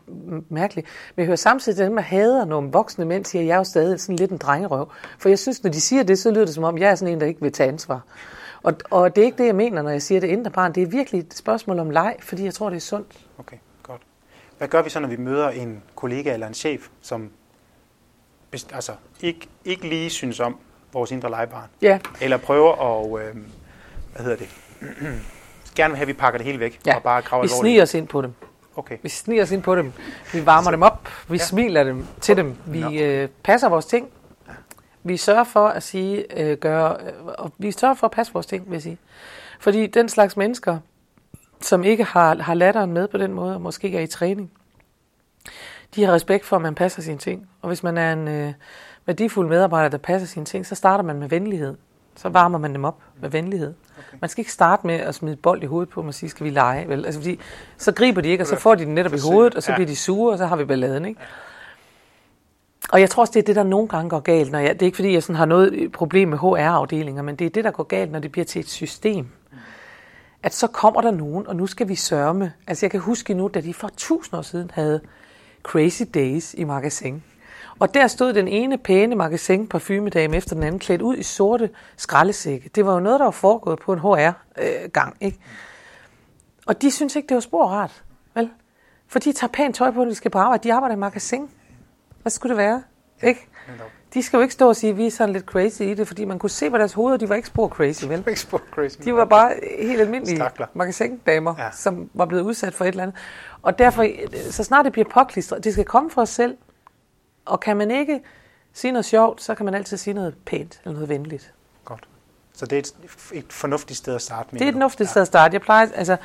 mærkeligt, 0.49 0.87
men 1.17 1.23
jeg 1.23 1.27
hører 1.27 1.37
samtidig 1.37 1.79
dem, 1.85 1.97
der 1.97 2.03
hader 2.03 2.45
nogle 2.45 2.71
voksne 2.71 3.05
mænd, 3.05 3.25
siger, 3.25 3.43
at 3.43 3.49
jeg 3.49 3.55
er 3.55 3.59
jo 3.59 3.65
stadig 3.65 4.01
sådan 4.01 4.17
lidt 4.17 4.31
en 4.31 4.39
drengerøv. 4.39 4.93
For 5.19 5.29
jeg 5.29 5.39
synes, 5.39 5.63
når 5.63 5.71
de 5.71 5.81
siger 5.81 6.03
det, 6.03 6.19
så 6.19 6.31
lyder 6.31 6.45
det 6.45 6.55
som 6.55 6.65
om, 6.65 6.79
jeg 6.79 6.91
er 6.91 6.95
sådan 6.95 7.15
en, 7.15 7.21
der 7.21 7.27
ikke 7.27 7.41
vil 7.41 7.53
tage 7.53 7.69
ansvar. 7.69 8.01
Og, 8.63 8.75
og 8.91 9.17
det 9.17 9.23
er 9.23 9.27
ikke 9.27 9.39
det, 9.39 9.47
jeg 9.47 9.55
mener, 9.55 9.83
når 9.83 9.91
jeg 9.91 10.03
siger 10.03 10.21
det 10.21 10.29
indre 10.29 10.51
barn. 10.51 10.75
Det 10.75 10.83
er 10.83 10.87
virkelig 10.87 11.19
et 11.21 11.35
spørgsmål 11.35 11.79
om 11.79 11.91
leg, 11.91 12.17
fordi 12.21 12.45
jeg 12.45 12.55
tror, 12.55 12.71
det 12.71 12.77
er 12.77 12.81
sundt. 12.81 13.27
Okay, 13.39 13.57
godt. 13.83 14.03
Hvad 14.59 14.69
gør 14.69 14.83
vi 14.83 14.91
så, 14.91 15.01
når 15.01 15.09
vi 15.09 15.17
møder 15.17 15.49
en 15.49 15.83
kollega 15.95 16.35
eller 16.35 16.47
en 16.47 16.55
chef, 16.55 16.89
som 17.01 17.31
altså, 18.73 18.93
ikke, 19.21 19.49
ikke 19.65 19.89
lige 19.89 20.11
synes 20.11 20.41
om 20.41 20.57
vores 20.93 21.11
indre 21.11 21.31
legebarn? 21.31 21.69
Ja. 21.83 21.99
Eller 22.21 22.37
prøver 22.37 22.73
at, 22.73 23.29
øh, 23.29 23.37
hvad 24.13 24.23
hedder 24.23 24.37
det, 24.37 24.49
gerne 25.83 25.93
vil 25.93 25.97
have, 25.97 26.03
at 26.03 26.09
vi 26.09 26.13
pakker 26.13 26.39
det 26.39 26.47
hele 26.47 26.61
væk 26.61 26.81
ja. 26.87 26.97
og 26.97 27.03
bare 27.03 27.23
graver 27.23 27.43
Vi 27.43 27.49
sniger 27.49 27.83
os 27.83 27.95
ind 27.95 28.09
på 28.09 28.23
dem. 28.23 28.35
Okay. 28.77 28.97
Vi 29.03 29.09
sniger 29.09 29.43
os 29.43 29.51
ind 29.51 29.63
på 29.63 29.77
dem. 29.77 29.93
Vi 30.33 30.47
varmer 30.47 30.65
så, 30.65 30.71
dem 30.71 30.83
op. 30.83 31.09
Vi 31.29 31.37
ja. 31.37 31.45
smiler 31.45 31.85
dem 31.85 32.07
til 32.21 32.37
dem. 32.37 32.57
Vi 32.67 32.81
no. 32.81 32.93
øh, 32.93 33.29
passer 33.43 33.69
vores 33.69 33.87
ting. 33.87 34.09
Vi 35.03 35.17
sørger 35.17 35.45
for 35.45 35.69
at 35.69 35.83
sige, 35.83 36.41
øh, 36.41 36.59
gøre, 36.59 36.97
øh, 37.01 37.13
og 37.25 37.53
vi 37.59 37.73
sørger 37.73 37.95
for 37.95 38.07
at 38.07 38.11
passe 38.11 38.33
vores 38.33 38.47
ting, 38.47 38.67
vil 38.67 38.73
jeg 38.73 38.83
sige. 38.83 38.99
Fordi 39.61 39.87
den 39.87 40.09
slags 40.09 40.37
mennesker, 40.37 40.79
som 41.61 41.85
ikke 41.85 42.05
har, 42.05 42.37
har 42.37 42.55
latteren 42.55 42.93
med 42.93 43.09
på 43.09 43.19
den 43.19 43.33
måde, 43.33 43.55
og 43.55 43.61
måske 43.61 43.85
ikke 43.85 43.99
er 43.99 44.03
i 44.03 44.07
træning, 44.07 44.53
de 45.95 46.05
har 46.05 46.13
respekt 46.13 46.45
for, 46.45 46.57
at 46.57 46.63
man 46.63 46.75
passer 46.75 47.03
sine 47.03 47.19
ting. 47.19 47.49
Og 47.63 47.69
hvis 47.69 47.83
man 47.83 47.99
er 47.99 48.13
en 48.13 48.29
øh, 48.29 48.53
værdifuld 49.07 49.49
medarbejder, 49.49 49.89
der 49.89 49.99
passer 49.99 50.29
sine 50.29 50.45
ting, 50.45 50.67
så 50.67 50.75
starter 50.75 51.05
man 51.05 51.19
med 51.19 51.29
venlighed. 51.29 51.77
Så 52.19 52.29
varmer 52.29 52.59
man 52.59 52.75
dem 52.75 52.85
op 52.85 53.03
med 53.21 53.31
venlighed. 53.31 53.75
Okay. 53.99 54.19
Man 54.21 54.31
skal 54.31 54.41
ikke 54.41 54.53
starte 54.53 54.87
med 54.87 54.95
at 54.95 55.15
smide 55.15 55.37
bold 55.37 55.63
i 55.63 55.67
hovedet 55.67 55.89
på 55.89 56.01
dem 56.01 56.09
og 56.09 56.15
sige, 56.15 56.31
skal 56.31 56.45
vi 56.45 56.51
lege? 56.51 56.89
Vel? 56.89 57.05
Altså, 57.07 57.21
fordi, 57.21 57.39
så 57.77 57.93
griber 57.93 58.21
de 58.21 58.29
ikke, 58.29 58.43
og 58.43 58.47
så 58.47 58.57
får 58.57 58.75
de 58.75 58.85
den 58.85 58.95
netop 58.95 59.15
i 59.15 59.19
hovedet, 59.19 59.55
og 59.55 59.63
så 59.63 59.73
bliver 59.75 59.87
de 59.87 59.97
sure, 59.97 60.33
og 60.33 60.39
så 60.39 60.47
har 60.47 60.57
vi 60.57 60.65
balladen. 60.65 61.05
Ikke? 61.05 61.21
Og 62.91 63.01
jeg 63.01 63.11
tror 63.11 63.21
også, 63.21 63.33
det 63.33 63.41
er 63.41 63.45
det, 63.45 63.57
der 63.57 63.63
nogle 63.63 63.89
gange 63.89 64.11
går 64.11 64.21
galt. 64.21 64.53
Når 64.53 64.59
jeg, 64.59 64.75
det 64.75 64.83
er 64.83 64.87
ikke, 64.87 64.97
fordi 64.97 65.13
jeg 65.13 65.23
sådan 65.23 65.37
har 65.37 65.45
noget 65.45 65.93
problem 65.93 66.29
med 66.29 66.39
HR-afdelinger, 66.39 67.23
men 67.23 67.37
det 67.37 67.45
er 67.45 67.51
det, 67.51 67.65
der 67.65 67.71
går 67.71 67.83
galt, 67.85 68.13
når 68.13 68.19
det 68.19 68.33
bliver 68.33 68.45
til 68.45 68.61
et 68.61 68.69
system. 68.69 69.27
At 70.43 70.55
så 70.55 70.67
kommer 70.67 71.01
der 71.01 71.11
nogen, 71.11 71.47
og 71.47 71.57
nu 71.57 71.67
skal 71.67 71.89
vi 71.89 71.95
sørme. 71.95 72.53
Altså 72.67 72.87
jeg 72.87 72.91
kan 72.91 73.01
huske 73.01 73.35
nu, 73.35 73.51
da 73.55 73.61
de 73.61 73.75
for 73.75 73.91
tusind 73.97 74.39
år 74.39 74.43
siden 74.43 74.71
havde 74.75 75.01
Crazy 75.63 76.03
Days 76.15 76.55
i 76.55 76.65
magasin. 76.65 77.23
Og 77.81 77.95
der 77.95 78.07
stod 78.07 78.33
den 78.33 78.49
ene 78.49 78.79
pæne 78.79 79.15
magasin 79.15 79.67
parfumedame 79.67 80.37
efter 80.37 80.55
den 80.55 80.65
anden 80.65 80.79
klædt 80.79 81.03
ud 81.03 81.17
i 81.17 81.23
sorte 81.23 81.71
skraldesække. 81.97 82.71
Det 82.75 82.87
var 82.87 82.95
jo 82.95 83.01
noget, 83.01 83.21
der 83.21 83.27
var 83.27 83.31
foregået 83.31 83.79
på 83.79 83.93
en 83.93 83.99
HR-gang, 83.99 85.17
ikke? 85.21 85.39
Og 86.67 86.83
de 86.83 86.91
synes 86.91 87.17
ikke, 87.17 87.29
det 87.29 87.35
var 87.35 87.41
spor 87.41 87.67
rart, 87.67 88.03
vel? 88.35 88.51
For 89.09 89.19
de 89.19 89.33
tager 89.33 89.51
pænt 89.53 89.77
tøj 89.77 89.91
på, 89.91 89.99
når 89.99 90.11
de 90.11 90.15
skal 90.15 90.31
på 90.31 90.39
arbejde. 90.39 90.69
De 90.69 90.73
arbejder 90.73 90.97
i 90.97 90.99
magasin. 90.99 91.51
Hvad 92.23 92.31
skulle 92.31 92.51
det 92.51 92.57
være? 92.57 92.83
Ikke? 93.23 93.49
De 94.15 94.23
skal 94.23 94.37
jo 94.37 94.43
ikke 94.43 94.55
stå 94.55 94.69
og 94.69 94.77
sige, 94.77 94.91
at 94.91 94.97
vi 94.97 95.07
er 95.07 95.11
sådan 95.11 95.33
lidt 95.33 95.45
crazy 95.45 95.83
i 95.83 95.95
det, 95.95 96.09
fordi 96.09 96.25
man 96.25 96.39
kunne 96.39 96.51
se 96.51 96.71
på 96.71 96.79
deres 96.79 96.93
hoveder, 96.93 97.17
de 97.17 97.29
var 97.29 97.35
ikke 97.35 97.49
spor 97.49 97.69
crazy, 97.69 98.05
vel? 98.05 98.25
ikke 98.29 98.41
spor 98.41 98.63
crazy. 98.71 98.97
De 99.05 99.15
var 99.15 99.25
bare 99.25 99.53
helt 99.81 100.01
almindelige 100.01 100.43
magasindamer, 100.75 101.55
ja. 101.59 101.71
som 101.73 102.11
var 102.15 102.25
blevet 102.25 102.43
udsat 102.43 102.75
for 102.75 102.85
et 102.85 102.89
eller 102.89 103.03
andet. 103.03 103.17
Og 103.63 103.79
derfor, 103.79 104.07
så 104.51 104.65
snart 104.65 104.85
det 104.85 104.93
bliver 104.93 105.09
påklistret, 105.11 105.65
det 105.65 105.73
skal 105.73 105.85
komme 105.85 106.11
fra 106.11 106.23
os 106.23 106.29
selv. 106.29 106.57
Og 107.49 107.61
kan 107.61 107.77
man 107.77 107.91
ikke 107.91 108.21
sige 108.73 108.93
noget 108.93 109.05
sjovt, 109.05 109.43
så 109.43 109.55
kan 109.55 109.65
man 109.65 109.75
altid 109.75 109.97
sige 109.97 110.15
noget 110.15 110.35
pænt 110.47 110.81
eller 110.85 110.93
noget 110.93 111.09
venligt. 111.09 111.53
Godt. 111.85 112.09
Så 112.53 112.67
det 112.67 112.77
er 112.77 112.81
et, 112.81 112.95
et 113.33 113.53
fornuftigt 113.53 113.99
sted 113.99 114.15
at 114.15 114.23
starte 114.23 114.49
med? 114.53 114.59
Det 114.59 114.65
er 114.65 114.69
et 114.69 114.75
fornuftigt 114.75 115.11
sted 115.11 115.23
at 115.23 115.29
starte. 115.29 115.55
Jeg 115.55 115.61
plejer, 115.61 115.87
altså, 115.95 116.17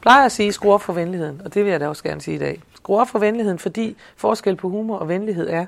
plejer 0.00 0.24
at 0.24 0.32
sige, 0.32 0.52
skru 0.52 0.72
op 0.72 0.82
for 0.82 0.92
venligheden, 0.92 1.42
og 1.44 1.54
det 1.54 1.64
vil 1.64 1.70
jeg 1.70 1.80
da 1.80 1.88
også 1.88 2.02
gerne 2.02 2.20
sige 2.20 2.34
i 2.34 2.38
dag. 2.38 2.62
Skru 2.74 3.00
op 3.00 3.08
for 3.08 3.18
venligheden, 3.18 3.58
fordi 3.58 3.96
forskel 4.16 4.56
på 4.56 4.68
humor 4.68 4.96
og 4.96 5.08
venlighed 5.08 5.48
er, 5.48 5.66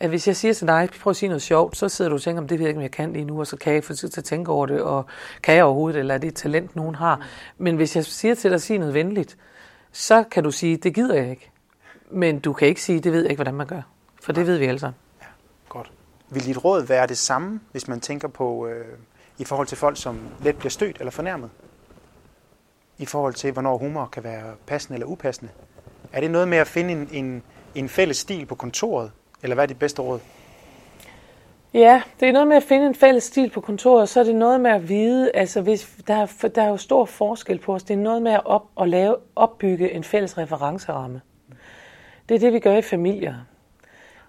at 0.00 0.08
hvis 0.08 0.26
jeg 0.26 0.36
siger 0.36 0.54
til 0.54 0.66
dig, 0.66 0.88
prøv 1.00 1.10
at 1.10 1.16
sige 1.16 1.28
noget 1.28 1.42
sjovt, 1.42 1.76
så 1.76 1.88
sidder 1.88 2.08
du 2.08 2.14
og 2.14 2.22
tænker, 2.22 2.42
om 2.42 2.48
det 2.48 2.58
ved 2.58 2.64
jeg 2.66 2.68
ikke, 2.68 2.78
om 2.78 2.82
jeg 2.82 2.90
kan 2.90 3.12
lige 3.12 3.24
nu, 3.24 3.40
og 3.40 3.46
så 3.46 3.56
kan 3.56 3.74
jeg 3.74 3.84
få 3.84 3.94
tid 3.94 4.08
til 4.08 4.20
at 4.20 4.24
tænke 4.24 4.52
over 4.52 4.66
det, 4.66 4.80
og 4.80 5.06
kan 5.42 5.54
jeg 5.54 5.64
overhovedet, 5.64 5.98
eller 5.98 6.14
er 6.14 6.18
det 6.18 6.28
et 6.28 6.34
talent, 6.34 6.76
nogen 6.76 6.94
har. 6.94 7.26
Men 7.58 7.76
hvis 7.76 7.96
jeg 7.96 8.04
siger 8.04 8.34
til 8.34 8.50
dig 8.50 8.54
at 8.54 8.62
sige 8.62 8.78
noget 8.78 8.94
venligt, 8.94 9.36
så 9.92 10.24
kan 10.30 10.44
du 10.44 10.50
sige, 10.50 10.76
det 10.76 10.94
gider 10.94 11.14
jeg 11.14 11.30
ikke. 11.30 11.50
Men 12.10 12.40
du 12.40 12.52
kan 12.52 12.68
ikke 12.68 12.82
sige, 12.82 13.00
det 13.00 13.12
ved 13.12 13.20
jeg 13.20 13.30
ikke, 13.30 13.38
hvordan 13.38 13.54
man 13.54 13.66
gør. 13.66 13.82
For 14.20 14.32
det 14.32 14.46
ved 14.46 14.58
vi 14.58 14.64
alle 14.64 14.78
sammen. 14.78 14.96
Ja, 15.20 15.26
godt. 15.68 15.92
Vil 16.30 16.44
dit 16.44 16.64
råd 16.64 16.82
være 16.82 17.06
det 17.06 17.18
samme, 17.18 17.60
hvis 17.72 17.88
man 17.88 18.00
tænker 18.00 18.28
på, 18.28 18.66
øh, 18.66 18.86
i 19.38 19.44
forhold 19.44 19.66
til 19.66 19.78
folk, 19.78 19.96
som 19.96 20.20
let 20.42 20.56
bliver 20.56 20.70
stødt 20.70 20.96
eller 20.98 21.10
fornærmet? 21.10 21.50
I 22.98 23.06
forhold 23.06 23.34
til, 23.34 23.52
hvornår 23.52 23.78
humor 23.78 24.06
kan 24.06 24.24
være 24.24 24.54
passende 24.66 24.96
eller 24.96 25.06
upassende? 25.06 25.52
Er 26.12 26.20
det 26.20 26.30
noget 26.30 26.48
med 26.48 26.58
at 26.58 26.66
finde 26.66 26.92
en, 26.92 27.08
en, 27.12 27.42
en 27.74 27.88
fælles 27.88 28.16
stil 28.16 28.46
på 28.46 28.54
kontoret, 28.54 29.12
eller 29.42 29.54
hvad 29.54 29.64
er 29.64 29.66
dit 29.66 29.78
bedste 29.78 30.02
råd? 30.02 30.20
Ja, 31.74 32.02
det 32.20 32.28
er 32.28 32.32
noget 32.32 32.48
med 32.48 32.56
at 32.56 32.62
finde 32.62 32.86
en 32.86 32.94
fælles 32.94 33.24
stil 33.24 33.50
på 33.50 33.60
kontoret, 33.60 34.08
så 34.08 34.20
er 34.20 34.24
det 34.24 34.34
noget 34.34 34.60
med 34.60 34.70
at 34.70 34.88
vide, 34.88 35.30
altså 35.34 35.60
hvis, 35.60 35.96
der, 36.06 36.14
er, 36.14 36.48
der 36.54 36.62
er 36.62 36.68
jo 36.68 36.76
stor 36.76 37.04
forskel 37.04 37.58
på 37.58 37.74
os, 37.74 37.82
det 37.82 37.94
er 37.94 37.98
noget 37.98 38.22
med 38.22 38.32
at 38.32 38.46
op, 38.46 38.66
at 38.80 38.88
lave, 38.88 39.16
opbygge 39.36 39.92
en 39.92 40.04
fælles 40.04 40.38
referenceramme. 40.38 41.20
Det 42.28 42.34
er 42.34 42.38
det, 42.38 42.52
vi 42.52 42.58
gør 42.58 42.76
i 42.76 42.82
familier. 42.82 43.34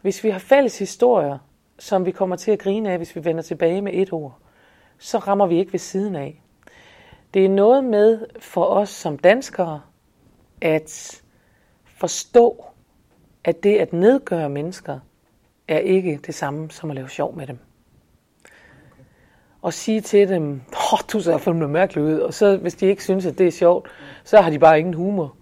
Hvis 0.01 0.23
vi 0.23 0.29
har 0.29 0.39
fælles 0.39 0.79
historier, 0.79 1.37
som 1.79 2.05
vi 2.05 2.11
kommer 2.11 2.35
til 2.35 2.51
at 2.51 2.59
grine 2.59 2.91
af, 2.91 2.97
hvis 2.97 3.15
vi 3.15 3.25
vender 3.25 3.41
tilbage 3.41 3.81
med 3.81 3.93
et 3.93 4.13
ord, 4.13 4.37
så 4.97 5.17
rammer 5.17 5.45
vi 5.45 5.59
ikke 5.59 5.73
ved 5.73 5.79
siden 5.79 6.15
af. 6.15 6.41
Det 7.33 7.45
er 7.45 7.49
noget 7.49 7.83
med 7.83 8.25
for 8.39 8.65
os 8.65 8.89
som 8.89 9.17
danskere 9.17 9.81
at 10.61 11.21
forstå, 11.85 12.65
at 13.43 13.63
det 13.63 13.77
at 13.77 13.93
nedgøre 13.93 14.49
mennesker 14.49 14.99
er 15.67 15.77
ikke 15.77 16.19
det 16.25 16.35
samme 16.35 16.71
som 16.71 16.89
at 16.89 16.95
lave 16.95 17.09
sjov 17.09 17.35
med 17.35 17.47
dem. 17.47 17.57
Og 19.61 19.73
sige 19.73 20.01
til 20.01 20.29
dem, 20.29 20.61
åh, 20.93 20.99
du 21.13 21.19
ser 21.19 21.37
fandme 21.37 21.67
mærkelig 21.67 22.03
ud, 22.03 22.19
og 22.19 22.33
så 22.33 22.57
hvis 22.57 22.75
de 22.75 22.85
ikke 22.85 23.03
synes, 23.03 23.25
at 23.25 23.37
det 23.37 23.47
er 23.47 23.51
sjovt, 23.51 23.89
så 24.23 24.41
har 24.41 24.49
de 24.49 24.59
bare 24.59 24.79
ingen 24.79 24.93
humor. 24.93 25.35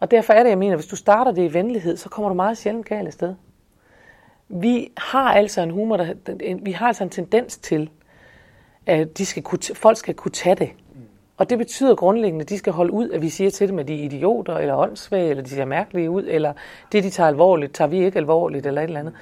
Og 0.00 0.10
derfor 0.10 0.32
er 0.32 0.42
det, 0.42 0.50
jeg 0.50 0.58
mener, 0.58 0.76
hvis 0.76 0.86
du 0.86 0.96
starter 0.96 1.32
det 1.32 1.50
i 1.50 1.54
venlighed, 1.54 1.96
så 1.96 2.08
kommer 2.08 2.28
du 2.28 2.34
meget 2.34 2.58
sjældent 2.58 2.86
galt 2.86 3.12
sted. 3.12 3.34
Vi 4.50 4.92
har 4.96 5.32
altså 5.32 5.60
en 5.60 5.70
humor, 5.70 5.96
der, 5.96 6.14
vi 6.62 6.72
har 6.72 6.86
altså 6.86 7.04
en 7.04 7.10
tendens 7.10 7.58
til, 7.58 7.90
at 8.86 9.18
de 9.18 9.26
skal 9.26 9.42
kunne, 9.42 9.58
folk 9.74 9.96
skal 9.96 10.14
kunne 10.14 10.32
tage 10.32 10.54
det. 10.54 10.70
Og 11.36 11.50
det 11.50 11.58
betyder 11.58 11.94
grundlæggende, 11.94 12.42
at 12.42 12.48
de 12.48 12.58
skal 12.58 12.72
holde 12.72 12.92
ud, 12.92 13.10
at 13.10 13.22
vi 13.22 13.28
siger 13.28 13.50
til 13.50 13.68
dem, 13.68 13.78
at 13.78 13.88
de 13.88 14.00
er 14.00 14.04
idioter, 14.04 14.56
eller 14.56 14.76
åndssvage, 14.76 15.30
eller 15.30 15.42
de 15.42 15.50
ser 15.50 15.64
mærkelige 15.64 16.10
ud, 16.10 16.24
eller 16.28 16.52
det, 16.92 17.04
de 17.04 17.10
tager 17.10 17.28
alvorligt, 17.28 17.74
tager 17.74 17.88
vi 17.88 18.04
ikke 18.04 18.18
alvorligt, 18.18 18.66
eller 18.66 18.80
et 18.80 18.84
eller 18.84 19.00
andet. 19.00 19.14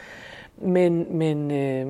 Men, 0.56 1.18
men 1.18 1.50
øh, 1.50 1.86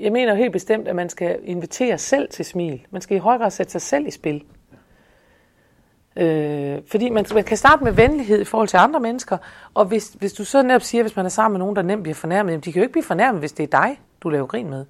jeg 0.00 0.12
mener 0.12 0.34
helt 0.34 0.52
bestemt, 0.52 0.88
at 0.88 0.96
man 0.96 1.08
skal 1.08 1.38
invitere 1.44 1.98
selv 1.98 2.28
til 2.28 2.44
smil. 2.44 2.86
Man 2.90 3.02
skal 3.02 3.16
i 3.16 3.20
høj 3.20 3.38
grad 3.38 3.50
sætte 3.50 3.72
sig 3.72 3.82
selv 3.82 4.06
i 4.06 4.10
spil. 4.10 4.44
Øh, 6.16 6.78
fordi 6.90 7.10
man, 7.10 7.26
man 7.34 7.44
kan 7.44 7.56
starte 7.56 7.84
med 7.84 7.92
venlighed 7.92 8.40
i 8.40 8.44
forhold 8.44 8.68
til 8.68 8.76
andre 8.76 9.00
mennesker, 9.00 9.38
og 9.74 9.84
hvis, 9.84 10.08
hvis 10.18 10.32
du 10.32 10.44
så 10.44 10.62
netop 10.62 10.82
siger, 10.82 11.02
hvis 11.02 11.16
man 11.16 11.24
er 11.24 11.30
sammen 11.30 11.52
med 11.52 11.58
nogen, 11.58 11.76
der 11.76 11.82
nemt 11.82 12.02
bliver 12.02 12.14
fornærmet, 12.14 12.64
de 12.64 12.72
kan 12.72 12.80
jo 12.80 12.82
ikke 12.82 12.92
blive 12.92 13.04
fornærmet, 13.04 13.40
hvis 13.40 13.52
det 13.52 13.62
er 13.62 13.80
dig, 13.80 14.00
du 14.20 14.28
laver 14.28 14.46
grin 14.46 14.70
med. 14.70 14.84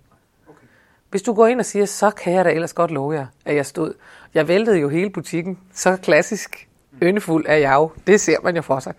Okay. 0.48 0.66
Hvis 1.10 1.22
du 1.22 1.32
går 1.32 1.46
ind 1.46 1.60
og 1.60 1.66
siger, 1.66 1.86
så 1.86 2.10
kan 2.10 2.32
jeg 2.32 2.44
da 2.44 2.50
ellers 2.50 2.72
godt 2.72 2.90
love 2.90 3.12
jer, 3.12 3.26
at 3.44 3.56
jeg 3.56 3.66
stod. 3.66 3.94
Jeg 4.34 4.48
væltede 4.48 4.78
jo 4.78 4.88
hele 4.88 5.10
butikken, 5.10 5.58
så 5.72 5.96
klassisk 5.96 6.68
yndefuld 7.02 7.44
er 7.48 7.56
jeg 7.56 7.74
jo. 7.74 7.90
Det 8.06 8.20
ser 8.20 8.36
man 8.42 8.56
jo 8.56 8.62
for 8.62 8.80
sig. 8.80 8.94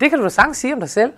Det 0.00 0.10
kan 0.10 0.18
du 0.18 0.24
da 0.24 0.28
sagtens 0.28 0.56
sige 0.56 0.74
om 0.74 0.80
dig 0.80 0.90
selv. 0.90 1.12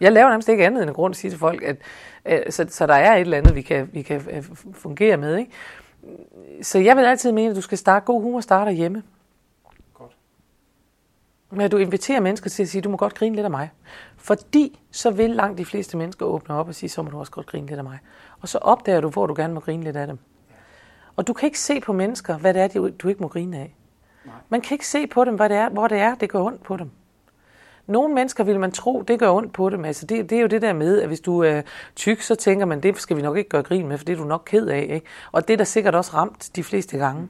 Jeg 0.00 0.12
laver 0.12 0.28
nærmest 0.28 0.48
ikke 0.48 0.66
andet 0.66 0.82
end 0.82 0.90
en 0.90 0.94
grund 0.94 1.12
at 1.12 1.16
sige 1.16 1.30
til 1.30 1.38
folk, 1.38 1.62
at, 1.62 1.76
at 2.24 2.54
så, 2.54 2.66
så 2.68 2.86
der 2.86 2.94
er 2.94 3.14
et 3.14 3.20
eller 3.20 3.38
andet, 3.38 3.54
vi 3.54 3.62
kan, 3.62 3.90
vi 3.92 4.02
kan 4.02 4.22
øh, 4.30 4.44
fungere 4.72 5.16
med. 5.16 5.36
Ikke? 5.36 5.50
Så 6.62 6.78
jeg 6.78 6.96
vil 6.96 7.04
altid 7.04 7.32
mene, 7.32 7.50
at 7.50 7.56
du 7.56 7.60
skal 7.60 7.78
starte 7.78 8.04
god 8.04 8.22
humor 8.22 8.40
starter 8.40 8.72
hjemme. 8.72 9.02
Men 11.52 11.70
du 11.70 11.76
inviterer 11.76 12.20
mennesker 12.20 12.50
til 12.50 12.62
at 12.62 12.68
sige, 12.68 12.82
du 12.82 12.88
må 12.88 12.96
godt 12.96 13.14
grine 13.14 13.36
lidt 13.36 13.44
af 13.44 13.50
mig. 13.50 13.70
Fordi 14.16 14.80
så 14.90 15.10
vil 15.10 15.30
langt 15.30 15.58
de 15.58 15.64
fleste 15.64 15.96
mennesker 15.96 16.26
åbne 16.26 16.54
op 16.54 16.68
og 16.68 16.74
sige, 16.74 16.90
så 16.90 17.02
må 17.02 17.10
du 17.10 17.18
også 17.18 17.32
godt 17.32 17.46
grine 17.46 17.66
lidt 17.66 17.78
af 17.78 17.84
mig. 17.84 17.98
Og 18.40 18.48
så 18.48 18.58
opdager 18.58 19.00
du, 19.00 19.08
hvor 19.08 19.26
du 19.26 19.34
gerne 19.36 19.54
må 19.54 19.60
grine 19.60 19.84
lidt 19.84 19.96
af 19.96 20.06
dem. 20.06 20.18
Og 21.16 21.26
du 21.26 21.32
kan 21.32 21.46
ikke 21.46 21.60
se 21.60 21.80
på 21.80 21.92
mennesker, 21.92 22.38
hvad 22.38 22.54
det 22.54 22.62
er, 22.62 22.90
du 23.02 23.08
ikke 23.08 23.22
må 23.22 23.28
grine 23.28 23.58
af. 23.58 23.76
Man 24.48 24.60
kan 24.60 24.74
ikke 24.74 24.86
se 24.86 25.06
på 25.06 25.24
dem, 25.24 25.34
hvad 25.34 25.48
det 25.48 25.56
er, 25.56 25.68
hvor 25.68 25.88
det 25.88 25.98
er, 25.98 26.14
det 26.14 26.30
går 26.30 26.46
ondt 26.46 26.62
på 26.62 26.76
dem. 26.76 26.90
Nogle 27.86 28.14
mennesker 28.14 28.44
vil 28.44 28.60
man 28.60 28.72
tro, 28.72 29.02
det 29.02 29.18
gør 29.18 29.30
ondt 29.30 29.52
på 29.52 29.70
dem. 29.70 29.84
Altså 29.84 30.06
det, 30.06 30.30
det 30.30 30.38
er 30.38 30.42
jo 30.42 30.46
det 30.46 30.62
der 30.62 30.72
med, 30.72 31.00
at 31.00 31.08
hvis 31.08 31.20
du 31.20 31.38
er 31.38 31.62
tyk, 31.96 32.20
så 32.20 32.34
tænker 32.34 32.66
man, 32.66 32.80
det 32.80 33.00
skal 33.00 33.16
vi 33.16 33.22
nok 33.22 33.36
ikke 33.36 33.50
gøre 33.50 33.62
grin 33.62 33.88
med, 33.88 33.98
for 33.98 34.04
det 34.04 34.12
er 34.12 34.16
du 34.16 34.24
nok 34.24 34.42
ked 34.46 34.66
af. 34.66 34.86
Ikke? 34.90 35.06
Og 35.32 35.48
det 35.48 35.54
er 35.54 35.58
da 35.58 35.64
sikkert 35.64 35.94
også 35.94 36.14
ramt 36.14 36.50
de 36.56 36.64
fleste 36.64 36.98
gange. 36.98 37.28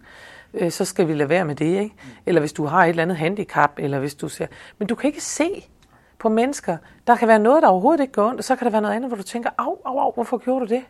Øh, 0.54 0.70
så 0.70 0.84
skal 0.84 1.08
vi 1.08 1.14
lade 1.14 1.28
være 1.28 1.44
med 1.44 1.54
det. 1.54 1.80
Ikke? 1.80 1.94
Eller 2.26 2.40
hvis 2.40 2.52
du 2.52 2.64
har 2.64 2.84
et 2.84 2.88
eller 2.88 3.02
andet 3.02 3.16
handicap, 3.16 3.70
eller 3.78 3.98
hvis 3.98 4.14
du 4.14 4.28
ser... 4.28 4.46
Men 4.78 4.88
du 4.88 4.94
kan 4.94 5.08
ikke 5.08 5.20
se 5.20 5.68
på 6.18 6.28
mennesker. 6.28 6.76
Der 7.06 7.16
kan 7.16 7.28
være 7.28 7.38
noget, 7.38 7.62
der 7.62 7.68
overhovedet 7.68 8.00
ikke 8.00 8.12
går 8.12 8.28
ondt, 8.28 8.38
og 8.38 8.44
så 8.44 8.56
kan 8.56 8.64
der 8.64 8.70
være 8.70 8.82
noget 8.82 8.94
andet, 8.94 9.10
hvor 9.10 9.16
du 9.16 9.22
tænker, 9.22 9.50
au, 9.58 9.78
au, 9.84 9.98
au, 9.98 10.12
hvorfor 10.12 10.38
gjorde 10.38 10.66
du 10.66 10.74
det? 10.74 10.84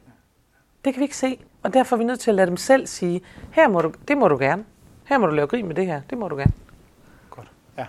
Det 0.85 0.95
kan 0.95 1.01
vi 1.01 1.05
ikke 1.05 1.17
se. 1.17 1.39
Og 1.63 1.75
derfor 1.75 1.97
er 1.97 1.99
vi 1.99 2.05
nødt 2.05 2.21
til 2.21 2.31
at 2.31 2.35
lade 2.35 2.47
dem 2.47 2.57
selv 2.57 2.87
sige, 2.87 3.21
her 3.53 3.69
må 3.69 3.81
du, 3.81 3.93
det 4.09 4.19
må 4.19 4.29
du 4.29 4.39
gerne. 4.39 4.65
Her 5.05 5.19
må 5.19 5.27
du 5.27 5.33
lave 5.33 5.47
grin 5.47 5.67
med 5.67 5.75
det 5.75 5.87
her. 5.87 6.01
Det 6.11 6.19
må 6.19 6.29
du 6.29 6.37
gerne. 6.37 6.53
Godt. 7.31 7.51
Ja. 7.79 7.87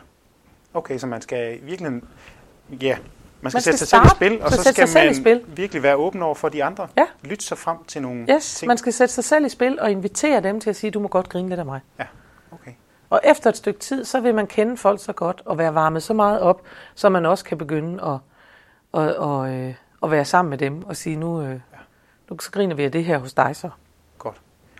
Okay, 0.73 0.97
så 0.97 1.07
man 1.07 1.21
skal 1.21 1.59
virkelig... 1.63 2.01
Ja, 2.81 2.97
man 3.43 3.51
skal, 3.51 3.57
man 3.57 3.61
skal 3.61 3.63
sætte 3.63 3.77
sig 3.77 3.87
selv 3.87 4.05
i 4.05 4.09
spil, 4.15 4.41
og 4.41 4.51
så, 4.51 4.63
så 4.63 4.71
skal 4.71 4.89
man 4.93 5.15
spil. 5.15 5.41
virkelig 5.47 5.83
være 5.83 5.95
åben 5.95 6.21
over 6.21 6.35
for 6.35 6.49
de 6.49 6.63
andre. 6.63 6.87
Ja. 6.97 7.05
Lytte 7.23 7.45
sig 7.45 7.57
frem 7.57 7.77
til 7.87 8.01
nogle 8.01 8.25
yes, 8.29 8.55
ting. 8.55 8.67
man 8.67 8.77
skal 8.77 8.93
sætte 8.93 9.13
sig 9.13 9.23
selv 9.23 9.45
i 9.45 9.49
spil 9.49 9.79
og 9.79 9.91
invitere 9.91 10.41
dem 10.41 10.59
til 10.59 10.69
at 10.69 10.75
sige, 10.75 10.91
du 10.91 10.99
må 10.99 11.07
godt 11.07 11.29
grine 11.29 11.49
lidt 11.49 11.59
af 11.59 11.65
mig. 11.65 11.81
Ja, 11.99 12.05
okay. 12.51 12.71
Og 13.09 13.21
efter 13.23 13.49
et 13.49 13.57
stykke 13.57 13.79
tid, 13.79 14.05
så 14.05 14.19
vil 14.19 14.35
man 14.35 14.47
kende 14.47 14.77
folk 14.77 15.03
så 15.03 15.13
godt 15.13 15.41
og 15.45 15.57
være 15.57 15.75
varmet 15.75 16.03
så 16.03 16.13
meget 16.13 16.39
op, 16.39 16.61
så 16.95 17.09
man 17.09 17.25
også 17.25 17.45
kan 17.45 17.57
begynde 17.57 18.03
at, 18.03 18.17
at, 19.01 19.09
at, 19.09 19.45
at, 19.45 19.67
øh, 19.67 19.73
at 20.03 20.11
være 20.11 20.25
sammen 20.25 20.49
med 20.49 20.57
dem 20.57 20.83
og 20.83 20.95
sige, 20.95 21.15
nu, 21.15 21.41
øh, 21.41 21.49
ja. 21.49 21.77
nu 22.29 22.39
så 22.39 22.51
griner 22.51 22.75
vi 22.75 22.83
af 22.83 22.91
det 22.91 23.05
her 23.05 23.17
hos 23.17 23.33
dig 23.33 23.55
så. 23.55 23.69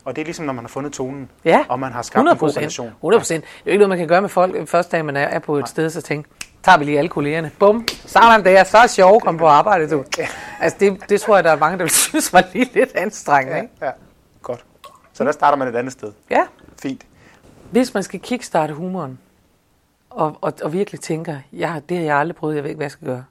Og 0.05 0.15
det 0.15 0.21
er 0.21 0.25
ligesom, 0.25 0.45
når 0.45 0.53
man 0.53 0.63
har 0.63 0.69
fundet 0.69 0.93
tonen, 0.93 1.31
ja. 1.45 1.65
og 1.69 1.79
man 1.79 1.91
har 1.91 2.01
skabt 2.01 2.27
100%, 2.27 2.31
en 2.31 2.37
god 2.37 2.57
relation. 2.57 2.87
100 2.87 3.19
procent. 3.19 3.43
Ja. 3.43 3.47
Det 3.47 3.59
er 3.59 3.61
jo 3.65 3.71
ikke 3.71 3.77
noget, 3.79 3.89
man 3.89 3.97
kan 3.97 4.07
gøre 4.07 4.21
med 4.21 4.29
folk 4.29 4.67
første 4.67 4.97
dag, 4.97 5.05
man 5.05 5.15
er 5.15 5.39
på 5.39 5.55
et 5.55 5.59
Nej. 5.59 5.67
sted, 5.67 5.89
så 5.89 6.01
tænke, 6.01 6.29
tager 6.63 6.77
vi 6.77 6.85
lige 6.85 6.97
alle 6.97 7.09
kollegerne. 7.09 7.51
Bum, 7.59 7.87
sådan 8.05 8.45
der, 8.45 8.63
så 8.63 8.77
er 8.77 8.87
sjov 8.87 9.15
at 9.15 9.21
komme 9.21 9.39
på 9.39 9.47
arbejde, 9.47 9.89
du. 9.89 10.03
Altså, 10.59 10.77
det, 10.79 11.09
det 11.09 11.21
tror 11.21 11.35
jeg, 11.35 11.43
der 11.43 11.51
er 11.51 11.57
mange, 11.57 11.77
der 11.77 11.83
vil 11.83 11.91
synes 12.09 12.33
var 12.33 12.43
lige 12.53 12.69
lidt 12.73 12.95
anstrengende, 12.95 13.57
ikke? 13.61 13.69
Ja, 13.81 13.85
ja. 13.85 13.91
godt. 14.41 14.65
Så 15.13 15.23
der 15.23 15.31
starter 15.31 15.57
man 15.57 15.67
et 15.67 15.75
andet 15.75 15.93
sted. 15.93 16.11
Ja. 16.29 16.41
Fint. 16.81 17.05
Hvis 17.71 17.93
man 17.93 18.03
skal 18.03 18.19
kickstarte 18.19 18.73
humoren, 18.73 19.19
og, 20.09 20.37
og, 20.41 20.53
og 20.63 20.73
virkelig 20.73 21.01
tænker, 21.01 21.37
ja, 21.53 21.81
det 21.89 21.97
har 21.97 22.03
jeg 22.03 22.17
aldrig 22.17 22.35
prøvet, 22.35 22.55
jeg 22.55 22.63
ved 22.63 22.69
ikke, 22.69 22.77
hvad 22.77 22.85
jeg 22.85 22.91
skal 22.91 23.07
gøre. 23.07 23.23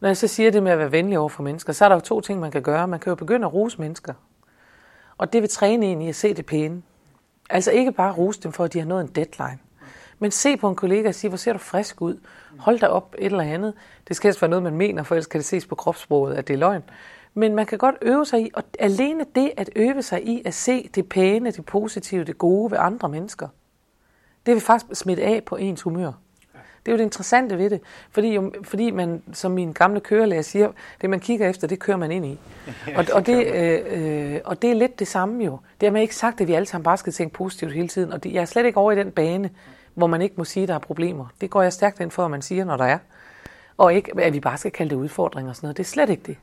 Når 0.00 0.08
jeg 0.08 0.16
så 0.16 0.26
siger 0.26 0.50
det 0.50 0.62
med 0.62 0.72
at 0.72 0.78
være 0.78 0.92
venlig 0.92 1.18
over 1.18 1.28
for 1.28 1.42
mennesker, 1.42 1.72
så 1.72 1.84
er 1.84 1.88
der 1.88 1.96
jo 1.96 2.00
to 2.00 2.20
ting, 2.20 2.40
man 2.40 2.50
kan 2.50 2.62
gøre. 2.62 2.88
Man 2.88 3.00
kan 3.00 3.10
jo 3.10 3.14
begynde 3.14 3.46
at 3.46 3.54
rose 3.54 3.80
mennesker. 3.80 4.14
Og 5.18 5.32
det 5.32 5.42
vil 5.42 5.50
træne 5.50 5.86
en 5.86 6.02
i 6.02 6.08
at 6.08 6.14
se 6.14 6.34
det 6.34 6.46
pæne. 6.46 6.82
Altså 7.50 7.70
ikke 7.70 7.92
bare 7.92 8.12
rose 8.12 8.40
dem 8.40 8.52
for, 8.52 8.64
at 8.64 8.72
de 8.72 8.78
har 8.78 8.86
nået 8.86 9.00
en 9.00 9.08
deadline. 9.08 9.58
Men 10.18 10.30
se 10.30 10.56
på 10.56 10.68
en 10.68 10.76
kollega 10.76 11.08
og 11.08 11.14
sige, 11.14 11.28
hvor 11.28 11.36
ser 11.36 11.52
du 11.52 11.58
frisk 11.58 12.02
ud. 12.02 12.20
Hold 12.58 12.78
dig 12.78 12.90
op 12.90 13.14
et 13.18 13.26
eller 13.26 13.40
andet. 13.40 13.74
Det 14.08 14.16
skal 14.16 14.28
helst 14.28 14.42
være 14.42 14.48
noget, 14.48 14.62
man 14.62 14.76
mener, 14.76 15.02
for 15.02 15.14
ellers 15.14 15.26
kan 15.26 15.38
det 15.38 15.44
ses 15.44 15.66
på 15.66 15.74
kropssproget, 15.74 16.34
at 16.34 16.48
det 16.48 16.54
er 16.54 16.58
løgn. 16.58 16.82
Men 17.34 17.54
man 17.54 17.66
kan 17.66 17.78
godt 17.78 17.96
øve 18.02 18.26
sig 18.26 18.40
i, 18.40 18.50
og 18.54 18.62
alene 18.78 19.26
det 19.34 19.52
at 19.56 19.70
øve 19.76 20.02
sig 20.02 20.28
i 20.28 20.42
at 20.44 20.54
se 20.54 20.90
det 20.94 21.08
pæne, 21.08 21.50
det 21.50 21.64
positive, 21.64 22.24
det 22.24 22.38
gode 22.38 22.70
ved 22.70 22.78
andre 22.80 23.08
mennesker, 23.08 23.48
det 24.46 24.54
vil 24.54 24.60
faktisk 24.60 25.00
smitte 25.00 25.22
af 25.22 25.44
på 25.44 25.56
ens 25.56 25.82
humør. 25.82 26.12
Det 26.88 26.92
er 26.92 26.96
jo 26.96 26.98
det 26.98 27.04
interessante 27.04 27.58
ved 27.58 27.70
det, 27.70 27.80
fordi, 28.10 28.34
jo, 28.34 28.52
fordi 28.62 28.90
man, 28.90 29.22
som 29.32 29.52
min 29.52 29.72
gamle 29.72 30.00
kørelærer 30.00 30.42
siger, 30.42 30.72
det 31.00 31.10
man 31.10 31.20
kigger 31.20 31.48
efter, 31.48 31.66
det 31.66 31.78
kører 31.78 31.96
man 31.96 32.12
ind 32.12 32.26
i. 32.26 32.38
Og, 32.96 33.04
og, 33.12 33.26
det, 33.26 33.46
øh, 33.46 34.34
øh, 34.34 34.40
og 34.44 34.62
det 34.62 34.70
er 34.70 34.74
lidt 34.74 34.98
det 34.98 35.08
samme 35.08 35.44
jo. 35.44 35.58
Det 35.80 35.86
har 35.86 35.92
man 35.92 36.02
ikke 36.02 36.16
sagt, 36.16 36.40
at 36.40 36.48
vi 36.48 36.52
alle 36.52 36.66
sammen 36.66 36.84
bare 36.84 36.96
skal 36.96 37.12
tænke 37.12 37.34
positivt 37.34 37.72
hele 37.72 37.88
tiden, 37.88 38.12
og 38.12 38.24
det, 38.24 38.32
jeg 38.32 38.40
er 38.40 38.44
slet 38.44 38.66
ikke 38.66 38.78
over 38.78 38.92
i 38.92 38.96
den 38.96 39.10
bane, 39.10 39.50
hvor 39.94 40.06
man 40.06 40.22
ikke 40.22 40.34
må 40.38 40.44
sige, 40.44 40.62
at 40.62 40.68
der 40.68 40.74
er 40.74 40.78
problemer. 40.78 41.26
Det 41.40 41.50
går 41.50 41.62
jeg 41.62 41.72
stærkt 41.72 42.00
ind 42.00 42.10
for, 42.10 42.24
at 42.24 42.30
man 42.30 42.42
siger, 42.42 42.64
når 42.64 42.76
der 42.76 42.84
er. 42.84 42.98
Og 43.76 43.94
ikke, 43.94 44.12
at 44.20 44.32
vi 44.32 44.40
bare 44.40 44.58
skal 44.58 44.70
kalde 44.70 44.90
det 44.90 44.96
udfordringer 44.96 45.50
og 45.50 45.56
sådan 45.56 45.66
noget. 45.66 45.76
Det 45.76 45.82
er 45.82 45.88
slet 45.88 46.10
ikke 46.10 46.22
det. 46.26 46.36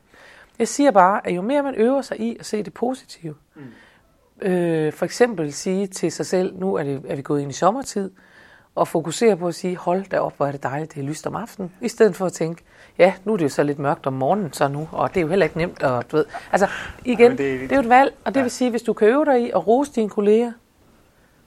Jeg 0.59 0.67
siger 0.67 0.91
bare, 0.91 1.27
at 1.27 1.35
jo 1.35 1.41
mere 1.41 1.63
man 1.63 1.75
øver 1.75 2.01
sig 2.01 2.19
i 2.19 2.37
at 2.39 2.45
se 2.45 2.63
det 2.63 2.73
positive, 2.73 3.35
mm. 3.55 4.47
øh, 4.47 4.93
for 4.93 5.05
eksempel 5.05 5.53
sige 5.53 5.87
til 5.87 6.11
sig 6.11 6.25
selv, 6.25 6.59
nu 6.59 6.75
er, 6.75 6.83
det, 6.83 7.01
er 7.07 7.15
vi 7.15 7.21
gået 7.21 7.41
ind 7.41 7.51
i 7.51 7.53
sommertid, 7.53 8.11
og 8.75 8.87
fokusere 8.87 9.37
på 9.37 9.47
at 9.47 9.55
sige, 9.55 9.77
hold 9.77 10.05
da 10.09 10.19
op, 10.19 10.37
hvor 10.37 10.47
er 10.47 10.51
det 10.51 10.63
dejligt, 10.63 10.93
det 10.93 10.99
er 10.99 11.05
lyst 11.05 11.27
om 11.27 11.35
aftenen, 11.35 11.71
i 11.81 11.87
stedet 11.87 12.15
for 12.15 12.25
at 12.25 12.33
tænke, 12.33 12.63
ja, 12.97 13.13
nu 13.25 13.33
er 13.33 13.37
det 13.37 13.43
jo 13.43 13.49
så 13.49 13.63
lidt 13.63 13.79
mørkt 13.79 14.07
om 14.07 14.13
morgenen 14.13 14.53
så 14.53 14.67
nu, 14.67 14.89
og 14.91 15.09
det 15.09 15.17
er 15.17 15.21
jo 15.21 15.27
heller 15.27 15.45
ikke 15.45 15.57
nemt, 15.57 15.83
og 15.83 16.11
du 16.11 16.17
ved, 16.17 16.25
altså 16.51 16.67
igen, 17.05 17.31
ja, 17.31 17.37
det, 17.37 17.53
er, 17.53 17.59
det 17.59 17.71
er 17.71 17.75
jo 17.75 17.81
et 17.81 17.89
valg, 17.89 18.13
og 18.25 18.33
det 18.33 18.39
ja. 18.39 18.43
vil 18.43 18.51
sige, 18.51 18.69
hvis 18.69 18.81
du 18.81 18.93
kan 18.93 19.07
øve 19.07 19.25
dig 19.25 19.41
i 19.41 19.49
at 19.49 19.67
rose 19.67 19.91
dine 19.93 20.09
kolleger, 20.09 20.51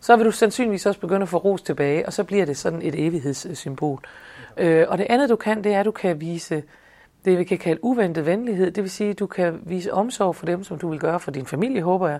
så 0.00 0.16
vil 0.16 0.26
du 0.26 0.30
sandsynligvis 0.30 0.86
også 0.86 1.00
begynde 1.00 1.22
at 1.22 1.28
få 1.28 1.36
ros 1.36 1.62
tilbage, 1.62 2.06
og 2.06 2.12
så 2.12 2.24
bliver 2.24 2.46
det 2.46 2.56
sådan 2.56 2.82
et 2.82 3.06
evighedssymbol. 3.06 4.00
Øh, 4.56 4.86
og 4.88 4.98
det 4.98 5.06
andet 5.10 5.28
du 5.28 5.36
kan, 5.36 5.64
det 5.64 5.74
er, 5.74 5.80
at 5.80 5.86
du 5.86 5.90
kan 5.90 6.20
vise 6.20 6.62
det, 7.24 7.38
vi 7.38 7.44
kan 7.44 7.58
kalde 7.58 7.84
uventet 7.84 8.26
venlighed. 8.26 8.70
Det 8.70 8.82
vil 8.82 8.90
sige, 8.90 9.10
at 9.10 9.18
du 9.18 9.26
kan 9.26 9.60
vise 9.62 9.92
omsorg 9.92 10.36
for 10.36 10.46
dem, 10.46 10.64
som 10.64 10.78
du 10.78 10.88
vil 10.90 11.00
gøre 11.00 11.20
for 11.20 11.30
din 11.30 11.46
familie, 11.46 11.82
håber 11.82 12.08
jeg. 12.08 12.18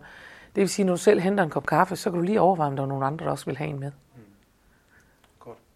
Det 0.54 0.60
vil 0.60 0.68
sige, 0.68 0.86
når 0.86 0.92
du 0.92 0.98
selv 0.98 1.20
henter 1.20 1.44
en 1.44 1.50
kop 1.50 1.66
kaffe, 1.66 1.96
så 1.96 2.10
kan 2.10 2.18
du 2.18 2.24
lige 2.24 2.40
overveje, 2.40 2.70
om 2.70 2.76
der 2.76 2.82
er 2.82 2.86
nogen 2.86 3.04
andre, 3.04 3.24
der 3.24 3.30
også 3.30 3.44
vil 3.44 3.56
have 3.56 3.70
en 3.70 3.80
med. 3.80 3.90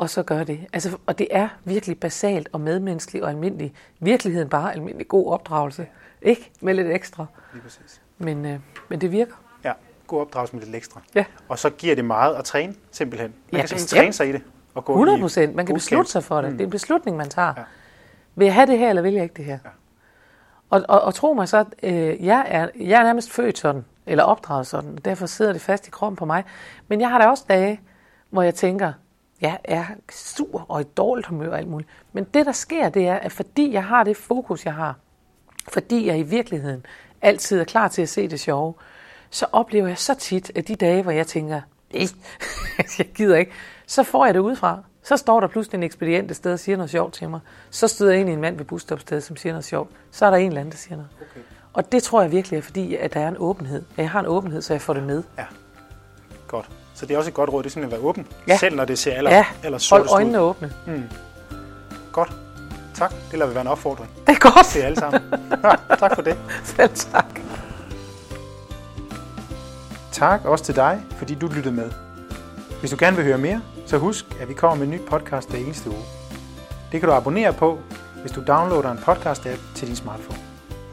Og 0.03 0.11
så 0.11 0.23
gør 0.23 0.45
det. 0.45 0.67
Altså, 0.73 0.99
og 1.07 1.19
det 1.19 1.29
er 1.31 1.49
virkelig 1.65 2.01
basalt 2.01 2.49
og 2.53 2.61
medmenneskeligt 2.61 3.25
og 3.25 3.31
almindelig. 3.31 3.75
Virkeligheden 4.01 4.49
bare 4.49 4.73
almindelig 4.73 5.09
god 5.09 5.33
opdragelse. 5.33 5.87
Ja. 6.23 6.29
Ikke 6.29 6.51
med 6.61 6.75
lidt 6.75 6.88
ekstra. 6.88 7.27
Lige 7.53 7.62
præcis. 7.62 8.01
Men, 8.19 8.47
øh, 8.47 8.59
men 8.88 9.01
det 9.01 9.12
virker 9.12 9.35
god 10.12 10.21
opdragelse 10.21 10.57
med 10.57 10.65
lidt 10.65 10.77
ekstra. 10.77 11.01
Ja. 11.15 11.25
Og 11.49 11.59
så 11.59 11.71
giver 11.71 11.95
det 11.95 12.05
meget 12.05 12.35
at 12.35 12.45
træne, 12.45 12.75
simpelthen. 12.91 13.31
Man 13.31 13.61
ja, 13.61 13.67
kan 13.67 13.69
simpelthen 13.69 13.99
træne 13.99 14.12
sig 14.12 14.29
i 14.29 14.33
det. 14.33 14.43
Og 14.75 14.85
gå 14.85 14.93
100 14.93 15.21
procent. 15.21 15.55
Man 15.55 15.67
kan 15.67 15.75
beslutte 15.75 16.11
sig 16.11 16.25
for 16.25 16.41
det. 16.41 16.51
Mm. 16.51 16.57
Det 16.57 16.65
er 16.65 16.67
en 16.67 16.71
beslutning, 16.71 17.17
man 17.17 17.29
tager. 17.29 17.55
Ja. 17.57 17.62
Vil 18.35 18.45
jeg 18.45 18.55
have 18.55 18.67
det 18.67 18.79
her, 18.79 18.88
eller 18.88 19.03
vil 19.03 19.12
jeg 19.12 19.23
ikke 19.23 19.35
det 19.35 19.45
her? 19.45 19.59
Ja. 19.65 19.71
Og, 20.71 20.83
og, 20.88 21.01
og 21.01 21.15
tro 21.15 21.33
mig 21.33 21.49
så, 21.49 21.65
øh, 21.83 22.25
jeg, 22.27 22.45
er, 22.49 22.69
jeg 22.81 23.01
er 23.01 23.05
nærmest 23.05 23.33
født 23.33 23.59
sådan, 23.59 23.85
eller 24.07 24.25
opdraget 24.25 24.67
sådan, 24.67 24.91
og 24.97 25.05
derfor 25.05 25.27
sidder 25.27 25.53
det 25.53 25.62
fast 25.62 25.88
i 25.88 25.91
kroppen 25.91 26.17
på 26.17 26.25
mig. 26.25 26.45
Men 26.88 27.01
jeg 27.01 27.11
har 27.11 27.19
da 27.19 27.27
også 27.27 27.45
dage, 27.49 27.81
hvor 28.31 28.43
jeg 28.43 28.55
tænker, 28.55 28.93
jeg 29.43 29.59
er 29.65 29.85
sur 30.11 30.67
og 30.69 30.81
i 30.81 30.85
dårligt 30.85 31.27
humør 31.27 31.51
og 31.51 31.59
alt 31.59 31.69
muligt. 31.69 31.91
Men 32.13 32.25
det, 32.25 32.47
der 32.47 32.53
sker, 32.53 32.89
det 32.89 33.09
er, 33.09 33.15
at 33.15 33.33
fordi 33.33 33.73
jeg 33.73 33.85
har 33.85 34.05
det 34.05 34.17
fokus, 34.17 34.65
jeg 34.65 34.75
har, 34.75 34.97
fordi 35.69 36.07
jeg 36.07 36.19
i 36.19 36.23
virkeligheden 36.23 36.87
altid 37.23 37.61
er 37.61 37.65
klar 37.65 37.89
til 37.89 38.03
at 38.03 38.09
se 38.09 38.29
det 38.29 38.41
sjove, 38.41 38.75
så 39.31 39.47
oplever 39.53 39.89
jeg 39.89 39.99
så 39.99 40.15
tit, 40.15 40.53
at 40.55 40.69
de 40.69 40.77
dage, 40.77 41.03
hvor 41.03 41.13
jeg 41.13 41.27
tænker, 41.27 41.61
jeg 42.99 43.07
gider 43.15 43.37
ikke, 43.37 43.53
så 43.87 44.03
får 44.03 44.25
jeg 44.25 44.35
det 44.35 44.41
udefra. 44.41 44.83
Så 45.03 45.17
står 45.17 45.41
der 45.41 45.47
pludselig 45.47 45.79
en 45.79 45.83
ekspedient 45.83 46.31
et 46.31 46.37
sted 46.37 46.53
og 46.53 46.59
siger 46.59 46.77
noget 46.77 46.91
sjovt 46.91 47.15
til 47.15 47.29
mig. 47.29 47.41
Så 47.71 47.89
støder 47.89 48.13
jeg 48.13 48.21
ind 48.21 48.29
i 48.29 48.33
en 48.33 48.41
mand 48.41 48.57
ved 48.57 48.65
busstopstedet, 48.65 49.23
som 49.23 49.37
siger 49.37 49.53
noget 49.53 49.65
sjovt. 49.65 49.91
Så 50.11 50.27
er 50.27 50.31
der 50.31 50.37
en 50.37 50.47
eller 50.47 50.61
anden, 50.61 50.73
der 50.73 50.79
siger 50.79 50.97
noget. 50.97 51.11
Okay. 51.21 51.41
Og 51.73 51.93
det 51.93 52.03
tror 52.03 52.23
jeg 52.23 52.33
virkelig 52.33 52.57
er 52.57 52.63
fordi, 52.63 52.97
at 52.97 53.15
der 53.15 53.21
er 53.21 53.29
en 53.29 53.37
åbenhed. 53.39 53.83
At 53.97 53.99
jeg 53.99 54.11
har 54.11 54.21
en 54.21 54.27
åbenhed, 54.27 54.63
så 54.63 54.73
jeg 54.73 54.81
får 54.81 54.95
det 54.95 55.03
med. 55.03 55.23
Ja, 55.39 55.45
godt. 56.49 56.82
Så 56.95 57.07
det 57.07 57.15
er 57.15 57.19
også 57.19 57.31
et 57.31 57.35
godt 57.35 57.51
råd, 57.51 57.63
det 57.63 57.69
er 57.69 57.73
simpelthen 57.73 57.97
at 57.99 58.03
være 58.03 58.09
åben, 58.09 58.27
ja. 58.49 58.59
selv 58.59 58.77
når 58.77 58.85
det 58.85 58.99
ser 58.99 59.15
aller, 59.15 59.31
ja. 59.31 59.47
aller 59.63 59.89
Hold 59.91 60.09
øjnene 60.11 60.39
ud. 60.43 60.45
åbne. 60.45 60.73
Mm. 60.87 61.03
Godt. 62.13 62.33
Tak. 62.95 63.11
Det 63.31 63.39
lader 63.39 63.47
vi 63.49 63.55
være 63.55 63.63
en 63.63 63.69
opfordring. 63.69 64.11
Det 64.27 64.37
er 64.37 64.39
godt. 64.39 64.67
Til 64.67 64.79
alle 64.81 64.97
sammen. 64.99 65.23
tak 65.99 66.15
for 66.15 66.23
det. 66.23 66.37
Selv 66.77 66.91
tak. 66.95 67.41
Tak 70.13 70.45
også 70.45 70.65
til 70.65 70.77
dig, 70.77 71.03
fordi 71.17 71.35
du 71.35 71.47
lyttede 71.47 71.75
med. 71.75 71.91
Hvis 72.81 72.91
du 72.91 72.97
gerne 73.01 73.17
vil 73.17 73.25
høre 73.25 73.39
mere, 73.39 73.61
så 73.87 73.99
husk, 73.99 74.25
at 74.41 74.49
vi 74.49 74.55
kommer 74.55 74.77
med 74.77 74.85
en 74.87 74.91
ny 74.91 75.01
podcast 75.11 75.51
hver 75.51 75.59
eneste 75.59 75.91
uge. 75.91 76.03
Det 76.93 77.01
kan 77.01 77.09
du 77.09 77.15
abonnere 77.15 77.53
på, 77.53 77.79
hvis 78.21 78.33
du 78.33 78.43
downloader 78.47 78.91
en 78.91 78.99
podcast-app 78.99 79.61
til 79.75 79.89
din 79.89 79.97
smartphone. 79.97 80.39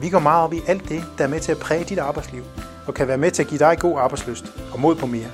Vi 0.02 0.10
går 0.10 0.20
meget 0.20 0.44
op 0.44 0.54
i 0.54 0.62
alt 0.68 0.90
det, 0.90 1.04
der 1.18 1.24
er 1.24 1.28
med 1.28 1.40
til 1.40 1.52
at 1.52 1.58
præge 1.58 1.84
dit 1.84 2.00
arbejdsliv, 2.00 2.44
og 2.88 2.94
kan 2.94 3.08
være 3.08 3.18
med 3.18 3.32
til 3.32 3.44
at 3.44 3.50
give 3.50 3.60
dig 3.60 3.78
god 3.80 4.00
arbejdsløst 4.00 4.46
og 4.74 4.80
mod 4.80 4.96
på 4.96 5.06
mere. 5.06 5.30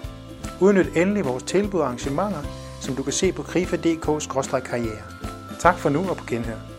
Udnyt 0.62 0.98
endelig 0.98 1.26
vores 1.26 1.44
tilbud 1.44 1.80
og 1.80 1.86
arrangementer, 1.86 2.42
som 2.82 2.96
du 2.96 3.04
kan 3.04 3.14
se 3.14 3.32
på 3.32 3.44
krifa.dk-karriere. 3.44 5.04
Tak 5.60 5.78
for 5.78 5.90
nu 5.90 6.10
og 6.10 6.18
på 6.18 6.26
genhør. 6.26 6.75